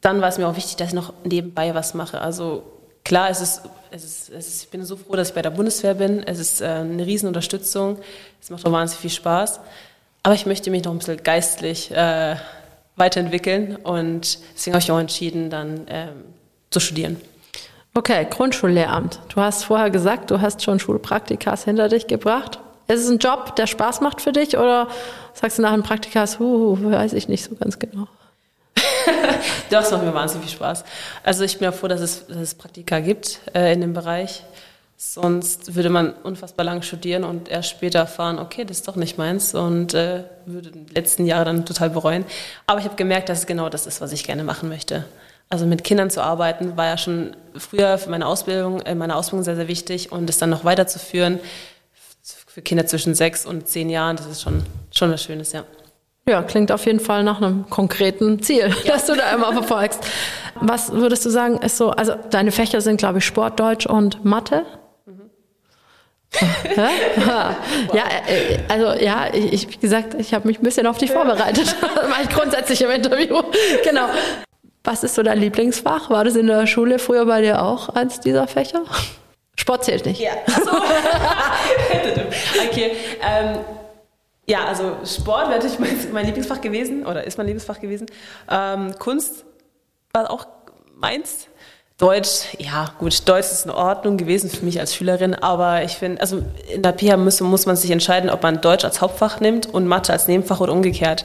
dann 0.00 0.20
war 0.20 0.28
es 0.28 0.38
mir 0.38 0.48
auch 0.48 0.56
wichtig, 0.56 0.76
dass 0.76 0.88
ich 0.88 0.94
noch 0.94 1.12
nebenbei 1.24 1.74
was 1.74 1.92
mache. 1.92 2.20
Also 2.20 2.62
klar, 3.04 3.28
es 3.28 3.40
ist, 3.40 3.62
es 3.96 4.04
ist, 4.04 4.28
es 4.30 4.48
ist, 4.48 4.62
ich 4.64 4.68
bin 4.68 4.84
so 4.84 4.96
froh, 4.96 5.16
dass 5.16 5.30
ich 5.30 5.34
bei 5.34 5.42
der 5.42 5.50
Bundeswehr 5.50 5.94
bin. 5.94 6.22
Es 6.22 6.38
ist 6.38 6.60
äh, 6.60 6.66
eine 6.66 7.06
Riesenunterstützung. 7.06 7.98
Es 8.40 8.50
macht 8.50 8.66
auch 8.66 8.72
wahnsinnig 8.72 9.00
viel 9.00 9.10
Spaß. 9.10 9.60
Aber 10.22 10.34
ich 10.34 10.46
möchte 10.46 10.70
mich 10.70 10.84
noch 10.84 10.92
ein 10.92 10.98
bisschen 10.98 11.22
geistlich 11.22 11.90
äh, 11.90 12.36
weiterentwickeln 12.96 13.76
und 13.76 14.38
deswegen 14.54 14.74
habe 14.74 14.82
ich 14.82 14.90
auch 14.90 14.98
entschieden, 14.98 15.50
dann 15.50 15.86
ähm, 15.88 16.24
zu 16.70 16.80
studieren. 16.80 17.20
Okay, 17.94 18.26
Grundschullehramt. 18.28 19.20
Du 19.28 19.40
hast 19.40 19.64
vorher 19.64 19.90
gesagt, 19.90 20.30
du 20.30 20.40
hast 20.40 20.62
schon 20.62 20.78
Schulpraktikas 20.78 21.64
hinter 21.64 21.88
dich 21.88 22.06
gebracht. 22.06 22.58
Ist 22.88 23.04
es 23.04 23.08
ein 23.08 23.18
Job, 23.18 23.56
der 23.56 23.66
Spaß 23.66 24.00
macht 24.00 24.20
für 24.20 24.32
dich 24.32 24.56
oder 24.56 24.88
sagst 25.34 25.58
du 25.58 25.62
nach 25.62 25.72
dem 25.72 25.82
Praktikas, 25.82 26.38
huh, 26.38 26.76
weiß 26.80 27.12
ich 27.12 27.28
nicht 27.28 27.44
so 27.44 27.54
ganz 27.54 27.78
genau? 27.78 28.08
das 29.70 29.90
macht 29.90 30.02
mir 30.02 30.14
wahnsinnig 30.14 30.48
viel 30.48 30.56
Spaß. 30.56 30.84
Also 31.22 31.44
ich 31.44 31.58
bin 31.58 31.64
ja 31.64 31.72
froh, 31.72 31.88
dass 31.88 32.00
es, 32.00 32.26
dass 32.26 32.36
es 32.36 32.54
Praktika 32.54 33.00
gibt 33.00 33.40
äh, 33.54 33.72
in 33.72 33.80
dem 33.80 33.92
Bereich. 33.92 34.44
Sonst 34.98 35.74
würde 35.74 35.90
man 35.90 36.14
unfassbar 36.14 36.64
lang 36.64 36.80
studieren 36.80 37.24
und 37.24 37.50
erst 37.50 37.68
später 37.68 37.98
erfahren, 37.98 38.38
okay, 38.38 38.64
das 38.64 38.78
ist 38.78 38.88
doch 38.88 38.96
nicht 38.96 39.18
meins 39.18 39.54
und 39.54 39.92
äh, 39.92 40.24
würde 40.46 40.70
die 40.70 40.94
letzten 40.94 41.26
Jahre 41.26 41.44
dann 41.44 41.66
total 41.66 41.90
bereuen. 41.90 42.24
Aber 42.66 42.78
ich 42.78 42.86
habe 42.86 42.96
gemerkt, 42.96 43.28
dass 43.28 43.40
es 43.40 43.46
genau 43.46 43.68
das 43.68 43.86
ist, 43.86 44.00
was 44.00 44.12
ich 44.12 44.24
gerne 44.24 44.42
machen 44.42 44.70
möchte. 44.70 45.04
Also 45.50 45.66
mit 45.66 45.84
Kindern 45.84 46.10
zu 46.10 46.22
arbeiten 46.22 46.76
war 46.76 46.86
ja 46.86 46.98
schon 46.98 47.36
früher 47.56 47.98
für 47.98 48.10
meine 48.10 48.26
Ausbildung, 48.26 48.80
äh, 48.80 48.94
meine 48.94 49.16
Ausbildung 49.16 49.44
sehr, 49.44 49.56
sehr 49.56 49.68
wichtig 49.68 50.12
und 50.12 50.30
es 50.30 50.38
dann 50.38 50.50
noch 50.50 50.64
weiterzuführen 50.64 51.40
für 52.56 52.62
Kinder 52.62 52.86
zwischen 52.86 53.14
sechs 53.14 53.44
und 53.44 53.68
zehn 53.68 53.90
Jahren, 53.90 54.16
das 54.16 54.24
ist 54.24 54.40
schon, 54.40 54.64
schon 54.90 55.12
was 55.12 55.22
Schönes, 55.22 55.52
ja. 55.52 55.64
Ja, 56.28 56.42
klingt 56.42 56.72
auf 56.72 56.84
jeden 56.86 56.98
Fall 56.98 57.22
nach 57.22 57.40
einem 57.40 57.70
konkreten 57.70 58.42
Ziel, 58.42 58.74
ja. 58.84 58.94
das 58.94 59.06
du 59.06 59.14
da 59.14 59.30
immer 59.30 59.52
verfolgst. 59.52 60.04
Was 60.56 60.90
würdest 60.90 61.24
du 61.24 61.30
sagen, 61.30 61.58
ist 61.58 61.76
so, 61.76 61.90
also 61.90 62.14
deine 62.30 62.50
Fächer 62.50 62.80
sind, 62.80 62.96
glaube 62.96 63.18
ich, 63.18 63.24
Sport, 63.24 63.60
Deutsch 63.60 63.86
und 63.86 64.24
Mathe? 64.24 64.66
Mhm. 65.04 65.30
ja, 66.76 68.04
äh, 68.26 68.58
also 68.66 69.00
ja, 69.00 69.32
ich, 69.32 69.68
wie 69.70 69.76
gesagt, 69.76 70.14
ich 70.14 70.34
habe 70.34 70.48
mich 70.48 70.58
ein 70.58 70.64
bisschen 70.64 70.88
auf 70.88 70.98
dich 70.98 71.12
vorbereitet. 71.12 71.76
Das 71.94 72.08
mache 72.08 72.22
ich 72.24 72.28
grundsätzlich 72.28 72.82
im 72.82 72.90
Interview. 72.90 73.40
Genau. 73.84 74.08
Was 74.82 75.04
ist 75.04 75.14
so 75.14 75.22
dein 75.22 75.38
Lieblingsfach? 75.38 76.10
War 76.10 76.24
das 76.24 76.34
in 76.34 76.48
der 76.48 76.66
Schule 76.66 76.98
früher 76.98 77.26
bei 77.26 77.40
dir 77.40 77.62
auch 77.62 77.88
eins 77.90 78.18
dieser 78.18 78.48
Fächer? 78.48 78.82
Sport 79.56 79.84
zählt 79.84 80.06
nicht. 80.06 80.20
Ja. 80.20 80.32
So. 80.46 80.70
okay. 82.68 82.92
Ähm, 83.20 83.58
ja, 84.46 84.64
also 84.64 84.96
Sport 85.04 85.48
wäre 85.48 85.58
natürlich 85.58 85.78
mein, 85.78 86.12
mein, 86.12 86.26
Lieblingsfach 86.26 86.60
gewesen 86.60 87.04
oder 87.04 87.24
ist 87.24 87.38
mein 87.38 87.46
Lieblingsfach 87.46 87.80
gewesen. 87.80 88.06
Ähm, 88.50 88.94
Kunst 88.98 89.44
war 90.12 90.30
auch 90.30 90.46
meins. 90.94 91.48
Deutsch, 91.98 92.44
ja 92.58 92.92
gut, 92.98 93.26
Deutsch 93.26 93.46
ist 93.46 93.64
in 93.64 93.70
Ordnung 93.70 94.18
gewesen 94.18 94.50
für 94.50 94.66
mich 94.66 94.78
als 94.78 94.94
Schülerin, 94.94 95.34
aber 95.34 95.82
ich 95.82 95.92
finde, 95.92 96.20
also 96.20 96.42
in 96.70 96.82
der 96.82 96.92
PH 96.92 97.16
muss, 97.16 97.40
muss 97.40 97.64
man 97.64 97.74
sich 97.74 97.90
entscheiden, 97.90 98.28
ob 98.28 98.42
man 98.42 98.60
Deutsch 98.60 98.84
als 98.84 99.00
Hauptfach 99.00 99.40
nimmt 99.40 99.72
und 99.72 99.86
Mathe 99.86 100.12
als 100.12 100.28
Nebenfach 100.28 100.60
oder 100.60 100.74
umgekehrt. 100.74 101.24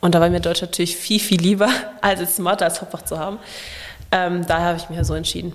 Und 0.00 0.14
da 0.14 0.20
war 0.20 0.30
mir 0.30 0.40
Deutsch 0.40 0.62
natürlich 0.62 0.96
viel, 0.96 1.20
viel 1.20 1.40
lieber, 1.40 1.68
als 2.00 2.20
jetzt 2.20 2.38
Mathe 2.38 2.64
als 2.64 2.80
Hauptfach 2.80 3.02
zu 3.02 3.18
haben. 3.18 3.38
Ähm, 4.10 4.46
daher 4.46 4.68
habe 4.68 4.78
ich 4.78 4.88
mich 4.88 4.96
ja 4.96 5.04
so 5.04 5.12
entschieden. 5.12 5.52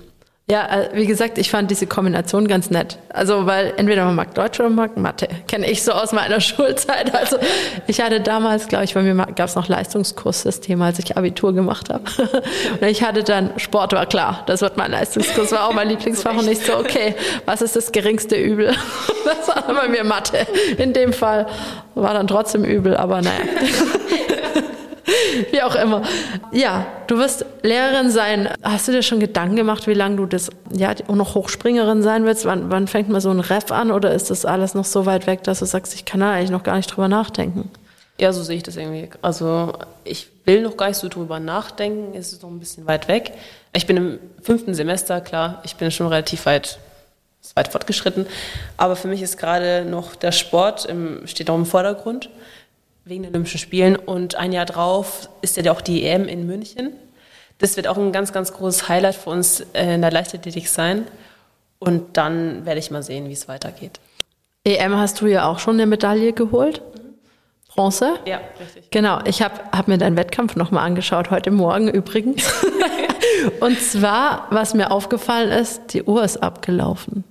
Ja, 0.52 0.66
äh, 0.66 0.90
wie 0.92 1.06
gesagt, 1.06 1.38
ich 1.38 1.50
fand 1.50 1.70
diese 1.70 1.86
Kombination 1.86 2.46
ganz 2.46 2.68
nett. 2.68 2.98
Also, 3.08 3.46
weil 3.46 3.72
entweder 3.78 4.04
man 4.04 4.14
mag 4.14 4.34
Deutsch 4.34 4.60
oder 4.60 4.68
man 4.68 4.90
mag 4.90 4.96
Mathe. 4.98 5.26
Kenne 5.48 5.66
ich 5.70 5.82
so 5.82 5.92
aus 5.92 6.12
meiner 6.12 6.40
Schulzeit. 6.42 7.14
Also, 7.14 7.38
ich 7.86 8.02
hatte 8.02 8.20
damals, 8.20 8.68
glaube 8.68 8.84
ich, 8.84 8.92
bei 8.92 9.00
mir 9.00 9.14
gab 9.14 9.48
es 9.48 9.54
noch 9.54 9.68
Leistungskurssysteme, 9.68 10.84
als 10.84 10.98
ich 10.98 11.16
Abitur 11.16 11.54
gemacht 11.54 11.88
habe. 11.88 12.04
Und 12.82 12.86
ich 12.86 13.02
hatte 13.02 13.22
dann, 13.22 13.48
Sport 13.56 13.94
war 13.94 14.04
klar, 14.04 14.42
das 14.44 14.60
wird 14.60 14.76
mein 14.76 14.90
Leistungskurs, 14.90 15.52
war 15.52 15.68
auch 15.68 15.72
mein 15.72 15.88
Lieblingsfach. 15.92 16.36
Und 16.36 16.46
ich 16.46 16.58
so, 16.58 16.76
okay, 16.76 17.14
was 17.46 17.62
ist 17.62 17.74
das 17.74 17.90
geringste 17.90 18.36
Übel? 18.36 18.74
Das 19.24 19.48
war 19.48 19.74
bei 19.74 19.88
mir 19.88 20.04
Mathe. 20.04 20.46
In 20.76 20.92
dem 20.92 21.14
Fall 21.14 21.46
war 21.94 22.12
dann 22.12 22.26
trotzdem 22.26 22.64
übel, 22.64 22.94
aber 22.94 23.22
naja. 23.22 23.40
Wie 25.50 25.62
auch 25.62 25.74
immer. 25.74 26.02
Ja, 26.52 26.86
du 27.06 27.18
wirst 27.18 27.44
Lehrerin 27.62 28.10
sein. 28.10 28.48
Hast 28.62 28.88
du 28.88 28.92
dir 28.92 29.02
schon 29.02 29.20
Gedanken 29.20 29.56
gemacht, 29.56 29.86
wie 29.86 29.94
lange 29.94 30.16
du 30.16 30.26
das, 30.26 30.50
ja, 30.70 30.94
auch 31.08 31.14
noch 31.14 31.34
Hochspringerin 31.34 32.02
sein 32.02 32.24
willst? 32.24 32.44
Wann, 32.44 32.70
wann 32.70 32.88
fängt 32.88 33.08
man 33.08 33.20
so 33.20 33.30
ein 33.30 33.40
Ref 33.40 33.70
an 33.70 33.90
oder 33.90 34.12
ist 34.12 34.30
das 34.30 34.44
alles 34.44 34.74
noch 34.74 34.84
so 34.84 35.06
weit 35.06 35.26
weg, 35.26 35.42
dass 35.44 35.60
du 35.60 35.64
sagst, 35.64 35.94
ich 35.94 36.04
kann 36.04 36.20
da 36.20 36.32
eigentlich 36.32 36.50
noch 36.50 36.62
gar 36.62 36.76
nicht 36.76 36.88
drüber 36.88 37.08
nachdenken? 37.08 37.70
Ja, 38.20 38.32
so 38.32 38.42
sehe 38.42 38.56
ich 38.56 38.62
das 38.62 38.76
irgendwie. 38.76 39.08
Also 39.22 39.72
ich 40.04 40.28
will 40.44 40.62
noch 40.62 40.76
gar 40.76 40.88
nicht 40.88 40.98
so 40.98 41.08
drüber 41.08 41.40
nachdenken, 41.40 42.16
es 42.16 42.32
ist 42.32 42.42
noch 42.42 42.50
ein 42.50 42.60
bisschen 42.60 42.86
weit 42.86 43.08
weg. 43.08 43.32
Ich 43.72 43.86
bin 43.86 43.96
im 43.96 44.18
fünften 44.42 44.74
Semester, 44.74 45.20
klar, 45.20 45.60
ich 45.64 45.76
bin 45.76 45.90
schon 45.90 46.08
relativ 46.08 46.46
weit, 46.46 46.78
weit 47.54 47.68
fortgeschritten. 47.68 48.26
Aber 48.76 48.96
für 48.96 49.08
mich 49.08 49.22
ist 49.22 49.38
gerade 49.38 49.84
noch 49.84 50.14
der 50.14 50.32
Sport 50.32 50.84
im, 50.84 51.26
steht 51.26 51.48
auch 51.50 51.56
im 51.56 51.66
Vordergrund 51.66 52.28
wegen 53.04 53.22
den 53.22 53.32
Olympischen 53.32 53.58
Spielen. 53.58 53.96
Und 53.96 54.34
ein 54.34 54.52
Jahr 54.52 54.66
drauf 54.66 55.28
ist 55.40 55.56
ja 55.56 55.72
auch 55.72 55.80
die 55.80 56.04
EM 56.04 56.28
in 56.28 56.46
München. 56.46 56.92
Das 57.58 57.76
wird 57.76 57.86
auch 57.86 57.96
ein 57.96 58.12
ganz, 58.12 58.32
ganz 58.32 58.52
großes 58.52 58.88
Highlight 58.88 59.14
für 59.14 59.30
uns 59.30 59.60
äh, 59.72 59.94
in 59.94 60.00
der 60.00 60.10
Leichtathletik 60.10 60.68
sein. 60.68 61.06
Und 61.78 62.16
dann 62.16 62.64
werde 62.64 62.80
ich 62.80 62.90
mal 62.90 63.02
sehen, 63.02 63.28
wie 63.28 63.32
es 63.32 63.48
weitergeht. 63.48 64.00
EM 64.64 64.96
hast 64.96 65.20
du 65.20 65.26
ja 65.26 65.46
auch 65.46 65.58
schon 65.58 65.74
eine 65.74 65.86
Medaille 65.86 66.32
geholt. 66.32 66.82
Bronze? 67.74 68.18
Ja, 68.26 68.40
richtig. 68.60 68.90
Genau, 68.90 69.20
ich 69.24 69.42
habe 69.42 69.54
hab 69.72 69.88
mir 69.88 69.98
deinen 69.98 70.16
Wettkampf 70.16 70.56
nochmal 70.56 70.84
angeschaut, 70.84 71.30
heute 71.30 71.50
Morgen 71.50 71.88
übrigens. 71.88 72.44
Und 73.60 73.80
zwar, 73.80 74.46
was 74.50 74.74
mir 74.74 74.90
aufgefallen 74.90 75.50
ist, 75.50 75.94
die 75.94 76.02
Uhr 76.02 76.22
ist 76.22 76.42
abgelaufen. 76.42 77.24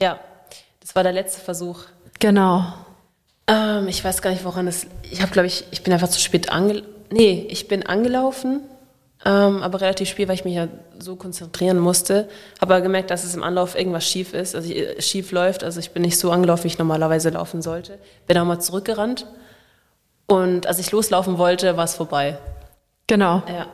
Ja, 0.00 0.18
das 0.80 0.94
war 0.94 1.02
der 1.02 1.12
letzte 1.12 1.40
Versuch. 1.40 1.84
Genau. 2.18 2.64
Ähm, 3.46 3.88
ich 3.88 4.02
weiß 4.02 4.22
gar 4.22 4.30
nicht, 4.30 4.44
woran 4.44 4.66
es. 4.66 4.86
Ich 5.10 5.20
habe, 5.20 5.32
glaube 5.32 5.46
ich, 5.46 5.64
ich 5.70 5.82
bin 5.82 5.92
einfach 5.92 6.08
zu 6.08 6.20
spät 6.20 6.50
ange. 6.50 6.82
Nee, 7.10 7.46
ich 7.50 7.68
bin 7.68 7.84
angelaufen, 7.84 8.62
ähm, 9.24 9.62
aber 9.62 9.80
relativ 9.80 10.08
spät, 10.08 10.28
weil 10.28 10.34
ich 10.34 10.44
mich 10.44 10.54
ja 10.54 10.68
so 10.98 11.16
konzentrieren 11.16 11.78
musste. 11.78 12.28
Habe 12.60 12.74
aber 12.74 12.80
gemerkt, 12.82 13.10
dass 13.10 13.24
es 13.24 13.34
im 13.34 13.42
Anlauf 13.42 13.76
irgendwas 13.76 14.08
schief 14.08 14.32
ist, 14.32 14.54
also 14.54 14.70
ich, 14.70 15.04
schief 15.04 15.30
läuft. 15.32 15.62
Also 15.62 15.80
ich 15.80 15.90
bin 15.90 16.02
nicht 16.02 16.18
so 16.18 16.30
angelaufen, 16.30 16.64
wie 16.64 16.68
ich 16.68 16.78
normalerweise 16.78 17.30
laufen 17.30 17.62
sollte. 17.62 17.98
Bin 18.26 18.38
auch 18.38 18.44
mal 18.46 18.60
zurückgerannt. 18.60 19.26
Und 20.26 20.66
als 20.66 20.78
ich 20.78 20.90
loslaufen 20.90 21.36
wollte, 21.36 21.76
war 21.76 21.84
es 21.84 21.94
vorbei. 21.94 22.38
Genau. 23.06 23.42
Ja. 23.46 23.66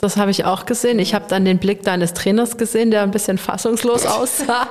Das 0.00 0.16
habe 0.16 0.30
ich 0.30 0.44
auch 0.44 0.64
gesehen. 0.64 1.00
Ich 1.00 1.12
habe 1.12 1.24
dann 1.28 1.44
den 1.44 1.58
Blick 1.58 1.82
deines 1.82 2.14
Trainers 2.14 2.56
gesehen, 2.56 2.92
der 2.92 3.02
ein 3.02 3.10
bisschen 3.10 3.36
fassungslos 3.36 4.06
aussah. 4.06 4.68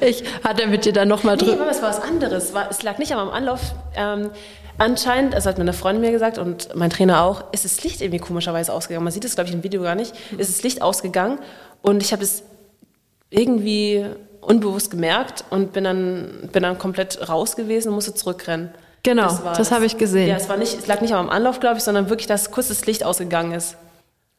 Ich 0.00 0.24
hatte 0.42 0.66
mit 0.66 0.86
dir 0.86 0.94
dann 0.94 1.08
nochmal 1.08 1.36
Nee, 1.36 1.44
drüber. 1.44 1.62
aber 1.62 1.70
es 1.70 1.82
war 1.82 1.90
was 1.90 2.00
anderes. 2.00 2.44
Es 2.54 2.78
Es 2.78 2.82
lag 2.82 2.96
nicht 2.98 3.12
am 3.12 3.28
Anlauf. 3.28 3.60
Ähm, 3.94 4.30
anscheinend, 4.78 5.34
das 5.34 5.44
hat 5.44 5.58
meine 5.58 5.74
Freundin 5.74 6.00
mir 6.00 6.10
gesagt 6.10 6.38
und 6.38 6.74
mein 6.74 6.88
Trainer 6.88 7.22
auch, 7.22 7.44
ist 7.52 7.66
das 7.66 7.84
Licht 7.84 8.00
irgendwie 8.00 8.18
komischerweise 8.18 8.72
ausgegangen. 8.72 9.04
Man 9.04 9.12
sieht 9.12 9.24
das, 9.24 9.34
glaube 9.34 9.50
ich, 9.50 9.54
im 9.54 9.62
Video 9.62 9.82
gar 9.82 9.94
nicht. 9.94 10.14
Ist 10.38 10.50
das 10.50 10.62
Licht 10.62 10.80
ausgegangen 10.80 11.38
und 11.82 12.02
ich 12.02 12.12
habe 12.14 12.22
es 12.22 12.42
irgendwie 13.28 14.06
unbewusst 14.40 14.90
gemerkt 14.90 15.44
und 15.50 15.72
bin 15.74 15.84
dann, 15.84 16.48
bin 16.50 16.62
dann 16.62 16.78
komplett 16.78 17.28
raus 17.28 17.56
gewesen 17.56 17.88
und 17.88 17.96
musste 17.96 18.14
zurückrennen. 18.14 18.70
Genau, 19.02 19.24
war 19.44 19.54
das 19.54 19.70
habe 19.70 19.84
ich 19.84 19.98
gesehen. 19.98 20.28
Ja, 20.28 20.36
es, 20.36 20.48
war 20.48 20.56
nicht, 20.56 20.78
es 20.78 20.86
lag 20.86 21.00
nicht 21.00 21.12
am 21.12 21.28
Anlauf, 21.28 21.60
glaube 21.60 21.76
ich, 21.78 21.82
sondern 21.84 22.08
wirklich, 22.08 22.26
dass 22.26 22.50
kurz 22.50 22.68
das 22.68 22.86
Licht 22.86 23.04
ausgegangen 23.04 23.52
ist. 23.52 23.76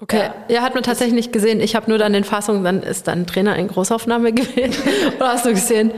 Okay, 0.03 0.29
ja, 0.49 0.61
hat 0.61 0.73
man 0.73 0.83
tatsächlich 0.83 1.15
nicht 1.15 1.31
gesehen. 1.31 1.61
Ich 1.61 1.75
habe 1.75 1.89
nur 1.89 1.97
dann 1.97 2.11
den 2.13 2.25
Fassungen, 2.25 2.63
dann 2.63 2.83
ist 2.83 3.07
dein 3.07 3.25
Trainer 3.25 3.55
in 3.55 3.69
Großaufnahme 3.69 4.33
gewesen. 4.33 4.81
Oder 5.17 5.29
hast 5.29 5.45
du 5.45 5.51
gesehen? 5.51 5.91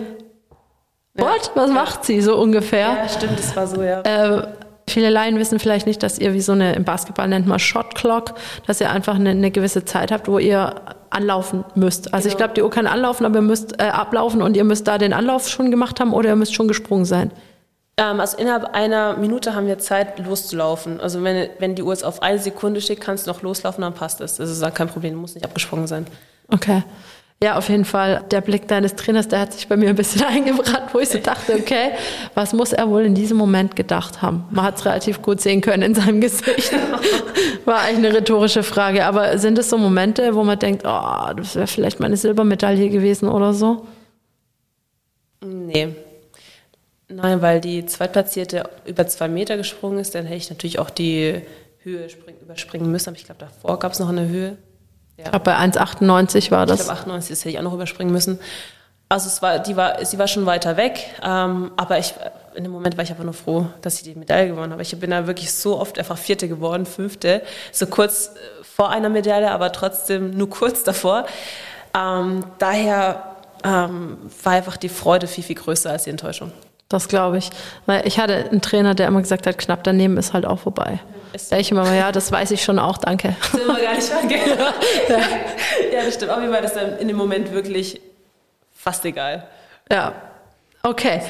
What? 1.16 1.52
Was 1.56 1.72
macht 1.72 2.06
sie 2.06 2.22
so 2.22 2.38
ungefähr? 2.38 2.88
Ja, 3.04 3.10
stimmt, 3.10 3.40
das 3.40 3.56
war 3.56 3.66
so, 3.68 3.82
ja. 3.82 4.02
Äh, 4.02 4.48
viele 4.88 5.10
Laien 5.10 5.40
wissen 5.40 5.60
vielleicht 5.60 5.88
nicht, 5.88 6.04
dass 6.04 6.20
ihr 6.20 6.34
wie 6.34 6.42
so 6.42 6.52
eine, 6.52 6.74
im 6.76 6.84
Basketball 6.84 7.28
nennt 7.28 7.48
man 7.48 7.58
Shot 7.58 7.96
Clock, 7.96 8.36
dass 8.68 8.80
ihr 8.82 8.92
einfach 8.92 9.16
eine, 9.16 9.32
eine 9.32 9.50
gewisse 9.50 9.86
Zeit 9.86 10.12
habt, 10.12 10.28
wo 10.28 10.38
ihr 10.40 10.76
anlaufen 11.10 11.64
müsst. 11.74 12.14
Also 12.14 12.28
ich 12.28 12.34
Genau. 12.36 12.46
glaube, 12.46 12.54
die 12.56 12.62
Uhr 12.64 12.70
kann 12.70 12.86
anlaufen, 12.86 13.26
aber 13.26 13.38
ihr 13.38 13.42
müsst 13.42 13.80
äh, 13.80 13.86
ablaufen 13.86 14.42
und 14.42 14.56
ihr 14.58 14.66
müsst 14.66 14.88
da 14.88 14.98
den 14.98 15.14
Anlauf 15.14 15.48
schon 15.50 15.72
gemacht 15.72 16.00
haben 16.00 16.14
oder 16.14 16.30
ihr 16.30 16.36
müsst 16.36 16.54
schon 16.54 16.68
gesprungen 16.68 17.06
sein. 17.06 17.32
Ähm, 17.98 18.20
also 18.20 18.38
innerhalb 18.38 18.74
einer 18.74 19.16
Minute 19.18 19.56
haben 19.56 19.68
wir 19.68 19.80
Zeit, 19.80 20.20
loszulaufen. 20.20 21.00
Also 21.00 21.24
wenn, 21.24 21.50
wenn 21.60 21.76
die 21.76 21.84
Uhr 21.84 21.94
jetzt 21.94 22.04
auf 22.04 22.22
eine 22.22 22.40
Sekunde 22.40 22.82
steht, 22.82 23.00
kannst 23.00 23.26
du 23.26 23.32
noch 23.32 23.42
loslaufen, 23.42 23.82
dann 23.82 23.94
passt 23.94 24.20
es. 24.22 24.36
Das 24.38 24.50
ist 24.50 24.62
dann 24.62 24.74
kein 24.74 24.88
Problem, 24.90 25.16
muss 25.16 25.36
nicht 25.36 25.46
abgesprungen 25.46 25.88
sein. 25.88 26.06
Okay. 26.50 26.84
Ja, 27.44 27.58
auf 27.58 27.70
jeden 27.70 27.86
Fall. 27.86 28.24
Der 28.32 28.42
Blick 28.42 28.68
deines 28.68 28.96
Trainers, 28.96 29.28
der 29.28 29.40
hat 29.42 29.54
sich 29.54 29.68
bei 29.68 29.78
mir 29.78 29.90
ein 29.90 29.96
bisschen 29.96 30.24
eingebrannt, 30.28 30.94
wo 30.94 31.00
ich 31.00 31.10
so 31.10 31.20
dachte, 31.20 31.54
okay, 31.54 31.92
was 32.34 32.54
muss 32.54 32.74
er 32.74 32.90
wohl 32.90 33.04
in 33.04 33.16
diesem 33.16 33.38
Moment 33.38 33.76
gedacht 33.76 34.22
haben? 34.22 34.46
Man 34.52 34.66
hat 34.66 34.78
es 34.78 34.86
relativ 34.86 35.22
gut 35.22 35.42
sehen 35.42 35.62
können 35.62 35.84
in 35.84 35.96
seinem 35.96 36.22
Gesicht. 36.22 36.74
War 37.66 37.80
eigentlich 37.80 38.06
eine 38.06 38.18
rhetorische 38.18 38.64
Frage. 38.64 39.06
Aber 39.06 39.38
sind 39.38 39.58
es 39.58 39.70
so 39.70 39.78
Momente, 39.78 40.36
wo 40.36 40.44
man 40.44 40.60
denkt, 40.60 40.84
oh, 40.86 41.34
das 41.36 41.56
wäre 41.56 41.68
vielleicht 41.68 42.00
meine 42.00 42.18
Silbermedaille 42.18 42.90
gewesen 42.90 43.30
oder 43.30 43.54
so? 43.54 43.86
Nee. 45.42 45.94
Nein, 47.08 47.42
weil 47.42 47.62
die 47.62 47.86
Zweitplatzierte 47.86 48.68
über 48.86 49.06
zwei 49.08 49.28
Meter 49.28 49.58
gesprungen 49.58 50.00
ist, 50.00 50.16
dann 50.16 50.26
hätte 50.26 50.38
ich 50.38 50.50
natürlich 50.50 50.80
auch 50.80 50.90
die 50.90 51.42
Höhe 51.80 52.10
spring, 52.10 52.36
überspringen 52.42 52.92
müssen. 52.92 53.10
Aber 53.10 53.18
ich 53.18 53.26
glaube, 53.26 53.40
davor 53.40 53.78
gab 53.80 53.92
es 53.92 54.00
noch 54.00 54.10
eine 54.10 54.28
Höhe. 54.28 54.58
Ja. 55.18 55.26
Ich 55.26 55.30
glaube, 55.32 55.46
bei 55.46 55.56
1,98 55.56 56.52
war 56.52 56.64
Ich 56.64 56.70
das. 56.70 56.80
glaube, 56.86 56.92
98, 57.00 57.30
das 57.30 57.40
hätte 57.42 57.50
ich 57.50 57.60
auch 57.60 57.64
noch 57.64 57.74
überspringen 57.74 58.12
müssen. 58.12 58.40
Also 59.08 59.28
es 59.28 59.42
war, 59.44 59.60
die 59.60 59.78
war, 59.78 60.04
sie 60.04 60.18
war 60.18 60.28
schon 60.28 60.48
weiter 60.48 60.78
weg, 60.78 61.00
ähm, 61.24 61.72
aber 61.78 62.00
ich, 62.00 62.16
in 62.56 62.64
dem 62.64 62.74
Moment 62.74 62.98
war 62.98 63.04
ich 63.04 63.12
einfach 63.12 63.24
nur 63.24 63.36
froh, 63.36 63.68
dass 63.82 63.98
ich 63.98 64.04
die 64.04 64.16
Medaille 64.16 64.48
gewonnen 64.48 64.72
habe. 64.72 64.82
Ich 64.82 65.00
bin 65.00 65.12
da 65.12 65.28
wirklich 65.28 65.54
so 65.54 65.80
oft 65.80 66.00
einfach 66.00 66.18
Vierte 66.18 66.48
geworden, 66.48 66.88
Fünfte, 66.88 67.44
so 67.72 67.86
kurz 67.86 68.30
äh, 68.30 68.64
vor 68.64 68.90
einer 68.90 69.10
Medaille, 69.10 69.52
aber 69.52 69.72
trotzdem 69.72 70.32
nur 70.32 70.50
kurz 70.50 70.82
davor. 70.84 71.28
Ähm, 71.96 72.44
daher 72.58 73.36
ähm, 73.64 74.18
war 74.44 74.54
einfach 74.54 74.76
die 74.78 74.90
Freude 74.90 75.28
viel, 75.28 75.44
viel 75.44 75.56
größer 75.56 75.92
als 75.92 76.06
die 76.06 76.10
Enttäuschung. 76.10 76.52
Das 76.90 77.08
glaube 77.08 77.38
ich. 77.38 77.50
Weil 77.86 78.08
ich 78.08 78.20
hatte 78.20 78.36
einen 78.50 78.62
Trainer, 78.62 78.96
der 78.96 79.08
immer 79.08 79.22
gesagt 79.22 79.48
hat, 79.48 79.58
knapp 79.58 79.84
daneben 79.84 80.18
ist 80.18 80.34
halt 80.34 80.46
auch 80.46 80.60
vorbei. 80.60 81.00
Da 81.50 81.58
ich 81.58 81.72
immer, 81.72 81.92
ja, 81.94 82.12
das 82.12 82.32
weiß 82.32 82.52
ich 82.52 82.64
schon 82.64 82.80
auch, 82.80 82.98
danke. 82.98 83.36
Das 83.42 83.52
sind 83.52 83.68
wir 83.68 83.84
gar 83.84 83.96
nicht 83.96 84.04
vergessen. 84.08 84.58
ja, 85.92 86.04
das 86.06 86.14
stimmt. 86.14 86.32
Auf 86.32 86.40
jeden 86.40 86.54
Fall 86.54 86.64
ist 86.64 86.76
dann 86.76 86.98
in 86.98 87.08
dem 87.08 87.18
Moment 87.18 87.52
wirklich 87.52 88.00
fast 88.74 89.04
egal. 89.06 89.48
Ja, 89.92 90.14
okay. 90.84 91.22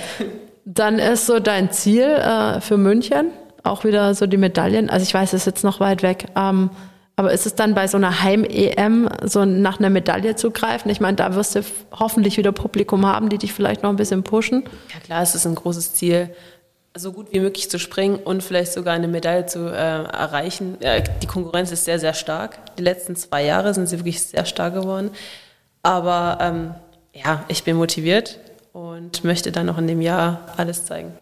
Dann 0.65 0.99
ist 0.99 1.25
so 1.25 1.39
dein 1.39 1.71
Ziel 1.71 2.03
äh, 2.03 2.61
für 2.61 2.77
München 2.77 3.31
auch 3.65 3.83
wieder 3.83 4.13
so 4.13 4.27
die 4.27 4.37
Medaillen. 4.37 4.89
Also 4.89 5.03
ich 5.03 5.13
weiß, 5.13 5.33
es 5.33 5.41
ist 5.41 5.45
jetzt 5.45 5.63
noch 5.63 5.79
weit 5.79 6.03
weg. 6.03 6.25
Ähm, 6.35 6.69
aber 7.15 7.31
ist 7.31 7.45
es 7.45 7.55
dann 7.55 7.75
bei 7.75 7.87
so 7.87 7.97
einer 7.97 8.23
Heim-EM 8.23 9.09
so 9.23 9.45
nach 9.45 9.79
einer 9.79 9.89
Medaille 9.89 10.35
zu 10.35 10.51
greifen? 10.51 10.89
Ich 10.89 10.99
meine, 10.99 11.15
da 11.15 11.35
wirst 11.35 11.55
du 11.55 11.61
hoffentlich 11.91 12.37
wieder 12.37 12.51
Publikum 12.51 13.05
haben, 13.05 13.29
die 13.29 13.37
dich 13.37 13.53
vielleicht 13.53 13.83
noch 13.83 13.89
ein 13.89 13.95
bisschen 13.95 14.23
pushen. 14.23 14.63
Ja 14.93 14.99
klar, 14.99 15.21
es 15.21 15.33
ist 15.33 15.45
ein 15.45 15.55
großes 15.55 15.93
Ziel, 15.93 16.35
so 16.93 17.13
gut 17.13 17.27
wie 17.31 17.39
möglich 17.39 17.69
zu 17.69 17.79
springen 17.79 18.17
und 18.17 18.43
vielleicht 18.43 18.73
sogar 18.73 18.93
eine 18.93 19.07
Medaille 19.07 19.45
zu 19.45 19.67
äh, 19.69 20.03
erreichen. 20.03 20.77
Ja, 20.81 20.99
die 20.99 21.27
Konkurrenz 21.27 21.71
ist 21.71 21.85
sehr, 21.85 21.99
sehr 21.99 22.13
stark. 22.13 22.75
Die 22.77 22.83
letzten 22.83 23.15
zwei 23.15 23.43
Jahre 23.43 23.73
sind 23.73 23.87
sie 23.87 23.99
wirklich 23.99 24.21
sehr 24.21 24.45
stark 24.45 24.73
geworden. 24.73 25.11
Aber 25.83 26.37
ähm, 26.41 26.75
ja, 27.13 27.43
ich 27.47 27.63
bin 27.63 27.77
motiviert 27.77 28.39
und 28.73 29.23
möchte 29.23 29.51
dann 29.51 29.67
noch 29.67 29.77
in 29.77 29.87
dem 29.87 30.01
Jahr 30.01 30.41
alles 30.57 30.85
zeigen. 30.85 31.13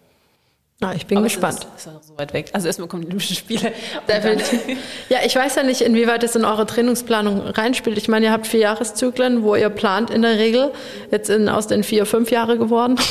Ja, 0.83 0.93
ich 0.93 1.05
bin 1.05 1.17
Aber 1.17 1.25
gespannt. 1.25 1.67
Es 1.75 1.85
ist, 1.85 1.93
ist 1.93 2.07
so 2.07 2.17
weit 2.17 2.33
weg. 2.33 2.49
Also 2.53 2.67
erstmal 2.67 2.87
kommen 2.87 3.01
die 3.03 3.07
Olympischen 3.07 3.35
Spiele. 3.35 3.71
Ja, 5.09 5.19
ich 5.25 5.35
weiß 5.35 5.55
ja 5.55 5.63
nicht, 5.63 5.81
inwieweit 5.81 6.23
das 6.23 6.35
in 6.35 6.45
eure 6.45 6.65
Trainingsplanung 6.65 7.41
reinspielt. 7.41 7.97
Ich 7.97 8.07
meine, 8.07 8.27
ihr 8.27 8.31
habt 8.31 8.47
vier 8.47 8.61
Jahreszyklen, 8.61 9.43
wo 9.43 9.55
ihr 9.55 9.69
plant 9.69 10.09
in 10.09 10.21
der 10.21 10.37
Regel. 10.37 10.71
Jetzt 11.11 11.27
sind 11.27 11.49
aus 11.49 11.67
den 11.67 11.83
vier 11.83 12.05
fünf 12.05 12.31
Jahre 12.31 12.57
geworden. 12.57 12.97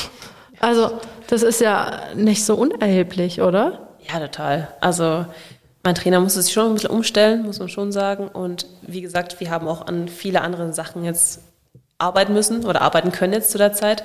Also 0.61 0.93
das 1.27 1.43
ist 1.43 1.61
ja 1.61 2.03
nicht 2.15 2.45
so 2.45 2.55
unerheblich, 2.55 3.41
oder? 3.43 3.89
Ja, 4.09 4.21
total. 4.21 4.69
Also 4.81 5.27
mein 5.83 5.97
Trainer 5.97 6.21
musste 6.21 6.41
sich 6.41 6.53
schon 6.53 6.67
ein 6.67 6.75
bisschen 6.75 6.91
umstellen, 6.91 7.43
muss 7.43 7.59
man 7.59 7.69
schon 7.69 7.91
sagen. 7.91 8.29
Und 8.29 8.67
wie 8.83 9.01
gesagt, 9.01 9.41
wir 9.41 9.51
haben 9.51 9.67
auch 9.67 9.87
an 9.89 10.07
viele 10.07 10.41
andere 10.41 10.73
Sachen 10.73 11.05
jetzt 11.05 11.41
arbeiten 11.99 12.33
müssen 12.33 12.65
oder 12.65 12.83
arbeiten 12.83 13.11
können 13.11 13.33
jetzt 13.33 13.51
zu 13.51 13.59
der 13.59 13.73
Zeit. 13.73 14.05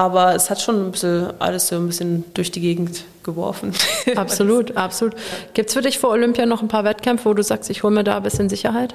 Aber 0.00 0.34
es 0.34 0.48
hat 0.48 0.62
schon 0.62 0.86
ein 0.86 0.92
bisschen 0.92 1.30
alles 1.40 1.68
so 1.68 1.76
ein 1.76 1.86
bisschen 1.86 2.24
durch 2.32 2.50
die 2.50 2.62
Gegend 2.62 3.04
geworfen. 3.22 3.74
Absolut, 4.16 4.74
absolut. 4.74 5.14
Gibt's 5.52 5.74
für 5.74 5.82
dich 5.82 5.98
vor 5.98 6.08
Olympia 6.08 6.46
noch 6.46 6.62
ein 6.62 6.68
paar 6.68 6.84
Wettkämpfe, 6.84 7.26
wo 7.26 7.34
du 7.34 7.42
sagst, 7.42 7.68
ich 7.68 7.82
hole 7.82 7.94
mir 7.94 8.02
da 8.02 8.16
ein 8.16 8.22
bisschen 8.22 8.48
Sicherheit? 8.48 8.94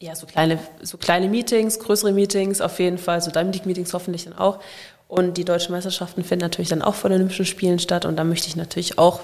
Ja, 0.00 0.14
so 0.14 0.24
kleine, 0.24 0.58
so 0.80 0.96
kleine 0.96 1.28
Meetings, 1.28 1.78
größere 1.78 2.12
Meetings 2.12 2.62
auf 2.62 2.78
jeden 2.78 2.96
Fall, 2.96 3.20
so 3.20 3.30
Diamond 3.30 3.54
League 3.54 3.66
Meetings 3.66 3.92
hoffentlich 3.92 4.24
dann 4.24 4.32
auch. 4.32 4.60
Und 5.08 5.36
die 5.36 5.44
deutschen 5.44 5.72
Meisterschaften 5.72 6.24
finden 6.24 6.44
natürlich 6.44 6.70
dann 6.70 6.80
auch 6.80 6.94
vor 6.94 7.10
den 7.10 7.16
Olympischen 7.16 7.44
Spielen 7.44 7.78
statt. 7.78 8.06
Und 8.06 8.16
da 8.16 8.24
möchte 8.24 8.48
ich 8.48 8.56
natürlich 8.56 8.98
auch 8.98 9.20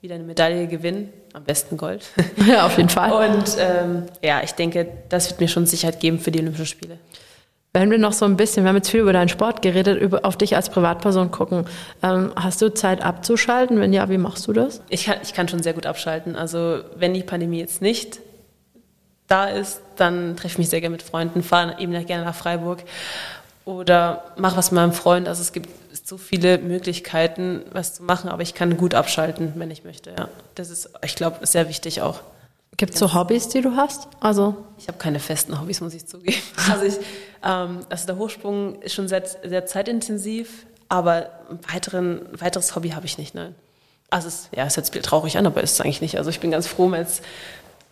wieder 0.00 0.14
eine 0.14 0.24
Medaille 0.24 0.66
gewinnen, 0.66 1.12
am 1.34 1.44
besten 1.44 1.76
Gold. 1.76 2.06
Ja, 2.48 2.64
auf 2.64 2.78
jeden 2.78 2.88
Fall. 2.88 3.28
Und 3.28 3.58
ähm, 3.58 4.04
ja, 4.22 4.42
ich 4.42 4.52
denke, 4.52 4.88
das 5.10 5.28
wird 5.28 5.40
mir 5.42 5.48
schon 5.48 5.66
Sicherheit 5.66 6.00
geben 6.00 6.18
für 6.18 6.30
die 6.30 6.38
Olympischen 6.38 6.64
Spiele. 6.64 6.96
Wenn 7.76 7.90
wir 7.90 7.98
noch 7.98 8.12
so 8.12 8.24
ein 8.24 8.36
bisschen, 8.36 8.64
wir 8.64 8.68
haben 8.68 8.76
jetzt 8.76 8.88
viel 8.88 9.00
über 9.00 9.12
deinen 9.12 9.28
Sport 9.28 9.60
geredet, 9.60 10.00
über, 10.00 10.24
auf 10.24 10.38
dich 10.38 10.54
als 10.54 10.70
Privatperson 10.70 11.32
gucken. 11.32 11.66
Ähm, 12.04 12.30
hast 12.36 12.62
du 12.62 12.72
Zeit 12.72 13.02
abzuschalten? 13.02 13.80
Wenn 13.80 13.92
ja, 13.92 14.08
wie 14.08 14.16
machst 14.16 14.46
du 14.46 14.52
das? 14.52 14.80
Ich 14.90 15.06
kann, 15.06 15.16
ich 15.24 15.34
kann 15.34 15.48
schon 15.48 15.60
sehr 15.60 15.72
gut 15.72 15.84
abschalten. 15.84 16.36
Also 16.36 16.82
wenn 16.94 17.14
die 17.14 17.24
Pandemie 17.24 17.58
jetzt 17.58 17.82
nicht 17.82 18.20
da 19.26 19.46
ist, 19.46 19.80
dann 19.96 20.36
treffe 20.36 20.52
ich 20.52 20.58
mich 20.58 20.68
sehr 20.68 20.80
gerne 20.80 20.92
mit 20.92 21.02
Freunden, 21.02 21.42
fahre 21.42 21.80
eben 21.80 21.92
gerne 22.06 22.24
nach 22.24 22.36
Freiburg 22.36 22.84
oder 23.64 24.22
mache 24.36 24.56
was 24.56 24.70
mit 24.70 24.76
meinem 24.76 24.92
Freund. 24.92 25.26
Also 25.26 25.42
es 25.42 25.52
gibt 25.52 25.68
so 26.04 26.16
viele 26.16 26.58
Möglichkeiten, 26.58 27.62
was 27.72 27.94
zu 27.94 28.04
machen, 28.04 28.30
aber 28.30 28.42
ich 28.42 28.54
kann 28.54 28.76
gut 28.76 28.94
abschalten, 28.94 29.52
wenn 29.56 29.72
ich 29.72 29.82
möchte. 29.82 30.10
Ja. 30.16 30.28
Das 30.54 30.70
ist, 30.70 30.90
ich 31.04 31.16
glaube, 31.16 31.44
sehr 31.44 31.68
wichtig 31.68 32.02
auch. 32.02 32.20
Gibt 32.76 32.94
es 32.94 33.00
so 33.00 33.14
Hobbys, 33.14 33.48
die 33.48 33.60
du 33.60 33.76
hast? 33.76 34.08
Also 34.20 34.56
Ich 34.78 34.88
habe 34.88 34.98
keine 34.98 35.20
festen 35.20 35.60
Hobbys, 35.60 35.80
muss 35.80 35.94
ich 35.94 36.06
zugeben. 36.06 36.36
Also, 36.70 36.84
ich, 36.84 36.94
ähm, 37.44 37.80
also 37.88 38.06
der 38.06 38.16
Hochsprung 38.16 38.80
ist 38.82 38.94
schon 38.94 39.06
sehr, 39.08 39.22
sehr 39.44 39.66
zeitintensiv, 39.66 40.66
aber 40.88 41.30
ein 41.50 41.58
weiteren, 41.72 42.22
weiteres 42.38 42.74
Hobby 42.74 42.90
habe 42.90 43.06
ich 43.06 43.18
nicht, 43.18 43.34
nein. 43.34 43.54
Also 44.10 44.28
es 44.28 44.48
ja, 44.54 44.64
es 44.64 44.76
hört 44.76 44.86
sich 44.86 45.02
traurig 45.02 45.36
an, 45.38 45.46
aber 45.46 45.62
ist 45.62 45.72
es 45.72 45.80
eigentlich 45.80 46.00
nicht. 46.00 46.18
Also 46.18 46.30
ich 46.30 46.40
bin 46.40 46.50
ganz 46.50 46.66
froh, 46.66 46.92
jetzt 46.94 47.22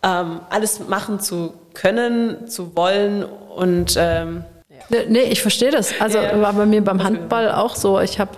ähm, 0.03 0.39
alles 0.49 0.79
machen 0.87 1.19
zu 1.19 1.53
können, 1.73 2.47
zu 2.47 2.75
wollen 2.75 3.23
und 3.23 3.95
ähm, 3.97 4.43
Nee, 4.89 5.05
Nee, 5.07 5.19
ich 5.23 5.41
verstehe 5.41 5.71
das. 5.71 5.93
Also 5.99 6.17
Ja, 6.17 6.35
ja. 6.35 6.41
war 6.41 6.53
bei 6.53 6.65
mir 6.65 6.83
beim 6.83 7.03
Handball 7.03 7.51
auch 7.51 7.75
so. 7.75 7.99
Ich 7.99 8.19
habe 8.19 8.31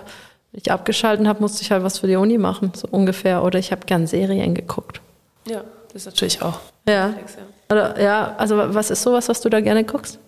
ich 0.52 0.70
abgeschalten 0.70 1.28
habe, 1.28 1.40
musste 1.40 1.62
ich 1.62 1.70
halt 1.70 1.82
was 1.82 1.98
für 1.98 2.06
die 2.06 2.16
Uni 2.16 2.38
machen, 2.38 2.72
so 2.74 2.88
ungefähr. 2.90 3.42
Oder 3.44 3.58
ich 3.58 3.72
habe 3.72 3.84
gern 3.86 4.06
Serien 4.06 4.54
geguckt. 4.54 5.00
ja, 5.46 5.62
das 5.96 6.02
ist 6.02 6.12
natürlich 6.12 6.42
auch. 6.42 6.60
Ja. 6.86 7.06
komplex, 7.06 7.36
ja. 7.36 7.74
Oder, 7.74 8.02
ja, 8.02 8.34
also 8.36 8.58
was 8.58 8.90
ist 8.90 9.02
sowas, 9.02 9.30
was 9.30 9.40
du 9.40 9.48
da 9.48 9.60
gerne 9.60 9.82
guckst? 9.82 10.18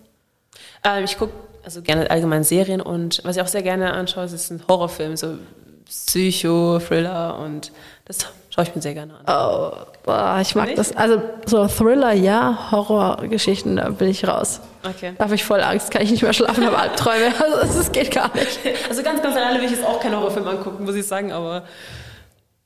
Ähm, 0.83 1.03
ich 1.03 1.15
gucke 1.15 1.33
also 1.63 1.83
gerne 1.83 2.09
allgemein 2.09 2.43
Serien 2.43 2.81
und 2.81 3.21
was 3.23 3.35
ich 3.35 3.41
auch 3.43 3.47
sehr 3.47 3.61
gerne 3.61 3.93
anschaue, 3.93 4.23
das 4.27 4.47
sind 4.47 4.67
Horrorfilme, 4.67 5.15
so 5.15 5.37
Psycho-Thriller 5.85 7.37
und 7.37 7.71
das 8.05 8.25
schaue 8.49 8.63
ich 8.63 8.75
mir 8.75 8.81
sehr 8.81 8.95
gerne 8.95 9.13
an. 9.13 9.25
Oh, 9.27 9.71
boah, 10.03 10.39
ich 10.41 10.55
mag 10.55 10.73
das. 10.73 10.95
Also 10.95 11.21
so 11.45 11.67
Thriller, 11.67 12.13
ja, 12.13 12.71
Horrorgeschichten, 12.71 13.75
da 13.75 13.89
bin 13.89 14.09
ich 14.09 14.27
raus. 14.27 14.61
Okay. 14.83 15.13
Da 15.19 15.25
habe 15.25 15.35
ich 15.35 15.43
voll 15.43 15.61
Angst, 15.61 15.91
kann 15.91 16.01
ich 16.01 16.09
nicht 16.09 16.23
mehr 16.23 16.33
schlafen, 16.33 16.65
habe 16.65 16.77
Albträume. 16.79 17.31
Also 17.39 17.77
das 17.77 17.91
geht 17.91 18.09
gar 18.09 18.33
nicht. 18.33 18.59
Also 18.89 19.03
ganz, 19.03 19.21
ganz 19.21 19.35
alleine 19.35 19.59
will 19.59 19.65
ich 19.65 19.71
jetzt 19.71 19.85
auch 19.85 19.99
keinen 19.99 20.15
Horrorfilm 20.15 20.47
angucken, 20.47 20.83
muss 20.83 20.95
ich 20.95 21.05
sagen, 21.05 21.31
aber 21.31 21.63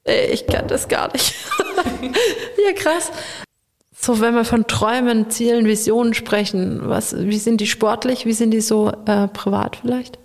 Ich 0.05 0.45
kann 0.47 0.67
das 0.67 0.87
gar 0.87 1.11
nicht. 1.13 1.33
ja, 2.01 2.73
krass. 2.75 3.11
So, 3.97 4.19
wenn 4.19 4.35
wir 4.35 4.43
von 4.43 4.67
Träumen, 4.67 5.29
Zielen, 5.29 5.65
Visionen 5.65 6.13
sprechen, 6.13 6.81
was, 6.89 7.15
wie 7.17 7.37
sind 7.39 7.61
die 7.61 7.67
sportlich, 7.67 8.25
wie 8.25 8.33
sind 8.33 8.51
die 8.51 8.59
so 8.61 8.91
äh, 9.05 9.27
privat 9.29 9.77
vielleicht? 9.77 10.19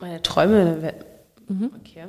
meine 0.00 0.20
Träume. 0.22 0.82
wär- 0.82 0.94
Okay. 1.80 2.04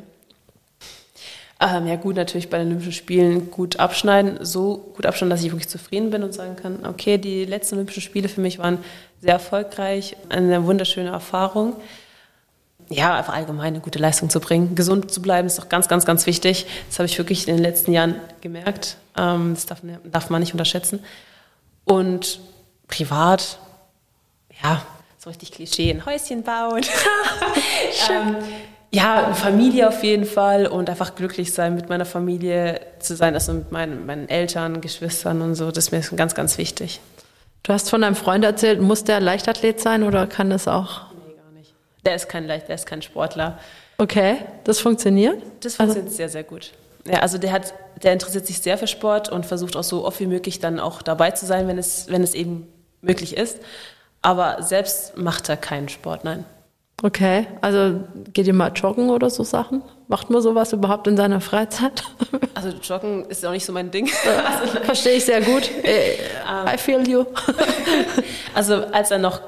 Ähm, 1.62 1.88
ja 1.88 1.96
gut, 1.96 2.16
natürlich 2.18 2.50
bei 2.50 2.58
den 2.58 2.68
Olympischen 2.68 2.92
Spielen 2.92 3.52
gut 3.52 3.80
abschneiden, 3.80 4.40
so 4.44 4.92
gut 4.96 5.06
abschneiden, 5.06 5.30
dass 5.30 5.44
ich 5.44 5.52
wirklich 5.52 5.70
zufrieden 5.70 6.10
bin 6.10 6.24
und 6.24 6.34
sagen 6.34 6.56
kann, 6.58 6.86
okay, 6.86 7.18
die 7.18 7.46
letzten 7.46 7.76
Olympischen 7.76 8.02
Spiele 8.02 8.28
für 8.28 8.42
mich 8.42 8.60
waren 8.60 8.80
sehr 9.22 9.34
erfolgreich, 9.34 10.18
eine 10.30 10.66
wunderschöne 10.66 11.10
Erfahrung. 11.10 11.76
Ja, 12.90 13.16
einfach 13.16 13.34
allgemein 13.34 13.68
eine 13.68 13.80
gute 13.80 14.00
Leistung 14.00 14.30
zu 14.30 14.40
bringen. 14.40 14.76
Gesund 14.76 15.12
zu 15.12 15.22
bleiben 15.22 15.48
ist 15.48 15.58
doch 15.58 15.70
ganz, 15.70 15.88
ganz, 15.88 16.06
ganz 16.06 16.26
wichtig. 16.28 16.68
Das 16.88 17.00
habe 17.00 17.08
ich 17.08 17.18
wirklich 17.18 17.48
in 17.48 17.56
den 17.56 17.64
letzten 17.64 17.92
Jahren 17.92 18.16
gemerkt. 18.42 18.98
Ähm, 19.18 19.56
das 19.56 19.66
darf, 19.66 19.80
darf 20.04 20.30
man 20.30 20.42
nicht 20.42 20.54
unterschätzen. 20.54 21.00
Und 21.84 22.40
privat, 22.88 23.58
ja, 24.62 24.82
so 25.18 25.30
richtig 25.30 25.52
Klischee, 25.52 25.90
ein 25.90 26.06
Häuschen 26.06 26.44
bauen. 26.44 26.82
ähm, 28.12 28.36
ja, 28.92 29.34
Familie 29.34 29.88
auf 29.88 30.04
jeden 30.04 30.26
Fall 30.26 30.68
und 30.68 30.90
einfach 30.90 31.16
glücklich 31.16 31.52
sein, 31.52 31.76
mit 31.76 31.90
meiner 31.90 32.06
Familie 32.06 32.80
zu 33.00 33.16
sein, 33.16 33.34
also 33.34 33.52
mit 33.54 33.72
meinen, 33.72 34.06
meinen 34.06 34.30
Eltern, 34.30 34.82
Geschwistern 34.82 35.42
und 35.42 35.56
so. 35.56 35.72
Das 35.72 35.90
ist 35.90 35.92
mir 35.92 36.18
ganz, 36.18 36.36
ganz 36.36 36.58
wichtig. 36.60 37.02
Du 37.64 37.74
hast 37.74 37.90
von 37.90 38.02
deinem 38.02 38.16
Freund 38.16 38.46
erzählt, 38.46 38.80
muss 38.80 39.04
der 39.04 39.20
Leichtathlet 39.20 39.82
sein 39.82 40.04
oder 40.04 40.28
kann 40.28 40.52
das 40.52 40.68
auch? 40.68 41.02
Der 42.06 42.16
ist 42.16 42.30
kein, 42.30 42.46
Leicht- 42.48 42.68
der 42.68 42.76
ist 42.76 42.86
kein 42.86 43.02
Sportler. 43.02 43.58
Okay, 43.98 44.38
das 44.64 44.80
funktioniert? 44.80 45.42
Das 45.62 45.76
funktioniert 45.76 46.12
sehr, 46.14 46.30
sehr 46.30 46.44
gut. 46.44 46.72
Ja, 47.08 47.20
also 47.20 47.38
der 47.38 47.52
hat, 47.52 47.74
der 48.04 48.14
interessiert 48.14 48.46
sich 48.48 48.60
sehr 48.60 48.78
für 48.78 48.88
Sport 48.88 49.30
und 49.30 49.46
versucht 49.46 49.76
auch 49.76 49.84
so 49.84 50.06
oft 50.06 50.20
wie 50.20 50.26
möglich 50.28 50.60
dann 50.60 50.80
auch 50.80 51.02
dabei 51.02 51.32
zu 51.32 51.46
sein, 51.46 51.68
wenn 51.68 51.78
es, 51.78 52.08
wenn 52.10 52.24
es 52.24 52.34
eben 52.34 52.68
möglich 53.02 53.38
ist. 53.38 53.60
Aber 54.22 54.64
selbst 54.64 55.16
macht 55.18 55.48
er 55.50 55.58
keinen 55.58 55.88
Sport, 55.90 56.24
nein. 56.24 56.46
Okay, 57.04 57.46
also 57.62 58.00
geht 58.34 58.48
ihr 58.48 58.54
mal 58.54 58.72
joggen 58.74 59.10
oder 59.10 59.30
so 59.30 59.44
Sachen? 59.44 59.84
Macht 60.08 60.30
man 60.30 60.42
sowas 60.42 60.74
überhaupt 60.74 61.08
in 61.08 61.18
seiner 61.18 61.42
Freizeit? 61.42 62.04
Also 62.56 62.70
Joggen 62.70 63.26
ist 63.26 63.46
auch 63.46 63.52
nicht 63.52 63.66
so 63.66 63.74
mein 63.74 63.92
Ding. 63.92 64.08
Verstehe 64.84 65.16
ich 65.18 65.26
sehr 65.26 65.42
gut. 65.42 65.70
I 65.84 66.78
feel 66.78 67.06
you. 67.08 67.26
Also 68.54 68.76
als 68.86 69.12
er 69.12 69.18
noch, 69.20 69.42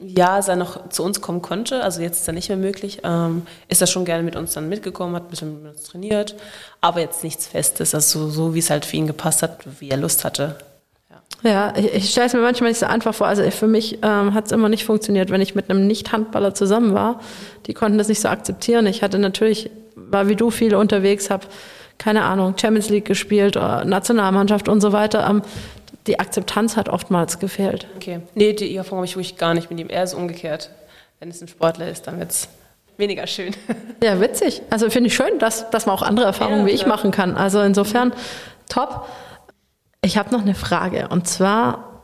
ja, 0.00 0.34
als 0.34 0.48
er 0.48 0.56
noch 0.56 0.88
zu 0.90 1.02
uns 1.02 1.20
kommen 1.20 1.42
konnte, 1.42 1.82
also 1.82 2.00
jetzt 2.00 2.20
ist 2.20 2.28
er 2.28 2.34
nicht 2.34 2.48
mehr 2.48 2.58
möglich, 2.58 3.00
ähm, 3.04 3.42
ist 3.68 3.80
er 3.80 3.86
schon 3.86 4.04
gerne 4.04 4.22
mit 4.22 4.36
uns 4.36 4.52
dann 4.52 4.68
mitgekommen, 4.68 5.14
hat 5.14 5.24
ein 5.24 5.30
bisschen 5.30 5.62
mit 5.62 5.72
uns 5.72 5.84
trainiert, 5.84 6.36
aber 6.80 7.00
jetzt 7.00 7.24
nichts 7.24 7.46
Festes, 7.46 7.94
also 7.94 8.28
so 8.28 8.54
wie 8.54 8.60
es 8.60 8.70
halt 8.70 8.84
für 8.84 8.96
ihn 8.96 9.06
gepasst 9.06 9.42
hat, 9.42 9.58
wie 9.80 9.90
er 9.90 9.96
Lust 9.96 10.24
hatte. 10.24 10.56
Ja. 11.42 11.50
Ja, 11.50 11.74
ich, 11.76 11.94
ich 11.94 12.10
stelle 12.10 12.26
es 12.26 12.32
mir 12.32 12.40
manchmal 12.40 12.70
nicht 12.70 12.80
so 12.80 12.86
einfach 12.86 13.14
vor. 13.14 13.26
Also 13.26 13.48
für 13.50 13.66
mich 13.66 13.98
ähm, 14.02 14.34
hat 14.34 14.46
es 14.46 14.52
immer 14.52 14.68
nicht 14.68 14.84
funktioniert, 14.84 15.30
wenn 15.30 15.40
ich 15.40 15.54
mit 15.54 15.70
einem 15.70 15.86
Nicht-Handballer 15.86 16.54
zusammen 16.54 16.94
war. 16.94 17.20
Die 17.66 17.74
konnten 17.74 17.98
das 17.98 18.08
nicht 18.08 18.20
so 18.20 18.28
akzeptieren. 18.28 18.86
Ich 18.86 19.02
hatte 19.02 19.18
natürlich, 19.18 19.70
war 19.94 20.28
wie 20.28 20.36
du 20.36 20.50
viel 20.50 20.74
unterwegs, 20.74 21.30
habe 21.30 21.46
keine 21.98 22.22
Ahnung, 22.22 22.54
Champions 22.56 22.88
League 22.90 23.04
gespielt, 23.04 23.56
äh, 23.56 23.84
Nationalmannschaft 23.84 24.68
und 24.68 24.80
so 24.80 24.92
weiter. 24.92 25.26
Ähm, 25.28 25.42
die 26.08 26.18
Akzeptanz 26.18 26.76
hat 26.76 26.88
oftmals 26.88 27.38
gefehlt. 27.38 27.86
Okay. 27.96 28.20
Nee, 28.34 28.52
die 28.54 28.74
Erfahrung 28.74 28.98
habe 28.98 29.06
ich 29.06 29.14
wirklich 29.14 29.36
gar 29.36 29.54
nicht 29.54 29.70
mit 29.70 29.78
ihm. 29.78 29.88
Er 29.88 30.02
ist 30.02 30.14
umgekehrt. 30.14 30.70
Wenn 31.20 31.28
es 31.30 31.40
ein 31.40 31.48
Sportler 31.48 31.88
ist, 31.88 32.06
dann 32.06 32.18
wird 32.18 32.30
es 32.30 32.48
weniger 32.96 33.26
schön. 33.26 33.54
Ja, 34.02 34.20
witzig. 34.20 34.62
Also 34.70 34.90
finde 34.90 35.08
ich 35.08 35.14
schön, 35.14 35.38
dass, 35.40 35.70
dass 35.70 35.86
man 35.86 35.94
auch 35.96 36.02
andere 36.02 36.26
Erfahrungen 36.26 36.60
Ja, 36.60 36.66
wie 36.66 36.70
ich 36.70 36.82
klar. 36.84 36.96
machen 36.96 37.10
kann. 37.10 37.36
Also 37.36 37.60
insofern 37.60 38.12
top. 38.68 39.06
Ich 40.02 40.16
habe 40.16 40.30
noch 40.32 40.42
eine 40.42 40.54
Frage 40.54 41.08
und 41.08 41.26
zwar, 41.26 42.02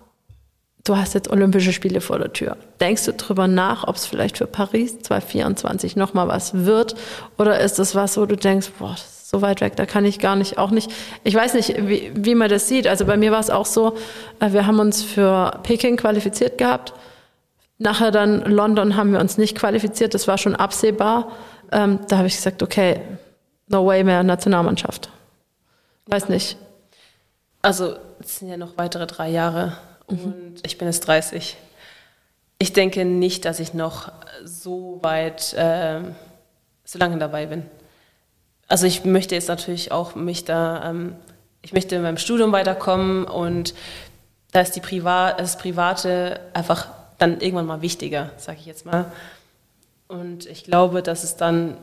du 0.82 0.96
hast 0.96 1.14
jetzt 1.14 1.30
Olympische 1.30 1.72
Spiele 1.72 2.00
vor 2.00 2.18
der 2.18 2.32
Tür. 2.32 2.56
Denkst 2.80 3.04
du 3.04 3.12
drüber 3.12 3.46
nach, 3.46 3.86
ob 3.86 3.94
es 3.94 4.06
vielleicht 4.06 4.38
für 4.38 4.48
Paris 4.48 4.98
2024 5.02 5.94
nochmal 5.94 6.26
was 6.26 6.64
wird? 6.64 6.96
Oder 7.38 7.60
ist 7.60 7.78
das 7.78 7.94
was, 7.94 8.16
wo 8.16 8.26
du 8.26 8.36
denkst, 8.36 8.70
boah, 8.80 8.90
das 8.90 9.04
ist 9.04 9.13
so 9.34 9.42
weit 9.42 9.60
weg, 9.60 9.74
da 9.74 9.84
kann 9.84 10.04
ich 10.04 10.20
gar 10.20 10.36
nicht, 10.36 10.58
auch 10.58 10.70
nicht. 10.70 10.92
Ich 11.24 11.34
weiß 11.34 11.54
nicht, 11.54 11.74
wie, 11.88 12.12
wie 12.14 12.36
man 12.36 12.48
das 12.48 12.68
sieht. 12.68 12.86
Also 12.86 13.04
bei 13.04 13.16
mir 13.16 13.32
war 13.32 13.40
es 13.40 13.50
auch 13.50 13.66
so, 13.66 13.96
äh, 14.38 14.52
wir 14.52 14.68
haben 14.68 14.78
uns 14.78 15.02
für 15.02 15.58
Peking 15.64 15.96
qualifiziert 15.96 16.56
gehabt. 16.56 16.92
Nachher 17.78 18.12
dann 18.12 18.42
London 18.42 18.94
haben 18.96 19.12
wir 19.12 19.18
uns 19.18 19.36
nicht 19.36 19.58
qualifiziert, 19.58 20.14
das 20.14 20.28
war 20.28 20.38
schon 20.38 20.54
absehbar. 20.54 21.32
Ähm, 21.72 21.98
da 22.08 22.18
habe 22.18 22.28
ich 22.28 22.36
gesagt, 22.36 22.62
okay, 22.62 23.00
no 23.66 23.84
way 23.84 24.04
mehr 24.04 24.22
Nationalmannschaft. 24.22 25.10
Weiß 26.06 26.28
nicht. 26.28 26.56
Also 27.60 27.96
es 28.20 28.38
sind 28.38 28.48
ja 28.48 28.56
noch 28.56 28.76
weitere 28.76 29.08
drei 29.08 29.30
Jahre 29.30 29.76
und 30.06 30.60
ich 30.64 30.78
bin 30.78 30.86
jetzt 30.86 31.00
30. 31.00 31.56
Ich 32.60 32.72
denke 32.72 33.04
nicht, 33.04 33.46
dass 33.46 33.58
ich 33.58 33.74
noch 33.74 34.12
so 34.44 35.00
weit, 35.02 35.54
äh, 35.54 36.02
so 36.84 37.00
lange 37.00 37.18
dabei 37.18 37.46
bin. 37.46 37.64
Also 38.68 38.86
ich 38.86 39.04
möchte 39.04 39.34
jetzt 39.34 39.48
natürlich 39.48 39.92
auch 39.92 40.14
mich 40.14 40.44
da, 40.44 40.90
ähm, 40.90 41.16
ich 41.62 41.72
möchte 41.72 41.96
in 41.96 42.02
meinem 42.02 42.18
Studium 42.18 42.52
weiterkommen 42.52 43.24
und 43.24 43.74
da 44.52 44.60
ist 44.60 44.76
die 44.76 44.80
Privat, 44.80 45.40
das 45.40 45.58
Private 45.58 46.40
einfach 46.52 46.88
dann 47.18 47.40
irgendwann 47.40 47.66
mal 47.66 47.82
wichtiger, 47.82 48.30
sage 48.36 48.58
ich 48.60 48.66
jetzt 48.66 48.86
mal. 48.86 49.06
Und 50.08 50.46
ich 50.46 50.64
glaube, 50.64 51.02
dass 51.02 51.24
es 51.24 51.36
dann 51.36 51.76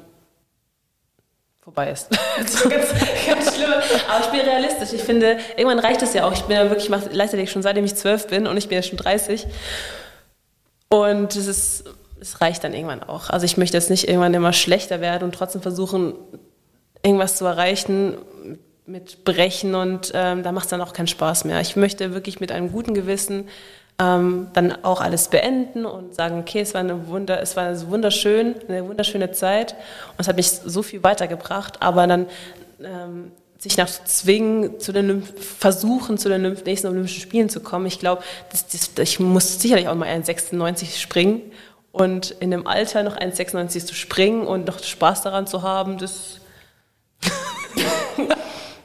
vorbei 1.61 1.91
ist. 1.91 2.09
so 2.47 2.69
ganz, 2.69 2.87
ganz 3.27 3.55
schlimm. 3.55 3.71
Aber 4.09 4.23
ich 4.23 4.31
bin 4.31 4.39
realistisch. 4.41 4.93
Ich 4.93 5.03
finde, 5.03 5.37
irgendwann 5.57 5.79
reicht 5.79 6.01
es 6.01 6.13
ja 6.13 6.25
auch. 6.25 6.33
Ich 6.33 6.43
bin 6.43 6.55
ja 6.55 6.69
wirklich, 6.69 6.89
Leichtathletik 6.89 7.49
schon 7.49 7.61
seitdem 7.61 7.85
ich 7.85 7.95
zwölf 7.95 8.27
bin 8.27 8.47
und 8.47 8.57
ich 8.57 8.67
bin 8.67 8.77
ja 8.77 8.83
schon 8.83 8.97
30. 8.97 9.47
Und 10.89 11.35
es 11.35 11.47
ist, 11.47 11.83
es 12.19 12.41
reicht 12.41 12.63
dann 12.63 12.73
irgendwann 12.73 13.03
auch. 13.03 13.29
Also 13.29 13.45
ich 13.45 13.57
möchte 13.57 13.77
jetzt 13.77 13.89
nicht 13.89 14.07
irgendwann 14.07 14.33
immer 14.33 14.53
schlechter 14.53 15.01
werden 15.01 15.23
und 15.23 15.33
trotzdem 15.33 15.61
versuchen, 15.61 16.15
irgendwas 17.03 17.35
zu 17.35 17.45
erreichen 17.45 18.17
mit 18.85 19.23
Brechen 19.23 19.75
und 19.75 20.11
ähm, 20.13 20.43
da 20.43 20.51
macht 20.51 20.65
es 20.65 20.69
dann 20.69 20.81
auch 20.81 20.93
keinen 20.93 21.07
Spaß 21.07 21.45
mehr. 21.45 21.61
Ich 21.61 21.75
möchte 21.75 22.13
wirklich 22.13 22.39
mit 22.39 22.51
einem 22.51 22.71
guten 22.71 22.93
Gewissen 22.93 23.47
ähm, 23.99 24.47
dann 24.53 24.83
auch 24.83 25.01
alles 25.01 25.27
beenden 25.27 25.85
und 25.85 26.15
sagen, 26.15 26.39
okay, 26.39 26.61
es 26.61 26.73
war 26.73 26.81
eine 26.81 27.07
Wunder, 27.07 27.41
es 27.41 27.55
war 27.55 27.89
wunderschön, 27.89 28.55
eine 28.67 28.87
wunderschöne 28.87 29.31
Zeit 29.31 29.73
und 30.11 30.19
es 30.19 30.27
hat 30.27 30.35
mich 30.35 30.49
so 30.49 30.81
viel 30.81 31.03
weitergebracht, 31.03 31.81
aber 31.81 32.07
dann 32.07 32.25
ähm, 32.83 33.31
sich 33.59 33.77
nach 33.77 33.89
zwingen, 33.89 34.79
zu 34.79 34.91
den 34.91 35.21
versuchen, 35.21 36.17
zu 36.17 36.29
den 36.29 36.57
nächsten 36.65 36.87
Olympischen 36.87 37.21
Spielen 37.21 37.47
zu 37.47 37.59
kommen. 37.59 37.85
Ich 37.85 37.99
glaube, 37.99 38.23
ich 38.97 39.19
muss 39.19 39.61
sicherlich 39.61 39.87
auch 39.87 39.93
mal 39.93 40.09
1,96 40.09 40.99
springen 40.99 41.43
und 41.91 42.31
in 42.31 42.49
dem 42.49 42.65
Alter 42.65 43.03
noch 43.03 43.17
1,96 43.17 43.85
zu 43.85 43.93
springen 43.93 44.47
und 44.47 44.65
noch 44.65 44.79
Spaß 44.79 45.21
daran 45.21 45.45
zu 45.45 45.61
haben, 45.61 45.99
das 45.99 46.40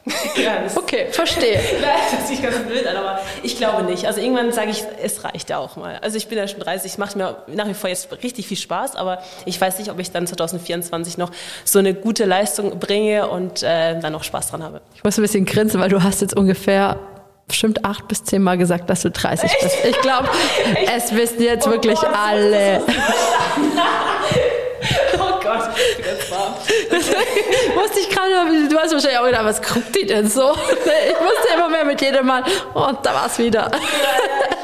ja, 0.36 0.62
das 0.62 0.76
Okay, 0.76 1.06
verstehe. 1.10 1.54
das 1.80 2.12
hört 2.12 2.28
sich 2.28 2.40
ganz 2.40 2.58
blöd 2.58 2.86
an, 2.86 2.96
aber 2.96 3.20
ich 3.42 3.56
glaube 3.56 3.82
nicht. 3.82 4.06
Also 4.06 4.20
irgendwann 4.20 4.52
sage 4.52 4.70
ich, 4.70 4.84
es 5.02 5.24
reicht 5.24 5.50
ja 5.50 5.58
auch 5.58 5.76
mal. 5.76 5.98
Also 6.00 6.16
ich 6.16 6.28
bin 6.28 6.38
ja 6.38 6.46
schon 6.46 6.60
30, 6.60 6.92
es 6.92 6.98
macht 6.98 7.16
mir 7.16 7.38
nach 7.48 7.66
wie 7.66 7.74
vor 7.74 7.90
jetzt 7.90 8.08
richtig 8.22 8.46
viel 8.46 8.56
Spaß, 8.56 8.94
aber 8.94 9.22
ich 9.46 9.60
weiß 9.60 9.78
nicht, 9.78 9.90
ob 9.90 9.98
ich 9.98 10.12
dann 10.12 10.26
2024 10.26 11.18
noch 11.18 11.32
so 11.64 11.80
eine 11.80 11.92
gute 11.92 12.24
Leistung 12.24 12.78
bringe 12.78 13.28
und 13.28 13.62
äh, 13.62 13.98
dann 13.98 14.12
noch 14.12 14.22
Spaß 14.22 14.50
dran 14.50 14.62
habe. 14.62 14.80
Ich 14.94 15.02
muss 15.02 15.18
ein 15.18 15.22
bisschen 15.22 15.44
grinsen, 15.44 15.80
weil 15.80 15.88
du 15.88 16.02
hast 16.02 16.20
jetzt 16.20 16.36
ungefähr 16.36 16.98
bestimmt 17.48 17.84
acht 17.84 18.06
bis 18.08 18.22
zehn 18.24 18.42
Mal 18.42 18.58
gesagt, 18.58 18.88
dass 18.90 19.02
du 19.02 19.10
30 19.10 19.50
bist. 19.60 19.76
Ich 19.88 20.00
glaube, 20.00 20.28
es 20.96 21.14
wissen 21.14 21.42
jetzt 21.42 21.68
wirklich 21.68 21.98
Gott, 21.98 22.10
alle. 22.14 22.82
Oh 25.18 25.40
Gott, 25.42 25.70
ich 25.90 25.96
bin 25.96 26.06
ganz 26.06 26.30
warm. 26.30 26.54
Musste 27.74 28.00
ich 28.00 28.08
gerade, 28.10 28.68
du 28.68 28.78
hast 28.78 28.92
wahrscheinlich 28.92 29.18
auch 29.18 29.26
gedacht, 29.26 29.44
was 29.44 29.62
guckt 29.62 29.94
die 29.94 30.06
denn 30.06 30.28
so? 30.28 30.54
Ich 31.08 31.20
musste 31.20 31.54
immer 31.54 31.68
mehr 31.68 31.84
mit 31.84 32.00
jedem 32.00 32.26
Mal, 32.26 32.42
und 32.74 32.98
da 33.02 33.14
war 33.14 33.26
es 33.26 33.38
wieder. 33.38 33.70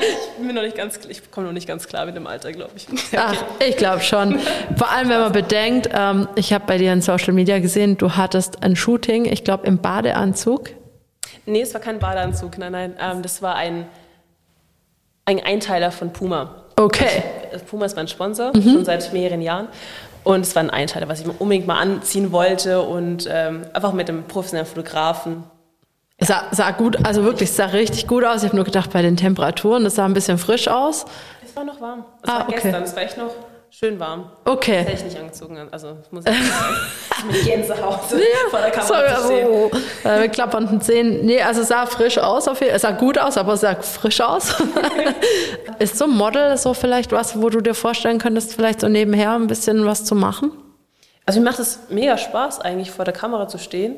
Ich 0.01 0.47
bin 0.47 0.55
noch 0.55 0.63
nicht 0.63 0.77
ganz, 0.77 0.99
ich 1.09 1.31
komme 1.31 1.47
noch 1.47 1.53
nicht 1.53 1.69
ganz 1.69 1.87
klar 1.87 2.07
mit 2.07 2.17
dem 2.17 2.27
Alter, 2.27 2.53
glaube 2.53 2.73
ich. 2.77 2.87
Ach, 3.17 3.37
ich 3.61 3.77
glaube 3.77 4.01
schon. 4.01 4.39
Vor 4.77 4.91
allem, 4.91 5.09
wenn 5.09 5.21
man 5.21 5.33
bedenkt, 5.33 5.89
ähm, 5.93 6.29
ich 6.35 6.53
habe 6.53 6.65
bei 6.67 6.79
dir 6.79 6.93
in 6.93 7.01
Social 7.03 7.33
Media 7.33 7.59
gesehen, 7.59 7.97
du 7.99 8.17
hattest 8.17 8.63
ein 8.63 8.77
Shooting, 8.77 9.27
ich 9.27 9.45
glaube 9.45 9.67
im 9.67 9.79
Badeanzug. 9.79 10.71
Nee, 11.47 11.63
es 11.63 11.75
war 11.75 11.81
kein 11.81 11.99
Badeanzug, 11.99 12.59
nein, 12.59 12.73
nein. 12.73 12.97
Ähm, 13.01 13.23
das 13.23 13.43
war 13.43 13.57
ein, 13.57 13.87
ein 15.25 15.41
Einteiler 15.45 15.91
von 15.91 16.13
Puma. 16.13 16.65
Okay. 16.77 17.23
Also 17.53 17.65
Puma 17.65 17.87
ist 17.87 17.97
mein 17.97 18.09
Sponsor, 18.09 18.53
schon 18.55 18.85
seit 18.85 19.13
mehreren 19.13 19.43
Jahren. 19.43 19.69
Und 20.25 20.41
es 20.43 20.55
war 20.55 20.63
ein 20.63 20.71
Einschalter, 20.71 21.09
was 21.09 21.21
ich 21.21 21.27
unbedingt 21.41 21.67
mal 21.67 21.79
anziehen 21.81 22.31
wollte 22.33 22.83
und 22.83 23.29
ähm, 23.31 23.63
einfach 23.73 23.93
mit 23.93 24.09
dem 24.09 24.25
professionellen 24.25 24.67
Fotografen. 24.67 25.45
Sah, 26.21 26.45
sah 26.53 26.71
gut, 26.71 27.05
also 27.05 27.25
wirklich, 27.25 27.51
es 27.51 27.57
sah 27.57 27.65
richtig 27.67 28.07
gut 28.07 28.23
aus. 28.25 28.43
Ich 28.43 28.49
habe 28.49 28.55
nur 28.57 28.65
gedacht, 28.65 28.93
bei 28.93 29.03
den 29.03 29.17
Temperaturen, 29.17 29.83
das 29.83 29.97
sah 29.97 30.05
ein 30.05 30.15
bisschen 30.15 30.39
frisch 30.39 30.69
aus. 30.69 31.05
Es 31.45 31.57
war 31.57 31.65
noch 31.65 31.81
warm. 31.81 32.05
Es 32.23 32.29
Ah, 32.31 32.35
war 32.41 32.43
okay. 32.49 32.61
gestern, 32.63 32.83
es 32.85 32.95
war 32.95 33.03
echt 33.03 33.19
noch 33.19 33.31
schön 33.73 33.99
warm. 33.99 34.31
Okay. 34.45 34.85
Das 34.85 34.87
hätte 34.87 34.99
ich 34.99 35.05
nicht 35.05 35.19
angezogen. 35.19 35.69
Also 35.71 35.97
muss 36.11 36.25
ich 36.27 36.33
sagen. 36.33 36.77
mit 37.29 37.45
Gänsehaut 37.45 38.01
vor 38.51 38.61
der 38.61 38.71
Kamera 38.71 38.87
Sorry, 38.87 39.15
zu 39.15 39.27
stehen. 39.27 39.49
oh, 39.51 39.71
äh, 40.05 40.21
mit 40.21 40.33
klappernden 40.33 40.81
Zähnen. 40.81 41.25
Nee, 41.25 41.41
also 41.41 41.63
es 41.63 41.69
sah 41.69 41.87
frisch 41.87 42.19
aus. 42.19 42.49
Auf 42.49 42.61
jeden, 42.61 42.75
es 42.75 42.83
sah 42.83 42.93
gut 42.93 43.19
aus, 43.19 43.37
aber 43.37 43.55
es 43.55 43.63
sah 43.63 43.75
frisch 43.77 44.21
aus. 44.21 44.55
ist 45.79 45.97
so 45.97 46.05
ein 46.05 46.11
Model 46.11 46.57
so 46.59 46.75
vielleicht 46.75 47.13
was, 47.13 47.41
wo 47.41 47.49
du 47.49 47.61
dir 47.61 47.75
vorstellen 47.75 48.19
könntest, 48.19 48.55
vielleicht 48.55 48.81
so 48.81 48.89
nebenher 48.89 49.33
ein 49.33 49.47
bisschen 49.47 49.87
was 49.87 50.05
zu 50.05 50.15
machen? 50.15 50.53
Also 51.25 51.41
mir 51.41 51.47
macht 51.47 51.61
es 51.61 51.79
mega 51.89 52.19
Spaß, 52.19 52.61
eigentlich 52.61 52.91
vor 52.91 53.05
der 53.05 53.15
Kamera 53.15 53.49
zu 53.49 53.59
stehen. 53.59 53.97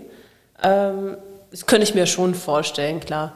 Ähm, 0.62 1.16
das 1.50 1.66
könnte 1.66 1.84
ich 1.84 1.94
mir 1.94 2.06
schon 2.06 2.34
vorstellen, 2.34 3.00
klar. 3.00 3.32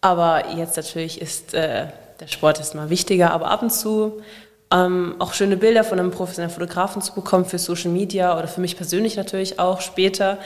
Aber 0.00 0.50
jetzt 0.56 0.76
natürlich 0.76 1.20
ist 1.20 1.54
äh, 1.54 1.86
der 2.20 2.28
Sport 2.28 2.60
ist 2.60 2.74
mal 2.74 2.88
wichtiger, 2.88 3.32
aber 3.32 3.50
ab 3.50 3.62
und 3.62 3.70
zu 3.70 4.22
ähm, 4.72 5.16
auch 5.18 5.34
schöne 5.34 5.56
Bilder 5.56 5.84
von 5.84 5.98
einem 5.98 6.10
professionellen 6.10 6.52
Fotografen 6.54 7.02
zu 7.02 7.12
bekommen 7.14 7.44
für 7.44 7.58
Social 7.58 7.90
Media 7.90 8.36
oder 8.38 8.48
für 8.48 8.60
mich 8.60 8.76
persönlich 8.76 9.16
natürlich 9.16 9.58
auch 9.58 9.80
später, 9.80 10.38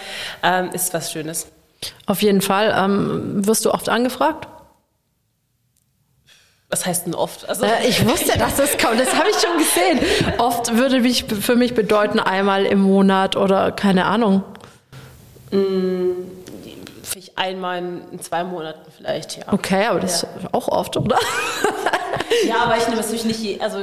ähm, 0.42 0.70
ist 0.72 0.92
was 0.94 1.12
Schönes. 1.12 1.46
Auf 2.06 2.22
jeden 2.22 2.40
Fall. 2.40 2.74
Ähm, 2.76 3.46
wirst 3.46 3.64
du 3.64 3.70
oft 3.72 3.88
angefragt? 3.88 4.48
Was 6.68 6.84
heißt 6.84 7.06
denn 7.06 7.14
oft? 7.14 7.48
Also, 7.48 7.64
Äh, 7.64 7.86
ich 7.88 8.04
wusste, 8.08 8.36
dass 8.38 8.56
das 8.56 8.76
kommt. 8.76 8.98
Das 8.98 9.14
habe 9.14 9.28
ich 9.30 9.36
schon 9.36 9.56
gesehen. 9.58 10.00
Oft 10.38 10.76
würde 10.76 11.00
mich 11.00 11.24
für 11.24 11.54
mich 11.54 11.74
bedeuten 11.74 12.18
einmal 12.18 12.66
im 12.66 12.80
Monat 12.80 13.36
oder 13.36 13.70
keine 13.70 14.06
Ahnung. 14.06 14.42
vielleicht 17.02 17.38
einmal 17.38 17.78
in 18.10 18.20
zwei 18.20 18.42
Monaten 18.42 18.90
vielleicht, 18.96 19.36
ja. 19.38 19.44
Okay, 19.52 19.86
aber 19.86 20.00
das 20.00 20.22
Ja. 20.22 20.28
ist 20.42 20.54
auch 20.54 20.68
oft, 20.68 20.96
oder? 20.96 21.18
Ja, 22.46 22.56
aber 22.64 22.76
ich 22.76 22.88
nehme 22.88 23.00
es 23.00 23.12
natürlich 23.12 23.24
nicht, 23.40 23.60
also 23.62 23.78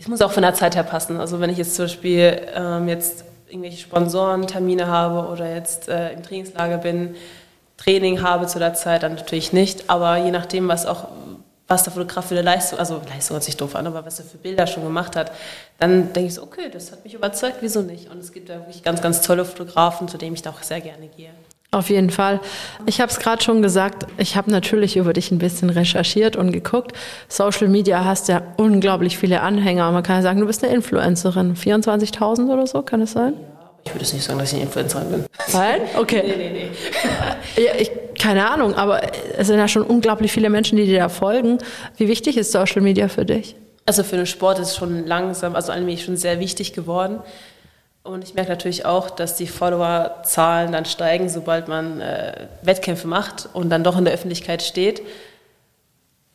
es 0.00 0.08
muss 0.08 0.22
auch 0.22 0.32
von 0.32 0.42
der 0.42 0.54
Zeit 0.54 0.76
her 0.76 0.82
passen. 0.82 1.20
Also 1.20 1.40
wenn 1.40 1.50
ich 1.50 1.58
jetzt 1.58 1.74
zum 1.74 1.84
Beispiel 1.84 2.40
ähm, 2.54 2.88
jetzt 2.88 3.24
irgendwelche 3.48 3.78
Sponsorentermine 3.78 4.86
habe 4.86 5.28
oder 5.28 5.54
jetzt 5.54 5.88
äh, 5.88 6.12
im 6.12 6.22
Trainingslager 6.22 6.78
bin, 6.78 7.16
Training 7.76 8.22
habe 8.22 8.46
zu 8.46 8.58
der 8.58 8.72
Zeit, 8.72 9.02
dann 9.02 9.14
natürlich 9.14 9.52
nicht. 9.52 9.90
Aber 9.90 10.16
je 10.16 10.30
nachdem, 10.30 10.68
was 10.68 10.86
auch 10.86 11.08
was 11.68 11.84
der 11.84 11.92
Fotograf 11.92 12.26
für 12.26 12.34
eine 12.34 12.42
Leistung, 12.42 12.80
also 12.80 13.00
Leistung 13.08 13.34
hört 13.34 13.44
sich 13.44 13.56
doof 13.56 13.76
an, 13.76 13.86
aber 13.86 14.04
was 14.04 14.18
er 14.18 14.24
für 14.24 14.38
Bilder 14.38 14.66
schon 14.66 14.82
gemacht 14.82 15.14
hat, 15.14 15.30
dann 15.78 16.12
denke 16.12 16.26
ich 16.26 16.34
so, 16.34 16.42
okay, 16.42 16.68
das 16.68 16.90
hat 16.90 17.04
mich 17.04 17.14
überzeugt, 17.14 17.58
wieso 17.60 17.82
nicht? 17.82 18.10
Und 18.10 18.18
es 18.18 18.32
gibt 18.32 18.48
da 18.48 18.56
wirklich 18.56 18.82
ganz, 18.82 19.00
ganz 19.00 19.20
tolle 19.20 19.44
Fotografen, 19.44 20.08
zu 20.08 20.18
denen 20.18 20.34
ich 20.34 20.42
da 20.42 20.50
auch 20.50 20.62
sehr 20.62 20.80
gerne 20.80 21.06
gehe. 21.06 21.30
Auf 21.72 21.88
jeden 21.88 22.10
Fall. 22.10 22.40
Ich 22.86 23.00
habe 23.00 23.12
es 23.12 23.20
gerade 23.20 23.42
schon 23.44 23.62
gesagt, 23.62 24.06
ich 24.18 24.34
habe 24.34 24.50
natürlich 24.50 24.96
über 24.96 25.12
dich 25.12 25.30
ein 25.30 25.38
bisschen 25.38 25.70
recherchiert 25.70 26.34
und 26.34 26.50
geguckt. 26.50 26.92
Social 27.28 27.68
Media 27.68 28.04
hast 28.04 28.26
ja 28.28 28.42
unglaublich 28.56 29.16
viele 29.16 29.40
Anhänger. 29.40 29.90
Man 29.92 30.02
kann 30.02 30.16
ja 30.16 30.22
sagen, 30.22 30.40
du 30.40 30.46
bist 30.46 30.64
eine 30.64 30.74
Influencerin. 30.74 31.54
24.000 31.54 32.52
oder 32.52 32.66
so, 32.66 32.82
kann 32.82 33.00
es 33.02 33.12
sein? 33.12 33.34
Ich 33.84 33.94
würde 33.94 34.02
es 34.02 34.12
nicht 34.12 34.24
sagen, 34.24 34.40
dass 34.40 34.48
ich 34.48 34.56
eine 34.56 34.64
Influencerin 34.64 35.10
bin. 35.10 35.24
Nein? 35.52 35.80
Okay. 35.96 36.22
Nee, 36.26 36.36
nee, 36.36 36.70
nee. 37.56 37.64
Ja, 37.64 37.72
ich, 37.78 37.90
keine 38.20 38.50
Ahnung, 38.50 38.74
aber 38.74 39.02
es 39.38 39.46
sind 39.46 39.58
ja 39.58 39.68
schon 39.68 39.84
unglaublich 39.84 40.32
viele 40.32 40.50
Menschen, 40.50 40.76
die 40.76 40.86
dir 40.86 40.98
da 40.98 41.08
folgen. 41.08 41.58
Wie 41.96 42.08
wichtig 42.08 42.36
ist 42.36 42.50
Social 42.50 42.82
Media 42.82 43.06
für 43.06 43.24
dich? 43.24 43.54
Also 43.86 44.02
für 44.02 44.16
den 44.16 44.26
Sport 44.26 44.58
ist 44.58 44.68
es 44.70 44.76
schon 44.76 45.06
langsam, 45.06 45.54
also 45.54 45.72
allmählich 45.72 46.04
schon 46.04 46.16
sehr 46.16 46.40
wichtig 46.40 46.72
geworden. 46.72 47.20
Und 48.02 48.24
ich 48.24 48.34
merke 48.34 48.50
natürlich 48.50 48.86
auch, 48.86 49.10
dass 49.10 49.36
die 49.36 49.46
Followerzahlen 49.46 50.72
dann 50.72 50.86
steigen, 50.86 51.28
sobald 51.28 51.68
man 51.68 52.00
äh, 52.00 52.48
Wettkämpfe 52.62 53.06
macht 53.06 53.48
und 53.52 53.68
dann 53.68 53.84
doch 53.84 53.98
in 53.98 54.04
der 54.04 54.14
Öffentlichkeit 54.14 54.62
steht. 54.62 55.02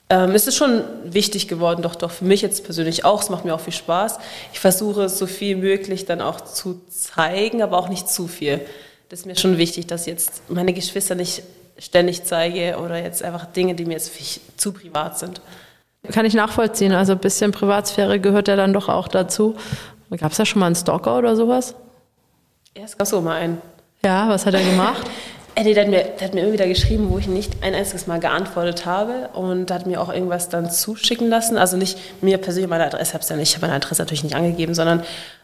Ähm, 0.09 0.31
es 0.31 0.45
ist 0.45 0.55
schon 0.55 0.83
wichtig 1.03 1.47
geworden, 1.47 1.81
doch, 1.81 1.95
doch 1.95 2.11
für 2.11 2.25
mich 2.25 2.43
jetzt 2.43 2.63
persönlich 2.63 3.03
auch. 3.03 3.23
Es 3.23 3.29
macht 3.29 3.45
mir 3.45 3.55
auch 3.55 3.59
viel 3.59 3.73
Spaß. 3.73 4.19
Ich 4.53 4.59
versuche 4.59 5.09
so 5.09 5.25
viel 5.25 5.55
möglich 5.55 6.05
dann 6.05 6.21
auch 6.21 6.41
zu 6.41 6.81
zeigen, 6.87 7.63
aber 7.63 7.79
auch 7.79 7.89
nicht 7.89 8.09
zu 8.09 8.27
viel. 8.27 8.61
Das 9.09 9.21
ist 9.21 9.25
mir 9.25 9.35
schon 9.35 9.57
wichtig, 9.57 9.87
dass 9.87 10.05
jetzt 10.05 10.43
meine 10.49 10.73
Geschwister 10.73 11.15
nicht 11.15 11.41
ständig 11.79 12.23
zeige 12.23 12.77
oder 12.77 13.01
jetzt 13.01 13.23
einfach 13.23 13.45
Dinge, 13.45 13.73
die 13.73 13.85
mir 13.85 13.93
jetzt 13.93 14.11
zu 14.57 14.71
privat 14.71 15.17
sind. 15.17 15.41
Kann 16.11 16.25
ich 16.25 16.35
nachvollziehen. 16.35 16.91
Also 16.91 17.13
ein 17.13 17.19
bisschen 17.19 17.51
Privatsphäre 17.51 18.19
gehört 18.19 18.47
ja 18.47 18.55
dann 18.55 18.73
doch 18.73 18.89
auch 18.89 19.07
dazu. 19.07 19.55
Gab 20.17 20.31
es 20.31 20.37
da 20.37 20.45
schon 20.45 20.59
mal 20.59 20.67
einen 20.67 20.75
Stalker 20.75 21.17
oder 21.17 21.35
sowas? 21.35 21.75
Ja, 22.77 22.83
es 22.83 22.97
gab 22.97 23.07
so 23.07 23.21
mal 23.21 23.37
einen. 23.37 23.61
Ja, 24.03 24.29
was 24.29 24.45
hat 24.45 24.53
er 24.53 24.63
gemacht? 24.63 25.09
Äh, 25.57 25.63
nee, 25.63 25.73
der, 25.73 25.85
hat 25.85 25.89
mir, 25.89 26.03
der 26.03 26.27
hat 26.27 26.33
mir 26.33 26.41
immer 26.41 26.51
wieder 26.51 26.67
geschrieben, 26.67 27.09
wo 27.09 27.17
ich 27.17 27.27
nicht 27.27 27.63
ein 27.63 27.73
einziges 27.73 28.07
Mal 28.07 28.19
geantwortet 28.19 28.85
habe 28.85 29.29
und 29.33 29.71
hat 29.71 29.85
mir 29.85 30.01
auch 30.01 30.11
irgendwas 30.11 30.49
dann 30.49 30.69
zuschicken 30.69 31.29
lassen. 31.29 31.57
Also 31.57 31.77
nicht 31.77 31.97
mir 32.21 32.37
persönlich 32.37 32.69
meine 32.69 32.85
Adresse, 32.85 33.13
hab's 33.13 33.29
ja 33.29 33.37
nicht, 33.37 33.49
ich 33.49 33.55
habe 33.55 33.67
meine 33.67 33.77
Adresse 33.77 34.01
natürlich 34.01 34.25
nicht 34.25 34.35
angegeben, 34.35 34.73
sondern 34.73 34.99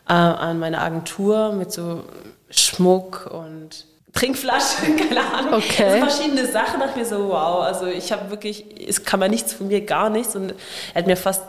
äh, 0.09 0.13
an 0.13 0.59
meine 0.59 0.79
Agentur 0.79 1.53
mit 1.53 1.71
so 1.71 2.03
Schmuck 2.49 3.29
und 3.31 3.85
Trinkflaschen, 4.11 4.97
keine 5.09 5.21
Ahnung. 5.33 5.53
Okay. 5.53 5.85
Also 5.85 6.05
verschiedene 6.07 6.45
Sachen. 6.45 6.81
Da 6.81 6.87
dachte 6.87 6.99
ich 6.99 7.09
mir 7.09 7.17
so, 7.17 7.29
wow, 7.29 7.63
also 7.63 7.85
ich 7.85 8.11
habe 8.11 8.29
wirklich, 8.29 8.65
es 8.85 9.05
kann 9.05 9.21
man 9.21 9.31
nichts 9.31 9.53
von 9.53 9.69
mir, 9.69 9.85
gar 9.85 10.09
nichts. 10.09 10.35
Und 10.35 10.53
er 10.93 10.99
hat 10.99 11.07
mir 11.07 11.15
fast 11.15 11.43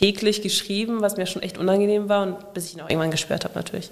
täglich 0.00 0.42
geschrieben, 0.42 1.00
was 1.00 1.16
mir 1.16 1.26
schon 1.26 1.42
echt 1.42 1.58
unangenehm 1.58 2.08
war 2.08 2.22
und 2.22 2.54
bis 2.54 2.66
ich 2.66 2.74
ihn 2.74 2.80
auch 2.80 2.88
irgendwann 2.88 3.10
gesperrt 3.10 3.44
habe 3.44 3.54
natürlich. 3.54 3.90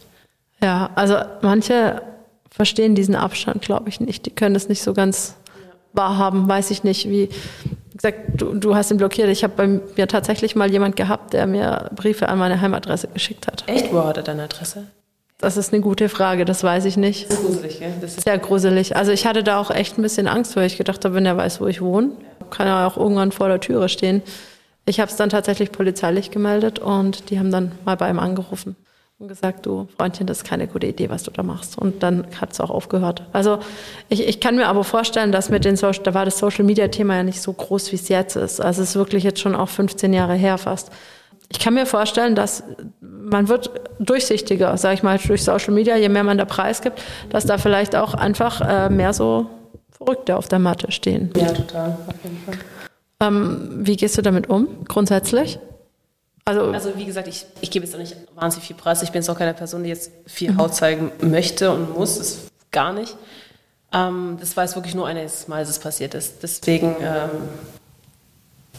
Ja, 0.62 0.90
also 0.94 1.16
manche 1.42 2.02
verstehen 2.50 2.94
diesen 2.94 3.14
Abstand, 3.14 3.62
glaube 3.62 3.88
ich, 3.88 4.00
nicht. 4.00 4.26
Die 4.26 4.30
können 4.30 4.56
es 4.56 4.68
nicht 4.68 4.82
so 4.82 4.94
ganz 4.94 5.34
wahrhaben, 5.92 6.48
weiß 6.48 6.70
ich 6.70 6.82
nicht. 6.82 7.08
Wie 7.08 7.28
wie 7.28 7.96
gesagt, 7.96 8.40
du, 8.40 8.54
du 8.54 8.76
hast 8.76 8.92
ihn 8.92 8.96
blockiert. 8.96 9.28
Ich 9.28 9.42
habe 9.42 9.54
bei 9.56 9.66
mir 9.66 10.06
tatsächlich 10.06 10.54
mal 10.54 10.70
jemand 10.70 10.94
gehabt, 10.94 11.32
der 11.32 11.48
mir 11.48 11.90
Briefe 11.96 12.28
an 12.28 12.38
meine 12.38 12.60
Heimadresse 12.60 13.08
geschickt 13.08 13.48
hat. 13.48 13.64
Echt? 13.66 13.92
Wo 13.92 14.04
hat 14.04 14.16
er 14.16 14.22
deine 14.22 14.44
Adresse? 14.44 14.84
Das 15.38 15.56
ist 15.56 15.72
eine 15.72 15.82
gute 15.82 16.08
Frage, 16.08 16.44
das 16.44 16.62
weiß 16.62 16.84
ich 16.84 16.96
nicht. 16.96 17.28
Das 17.28 17.38
ist 17.38 17.46
gruselig, 17.46 17.78
gell? 17.80 17.92
Das 18.00 18.16
ist 18.16 18.24
Sehr 18.24 18.38
gruselig. 18.38 18.94
Also 18.94 19.10
ich 19.10 19.26
hatte 19.26 19.42
da 19.42 19.58
auch 19.58 19.72
echt 19.72 19.98
ein 19.98 20.02
bisschen 20.02 20.28
Angst, 20.28 20.54
weil 20.54 20.66
ich 20.66 20.78
gedacht 20.78 21.04
habe, 21.04 21.14
wenn 21.14 21.26
er 21.26 21.36
weiß, 21.36 21.60
wo 21.60 21.66
ich 21.66 21.80
wohne, 21.80 22.12
kann 22.50 22.68
er 22.68 22.86
auch 22.86 22.96
irgendwann 22.96 23.32
vor 23.32 23.48
der 23.48 23.58
Türe 23.58 23.88
stehen. 23.88 24.22
Ich 24.88 25.00
habe 25.00 25.10
es 25.10 25.16
dann 25.16 25.28
tatsächlich 25.28 25.70
polizeilich 25.70 26.30
gemeldet 26.30 26.78
und 26.78 27.30
die 27.30 27.38
haben 27.38 27.50
dann 27.50 27.72
mal 27.84 27.96
bei 27.96 28.08
ihm 28.08 28.18
angerufen 28.18 28.74
und 29.18 29.28
gesagt, 29.28 29.66
du 29.66 29.88
Freundchen, 29.98 30.26
das 30.26 30.38
ist 30.38 30.44
keine 30.44 30.66
gute 30.66 30.86
Idee, 30.86 31.10
was 31.10 31.24
du 31.24 31.30
da 31.30 31.42
machst. 31.42 31.76
Und 31.76 32.02
dann 32.02 32.26
hat 32.40 32.52
es 32.52 32.60
auch 32.60 32.70
aufgehört. 32.70 33.24
Also 33.32 33.58
ich, 34.08 34.26
ich 34.26 34.40
kann 34.40 34.56
mir 34.56 34.66
aber 34.66 34.84
vorstellen, 34.84 35.32
dass 35.32 35.50
mit 35.50 35.64
den 35.64 35.76
Social, 35.76 36.02
da 36.04 36.14
war 36.14 36.24
das 36.24 36.38
Social 36.38 36.64
Media 36.64 36.88
Thema 36.88 37.16
ja 37.16 37.22
nicht 37.22 37.42
so 37.42 37.52
groß, 37.52 37.92
wie 37.92 37.96
es 37.96 38.08
jetzt 38.08 38.36
ist. 38.36 38.60
Also 38.60 38.82
es 38.82 38.90
ist 38.90 38.96
wirklich 38.96 39.24
jetzt 39.24 39.40
schon 39.40 39.54
auch 39.54 39.68
15 39.68 40.12
Jahre 40.12 40.34
her 40.34 40.56
fast. 40.56 40.90
Ich 41.50 41.58
kann 41.58 41.74
mir 41.74 41.84
vorstellen, 41.84 42.34
dass 42.34 42.62
man 43.00 43.48
wird 43.48 43.70
durchsichtiger, 43.98 44.76
sage 44.76 44.94
ich 44.94 45.02
mal, 45.02 45.18
durch 45.18 45.42
Social 45.42 45.74
Media, 45.74 45.96
je 45.96 46.08
mehr 46.08 46.24
man 46.24 46.38
da 46.38 46.44
preisgibt, 46.44 47.02
dass 47.30 47.44
da 47.44 47.58
vielleicht 47.58 47.96
auch 47.96 48.14
einfach 48.14 48.60
äh, 48.60 48.88
mehr 48.88 49.12
so 49.12 49.46
Verrückte 49.90 50.36
auf 50.36 50.46
der 50.46 50.60
Matte 50.60 50.92
stehen. 50.92 51.30
ja, 51.36 51.48
total, 51.48 51.98
auf 52.06 52.14
jeden 52.22 52.38
Fall. 52.38 52.54
Ähm, 53.20 53.80
wie 53.80 53.96
gehst 53.96 54.16
du 54.16 54.22
damit 54.22 54.48
um, 54.48 54.84
grundsätzlich? 54.86 55.58
Also, 56.44 56.72
Also 56.72 56.96
wie 56.96 57.04
gesagt, 57.04 57.28
ich, 57.28 57.44
ich 57.60 57.70
gebe 57.70 57.84
jetzt 57.84 57.94
auch 57.94 57.98
nicht 57.98 58.16
wahnsinnig 58.34 58.66
viel 58.66 58.76
Preis. 58.76 59.02
Ich 59.02 59.10
bin 59.10 59.20
jetzt 59.20 59.28
auch 59.28 59.38
keine 59.38 59.54
Person, 59.54 59.82
die 59.82 59.90
jetzt 59.90 60.10
viel 60.26 60.56
Haut 60.56 60.74
zeigen 60.74 61.12
möchte 61.20 61.70
und 61.70 61.94
muss. 61.96 62.18
Das 62.18 62.38
gar 62.70 62.92
nicht. 62.92 63.16
Ähm, 63.92 64.36
das 64.40 64.56
war 64.56 64.64
jetzt 64.64 64.74
wirklich 64.76 64.94
nur 64.94 65.06
eines 65.06 65.48
Mal, 65.48 65.60
dass 65.60 65.70
es 65.70 65.78
passiert 65.78 66.14
ist. 66.14 66.42
Deswegen 66.42 66.96
ähm, 67.00 67.30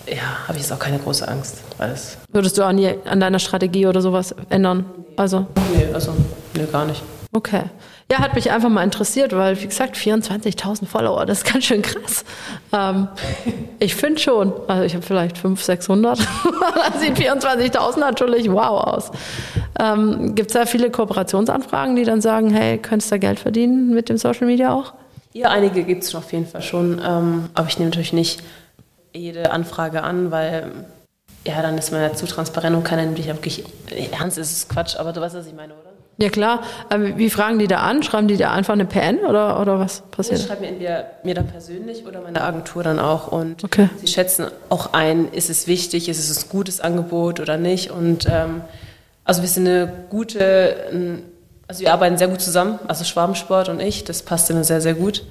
ja, 0.08 0.48
habe 0.48 0.58
ich 0.58 0.64
jetzt 0.64 0.72
auch 0.72 0.80
keine 0.80 1.00
große 1.00 1.28
Angst. 1.28 1.58
Weil 1.78 1.92
es, 1.92 2.18
würdest 2.32 2.58
du 2.58 2.64
auch 2.64 2.72
nie 2.72 2.96
an 3.06 3.20
deiner 3.20 3.40
Strategie 3.40 3.88
oder 3.88 4.02
sowas 4.02 4.34
ändern? 4.50 4.86
Also, 5.18 5.48
nee, 5.76 5.88
also, 5.94 6.14
nee, 6.56 6.66
gar 6.72 6.86
nicht. 6.86 7.04
okay. 7.34 7.64
Ja, 8.12 8.20
hat 8.20 8.34
mich 8.34 8.50
einfach 8.50 8.70
mal 8.70 8.84
interessiert, 8.84 9.36
weil, 9.36 9.62
wie 9.62 9.68
gesagt, 9.68 9.96
24.000 9.96 10.88
Follower, 10.88 11.28
das 11.28 11.40
ist 11.40 11.54
ganz 11.54 11.66
schön 11.66 11.84
krass. 11.84 12.26
Ähm, 12.74 13.08
ich 13.78 13.96
finde 13.96 14.20
schon. 14.20 14.52
Also, 14.68 14.84
ich 14.84 14.96
habe 14.96 15.06
vielleicht 15.06 15.38
500, 15.38 15.64
600. 15.64 16.20
da 16.20 17.00
sieht 17.00 17.14
24.000 17.14 18.00
natürlich 18.00 18.52
wow 18.52 18.84
aus. 18.84 19.12
Ähm, 19.80 20.34
Gibt 20.34 20.50
es 20.50 20.54
da 20.56 20.66
viele 20.66 20.90
Kooperationsanfragen, 20.90 21.96
die 21.96 22.04
dann 22.04 22.20
sagen, 22.20 22.50
hey, 22.50 22.80
könntest 22.80 23.12
du 23.12 23.16
da 23.16 23.20
Geld 23.20 23.40
verdienen 23.40 23.94
mit 23.94 24.10
dem 24.10 24.18
Social 24.18 24.48
Media 24.48 24.74
auch? 24.74 24.94
Ja, 25.34 25.50
einige 25.50 25.84
gibt 25.84 26.04
es 26.04 26.16
auf 26.16 26.34
jeden 26.34 26.48
Fall 26.48 26.64
schon. 26.64 27.00
Ähm, 27.06 27.50
aber 27.54 27.68
ich 27.68 27.78
nehme 27.78 27.92
natürlich 27.92 28.14
nicht 28.14 28.42
jede 29.14 29.52
Anfrage 29.52 30.02
an, 30.02 30.32
weil 30.32 30.72
ja, 31.46 31.62
dann 31.62 31.78
ist 31.78 31.92
man 31.92 32.02
ja 32.02 32.14
zu 32.14 32.26
transparent 32.26 32.76
und 32.76 33.18
dich 33.18 33.28
ja 33.28 33.36
wirklich 33.36 33.64
ernst. 34.12 34.40
Ist 34.40 34.52
es 34.52 34.68
Quatsch, 34.68 34.96
aber 34.96 35.14
du 35.14 35.22
weißt, 35.22 35.36
was 35.36 35.46
ich 35.46 35.54
meine, 35.54 35.74
oder? 35.74 35.89
Ja, 36.22 36.30
klar. 36.30 36.62
Aber 36.90 37.18
wie 37.18 37.30
fragen 37.30 37.60
die 37.60 37.68
da 37.68 37.78
an? 37.78 38.04
Schreiben 38.04 38.28
die 38.28 38.36
da 38.38 38.52
einfach 38.52 38.74
eine 38.74 38.86
PN 38.86 39.20
oder, 39.20 39.60
oder 39.62 39.80
was 39.80 39.98
Sie 39.98 40.02
passiert? 40.12 40.42
schreibt 40.42 40.62
mir 40.62 40.68
entweder 40.68 41.06
mir 41.24 41.34
dann 41.34 41.48
persönlich 41.48 42.06
oder 42.06 42.22
meine 42.22 42.42
Agentur 42.42 42.84
dann 42.84 43.00
auch. 43.00 43.28
Und 43.30 43.64
Okay. 43.64 43.90
sie 44.02 44.08
schätzen 44.08 44.48
auch 44.70 44.94
ein, 44.94 45.32
ist 45.32 45.50
es 45.50 45.66
wichtig, 45.68 46.10
ist 46.10 46.20
es 46.20 46.44
ein 46.46 46.50
gutes 46.50 46.82
Angebot 46.82 47.40
oder 47.40 47.58
nicht. 47.58 47.90
Und 47.92 48.26
ähm, 48.30 48.62
Also 49.24 49.42
wir 49.44 49.50
sind 49.50 49.68
eine 49.68 49.92
gute, 50.10 51.22
also 51.68 51.82
wir 51.82 51.94
arbeiten 51.94 52.18
sehr 52.18 52.28
gut 52.30 52.42
zusammen, 52.42 52.80
also 52.88 53.04
Schwabensport 53.04 53.70
und 53.70 53.80
ich, 53.80 54.04
das 54.04 54.24
passt 54.24 54.50
immer 54.50 54.64
sehr, 54.64 54.82
sehr 54.82 54.96
gut. 54.96 55.24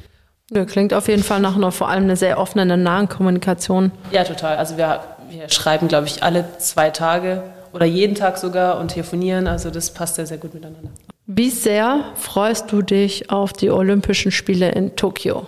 Ja, 0.50 0.64
klingt 0.64 0.94
auf 0.94 1.08
jeden 1.08 1.24
Fall 1.24 1.40
nach 1.40 1.56
einer 1.56 1.72
vor 1.72 1.88
allem 1.90 2.04
eine 2.04 2.16
sehr 2.16 2.38
offenen, 2.38 2.82
nahen 2.82 3.08
Kommunikation. 3.08 3.90
Ja, 4.12 4.24
total. 4.24 4.56
Also 4.56 4.76
wir, 4.78 5.00
wir 5.28 5.50
schreiben, 5.50 5.88
glaube 5.88 6.06
ich, 6.06 6.22
alle 6.22 6.44
zwei 6.58 6.88
Tage 6.90 7.42
oder 7.72 7.86
jeden 7.86 8.14
Tag 8.14 8.38
sogar 8.38 8.78
und 8.78 8.88
telefonieren, 8.88 9.46
also 9.46 9.70
das 9.70 9.90
passt 9.90 10.16
sehr, 10.16 10.26
sehr 10.26 10.38
gut 10.38 10.54
miteinander. 10.54 10.90
Wie 11.26 11.50
sehr 11.50 12.12
freust 12.14 12.72
du 12.72 12.82
dich 12.82 13.30
auf 13.30 13.52
die 13.52 13.70
Olympischen 13.70 14.32
Spiele 14.32 14.70
in 14.70 14.96
Tokio? 14.96 15.46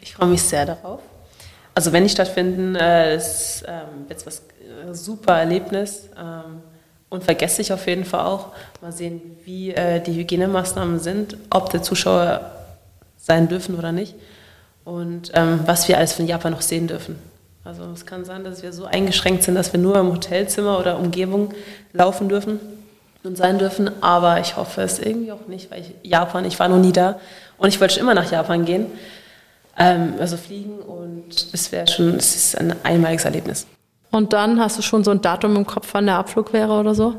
Ich 0.00 0.14
freue 0.14 0.28
mich 0.28 0.42
sehr 0.42 0.66
darauf. 0.66 1.00
Also 1.74 1.92
wenn 1.92 2.02
die 2.02 2.10
stattfinden, 2.10 2.74
äh, 2.74 3.16
ist 3.16 3.64
ähm, 3.66 4.06
jetzt 4.08 4.26
was 4.26 4.38
äh, 4.38 4.92
super 4.92 5.38
Erlebnis. 5.38 6.08
Ähm, 6.18 6.60
unvergesslich 7.12 7.72
auf 7.72 7.86
jeden 7.86 8.04
Fall 8.04 8.26
auch. 8.26 8.48
Mal 8.80 8.92
sehen, 8.92 9.20
wie 9.44 9.70
äh, 9.70 10.00
die 10.00 10.14
Hygienemaßnahmen 10.14 10.98
sind, 10.98 11.36
ob 11.50 11.70
der 11.70 11.82
Zuschauer 11.82 12.50
sein 13.18 13.48
dürfen 13.48 13.78
oder 13.78 13.92
nicht 13.92 14.14
und 14.84 15.30
ähm, 15.34 15.60
was 15.66 15.86
wir 15.88 15.98
alles 15.98 16.12
von 16.12 16.26
Japan 16.26 16.52
noch 16.52 16.62
sehen 16.62 16.88
dürfen. 16.88 17.16
Also 17.64 17.84
es 17.94 18.06
kann 18.06 18.24
sein, 18.24 18.42
dass 18.42 18.62
wir 18.62 18.72
so 18.72 18.86
eingeschränkt 18.86 19.44
sind, 19.44 19.54
dass 19.54 19.72
wir 19.72 19.78
nur 19.78 19.96
im 19.96 20.10
Hotelzimmer 20.12 20.80
oder 20.80 20.98
Umgebung 20.98 21.54
laufen 21.92 22.28
dürfen 22.28 22.58
und 23.22 23.36
sein 23.36 23.58
dürfen, 23.58 24.02
aber 24.02 24.40
ich 24.40 24.56
hoffe 24.56 24.82
es 24.82 24.98
irgendwie 24.98 25.30
auch 25.30 25.46
nicht, 25.46 25.70
weil 25.70 25.82
ich 25.82 25.94
Japan, 26.02 26.44
ich 26.44 26.58
war 26.58 26.68
noch 26.68 26.78
nie 26.78 26.92
da 26.92 27.20
und 27.58 27.68
ich 27.68 27.80
wollte 27.80 27.94
schon 27.94 28.02
immer 28.02 28.14
nach 28.14 28.30
Japan 28.32 28.64
gehen, 28.64 28.86
ähm, 29.78 30.14
also 30.18 30.36
fliegen 30.36 30.80
und 30.80 31.24
es 31.52 31.70
wäre 31.70 31.86
schon, 31.86 32.16
es 32.16 32.34
ist 32.34 32.58
ein 32.58 32.74
einmaliges 32.82 33.24
Erlebnis. 33.24 33.66
Und 34.10 34.32
dann 34.32 34.60
hast 34.60 34.76
du 34.76 34.82
schon 34.82 35.04
so 35.04 35.12
ein 35.12 35.22
Datum 35.22 35.54
im 35.54 35.66
Kopf, 35.66 35.88
wann 35.92 36.06
der 36.06 36.16
Abflug 36.16 36.52
wäre 36.52 36.72
oder 36.72 36.96
so? 36.96 37.14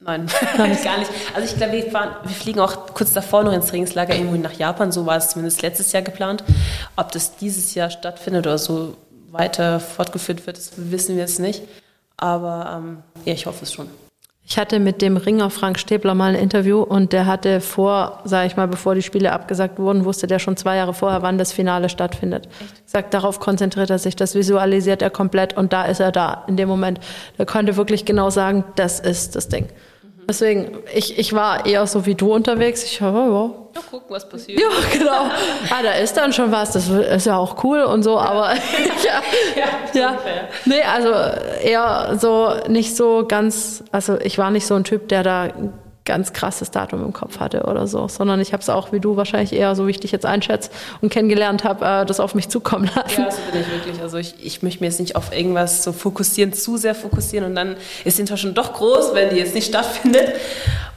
Nein, 0.00 0.26
gar 0.56 0.68
nicht. 0.68 1.10
Also 1.34 1.48
ich 1.52 1.56
glaube, 1.56 1.72
wir, 1.72 1.92
wir 1.92 2.30
fliegen 2.30 2.60
auch 2.60 2.94
kurz 2.94 3.12
davor 3.12 3.42
noch 3.42 3.52
ins 3.52 3.66
Trainingslager 3.66 4.14
irgendwo 4.14 4.36
nach 4.36 4.52
Japan, 4.52 4.92
so 4.92 5.04
war 5.04 5.16
es 5.16 5.30
zumindest 5.30 5.62
letztes 5.62 5.90
Jahr 5.90 6.02
geplant. 6.02 6.44
Ob 6.94 7.10
das 7.10 7.36
dieses 7.36 7.74
Jahr 7.74 7.90
stattfindet 7.90 8.46
oder 8.46 8.58
so 8.58 8.96
weiter 9.34 9.80
fortgeführt 9.80 10.46
wird, 10.46 10.56
das 10.56 10.72
wissen 10.76 11.16
wir 11.16 11.22
jetzt 11.22 11.40
nicht. 11.40 11.62
Aber 12.16 12.80
ähm, 12.82 12.98
ja, 13.24 13.34
ich 13.34 13.46
hoffe 13.46 13.64
es 13.64 13.72
schon. 13.72 13.88
Ich 14.46 14.58
hatte 14.58 14.78
mit 14.78 15.00
dem 15.00 15.16
Ringer 15.16 15.48
Frank 15.48 15.78
Stäbler 15.78 16.14
mal 16.14 16.34
ein 16.34 16.40
Interview 16.40 16.82
und 16.82 17.14
der 17.14 17.24
hatte 17.24 17.62
vor, 17.62 18.20
sage 18.24 18.46
ich 18.46 18.56
mal, 18.56 18.68
bevor 18.68 18.94
die 18.94 19.00
Spiele 19.00 19.32
abgesagt 19.32 19.78
wurden, 19.78 20.04
wusste 20.04 20.26
der 20.26 20.38
schon 20.38 20.58
zwei 20.58 20.76
Jahre 20.76 20.92
vorher, 20.92 21.22
wann 21.22 21.38
das 21.38 21.50
Finale 21.50 21.88
stattfindet. 21.88 22.46
Echt? 22.60 22.88
Sagt, 22.90 23.14
darauf 23.14 23.40
konzentriert 23.40 23.88
er 23.88 23.98
sich, 23.98 24.16
das 24.16 24.34
visualisiert 24.34 25.00
er 25.00 25.08
komplett 25.08 25.56
und 25.56 25.72
da 25.72 25.86
ist 25.86 26.00
er 26.00 26.12
da 26.12 26.44
in 26.46 26.58
dem 26.58 26.68
Moment. 26.68 27.00
Der 27.38 27.46
konnte 27.46 27.76
wirklich 27.76 28.04
genau 28.04 28.28
sagen, 28.28 28.64
das 28.76 29.00
ist 29.00 29.34
das 29.34 29.48
Ding. 29.48 29.66
Deswegen, 30.28 30.78
ich, 30.94 31.18
ich 31.18 31.32
war 31.32 31.64
eher 31.64 31.86
so 31.86 32.04
wie 32.04 32.14
du 32.14 32.34
unterwegs. 32.34 32.84
Ich 32.84 33.00
habe, 33.00 33.18
ja, 33.18 33.63
ja, 33.74 33.80
gucken, 33.90 34.06
was 34.08 34.28
passiert. 34.28 34.60
Ja, 34.60 34.68
genau. 34.92 35.30
Ah, 35.70 35.82
da 35.82 35.92
ist 35.92 36.16
dann 36.16 36.32
schon 36.32 36.52
was. 36.52 36.72
Das 36.72 36.88
ist 36.88 37.26
ja 37.26 37.36
auch 37.36 37.62
cool 37.64 37.82
und 37.82 38.02
so, 38.02 38.18
aber 38.18 38.54
ja, 39.04 39.22
ja, 39.54 39.68
ja. 39.94 40.18
Nee, 40.64 40.82
also 40.82 41.10
eher 41.62 42.16
so 42.18 42.52
nicht 42.68 42.96
so 42.96 43.24
ganz, 43.26 43.84
also 43.92 44.18
ich 44.20 44.38
war 44.38 44.50
nicht 44.50 44.66
so 44.66 44.74
ein 44.74 44.84
Typ, 44.84 45.08
der 45.08 45.22
da 45.22 45.48
ganz 46.04 46.34
krasses 46.34 46.70
Datum 46.70 47.02
im 47.02 47.12
Kopf 47.12 47.40
hatte 47.40 47.62
oder 47.62 47.86
so, 47.86 48.08
sondern 48.08 48.40
ich 48.40 48.52
habe 48.52 48.60
es 48.60 48.68
auch 48.68 48.92
wie 48.92 49.00
du 49.00 49.16
wahrscheinlich 49.16 49.54
eher, 49.54 49.74
so 49.74 49.86
wie 49.86 49.90
ich 49.90 50.00
dich 50.00 50.12
jetzt 50.12 50.26
einschätze 50.26 50.70
und 51.00 51.10
kennengelernt 51.10 51.64
habe, 51.64 51.84
äh, 51.84 52.04
das 52.04 52.20
auf 52.20 52.34
mich 52.34 52.48
zukommen 52.50 52.90
lassen. 52.94 53.22
Ja, 53.22 53.30
so 53.30 53.38
bin 53.50 53.62
ich 53.62 53.70
wirklich. 53.70 54.02
Also 54.02 54.18
ich, 54.18 54.34
ich 54.44 54.62
möchte 54.62 54.80
mir 54.80 54.88
jetzt 54.88 55.00
nicht 55.00 55.16
auf 55.16 55.34
irgendwas 55.34 55.82
so 55.82 55.92
fokussieren, 55.92 56.52
zu 56.52 56.76
sehr 56.76 56.94
fokussieren 56.94 57.46
und 57.46 57.54
dann 57.54 57.76
ist 58.04 58.18
die 58.18 58.22
Enttäuschung 58.22 58.52
doch 58.52 58.74
groß, 58.74 59.14
wenn 59.14 59.30
die 59.30 59.36
jetzt 59.36 59.54
nicht 59.54 59.68
stattfindet 59.68 60.34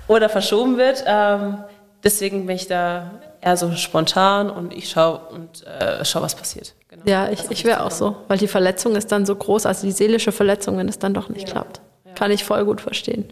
oder 0.07 0.27
verschoben 0.27 0.77
wird. 0.77 1.03
Ähm, 1.07 1.57
deswegen 2.03 2.45
bin 2.45 2.55
ich 2.55 2.67
da 2.67 3.21
eher 3.41 3.57
so 3.57 3.71
spontan 3.73 4.49
und 4.49 4.73
ich 4.73 4.89
schaue 4.89 5.19
und 5.31 5.65
äh, 5.65 6.03
schau, 6.03 6.21
was 6.21 6.35
passiert. 6.35 6.73
Genau. 6.89 7.03
Ja, 7.05 7.29
ich, 7.29 7.49
ich 7.49 7.65
wäre 7.65 7.83
auch 7.83 7.91
so, 7.91 8.15
weil 8.27 8.37
die 8.37 8.47
Verletzung 8.47 8.95
ist 8.95 9.11
dann 9.11 9.25
so 9.25 9.35
groß, 9.35 9.65
also 9.65 9.85
die 9.85 9.91
seelische 9.91 10.31
Verletzung, 10.31 10.77
wenn 10.77 10.89
es 10.89 10.99
dann 10.99 11.13
doch 11.13 11.29
nicht 11.29 11.47
ja. 11.47 11.53
klappt. 11.53 11.81
Kann 12.15 12.31
ich 12.31 12.43
voll 12.43 12.65
gut 12.65 12.81
verstehen. 12.81 13.31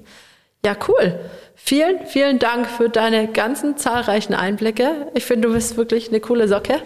Ja, 0.66 0.76
cool. 0.88 1.20
Vielen, 1.56 2.06
vielen 2.06 2.40
Dank 2.40 2.68
für 2.68 2.90
deine 2.90 3.28
ganzen 3.28 3.78
zahlreichen 3.78 4.34
Einblicke. 4.34 5.08
Ich 5.14 5.26
finde, 5.26 5.48
du 5.48 5.54
bist 5.54 5.78
wirklich 5.78 6.10
eine 6.10 6.20
coole 6.20 6.48
Socke. 6.48 6.82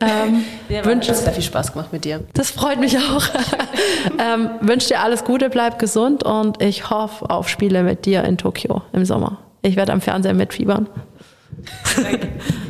Ähm, 0.00 0.44
ja, 0.68 0.84
wünsche 0.84 1.14
sehr 1.14 1.32
viel 1.32 1.42
Spaß 1.42 1.72
gemacht 1.72 1.92
mit 1.92 2.04
dir. 2.04 2.24
Das 2.34 2.50
freut 2.50 2.80
mich 2.80 2.96
auch. 2.98 3.22
ähm, 4.18 4.50
wünsche 4.60 4.88
dir 4.88 5.00
alles 5.00 5.24
Gute, 5.24 5.50
bleib 5.50 5.78
gesund 5.78 6.22
und 6.22 6.62
ich 6.62 6.88
hoffe 6.88 7.28
auf 7.28 7.48
Spiele 7.48 7.82
mit 7.82 8.06
dir 8.06 8.24
in 8.24 8.38
Tokio 8.38 8.82
im 8.92 9.04
Sommer. 9.04 9.38
Ich 9.62 9.76
werde 9.76 9.92
am 9.92 10.00
Fernseher 10.00 10.34
mitfiebern. 10.34 10.88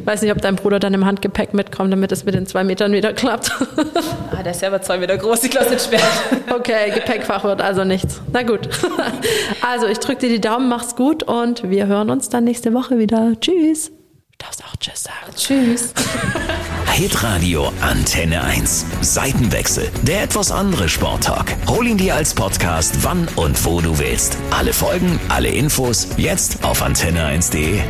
Weiß 0.04 0.22
nicht, 0.22 0.32
ob 0.32 0.40
dein 0.40 0.56
Bruder 0.56 0.78
dann 0.78 0.94
im 0.94 1.04
Handgepäck 1.04 1.54
mitkommt, 1.54 1.92
damit 1.92 2.10
es 2.10 2.24
mit 2.24 2.34
den 2.34 2.46
zwei 2.46 2.64
Metern 2.64 2.92
wieder 2.92 3.12
klappt. 3.12 3.52
ah, 4.32 4.42
der 4.42 4.52
ist 4.52 4.60
selber 4.60 4.80
zwei 4.82 4.98
Meter 4.98 5.16
groß, 5.16 5.44
ich 5.44 5.50
glaube, 5.50 5.74
es 5.74 5.86
schwer. 5.86 6.00
Okay, 6.52 6.90
Gepäckfach 6.92 7.44
wird 7.44 7.60
also 7.60 7.84
nichts. 7.84 8.20
Na 8.32 8.42
gut. 8.42 8.68
Also, 9.62 9.86
ich 9.86 9.98
drücke 9.98 10.22
dir 10.22 10.28
die 10.30 10.40
Daumen, 10.40 10.68
mach's 10.68 10.96
gut 10.96 11.22
und 11.22 11.68
wir 11.68 11.86
hören 11.86 12.10
uns 12.10 12.28
dann 12.28 12.44
nächste 12.44 12.72
Woche 12.72 12.98
wieder. 12.98 13.32
Tschüss. 13.40 13.92
Darfst 14.40 14.64
auch 14.64 14.74
Tschüss 14.76 15.02
sagen. 15.02 15.34
Tschüss. 15.36 15.92
Hitradio 16.92 17.70
Antenne 17.82 18.42
1. 18.42 18.86
Seitenwechsel. 19.02 19.90
Der 20.02 20.22
etwas 20.22 20.50
andere 20.50 20.88
Sporttalk. 20.88 21.54
Hol 21.68 21.86
ihn 21.86 21.98
dir 21.98 22.14
als 22.14 22.34
Podcast, 22.34 23.02
wann 23.02 23.28
und 23.36 23.62
wo 23.64 23.80
du 23.80 23.98
willst. 23.98 24.36
Alle 24.50 24.72
Folgen, 24.72 25.20
alle 25.28 25.48
Infos, 25.48 26.08
jetzt 26.16 26.64
auf 26.64 26.82
antenne1.de. 26.82 27.80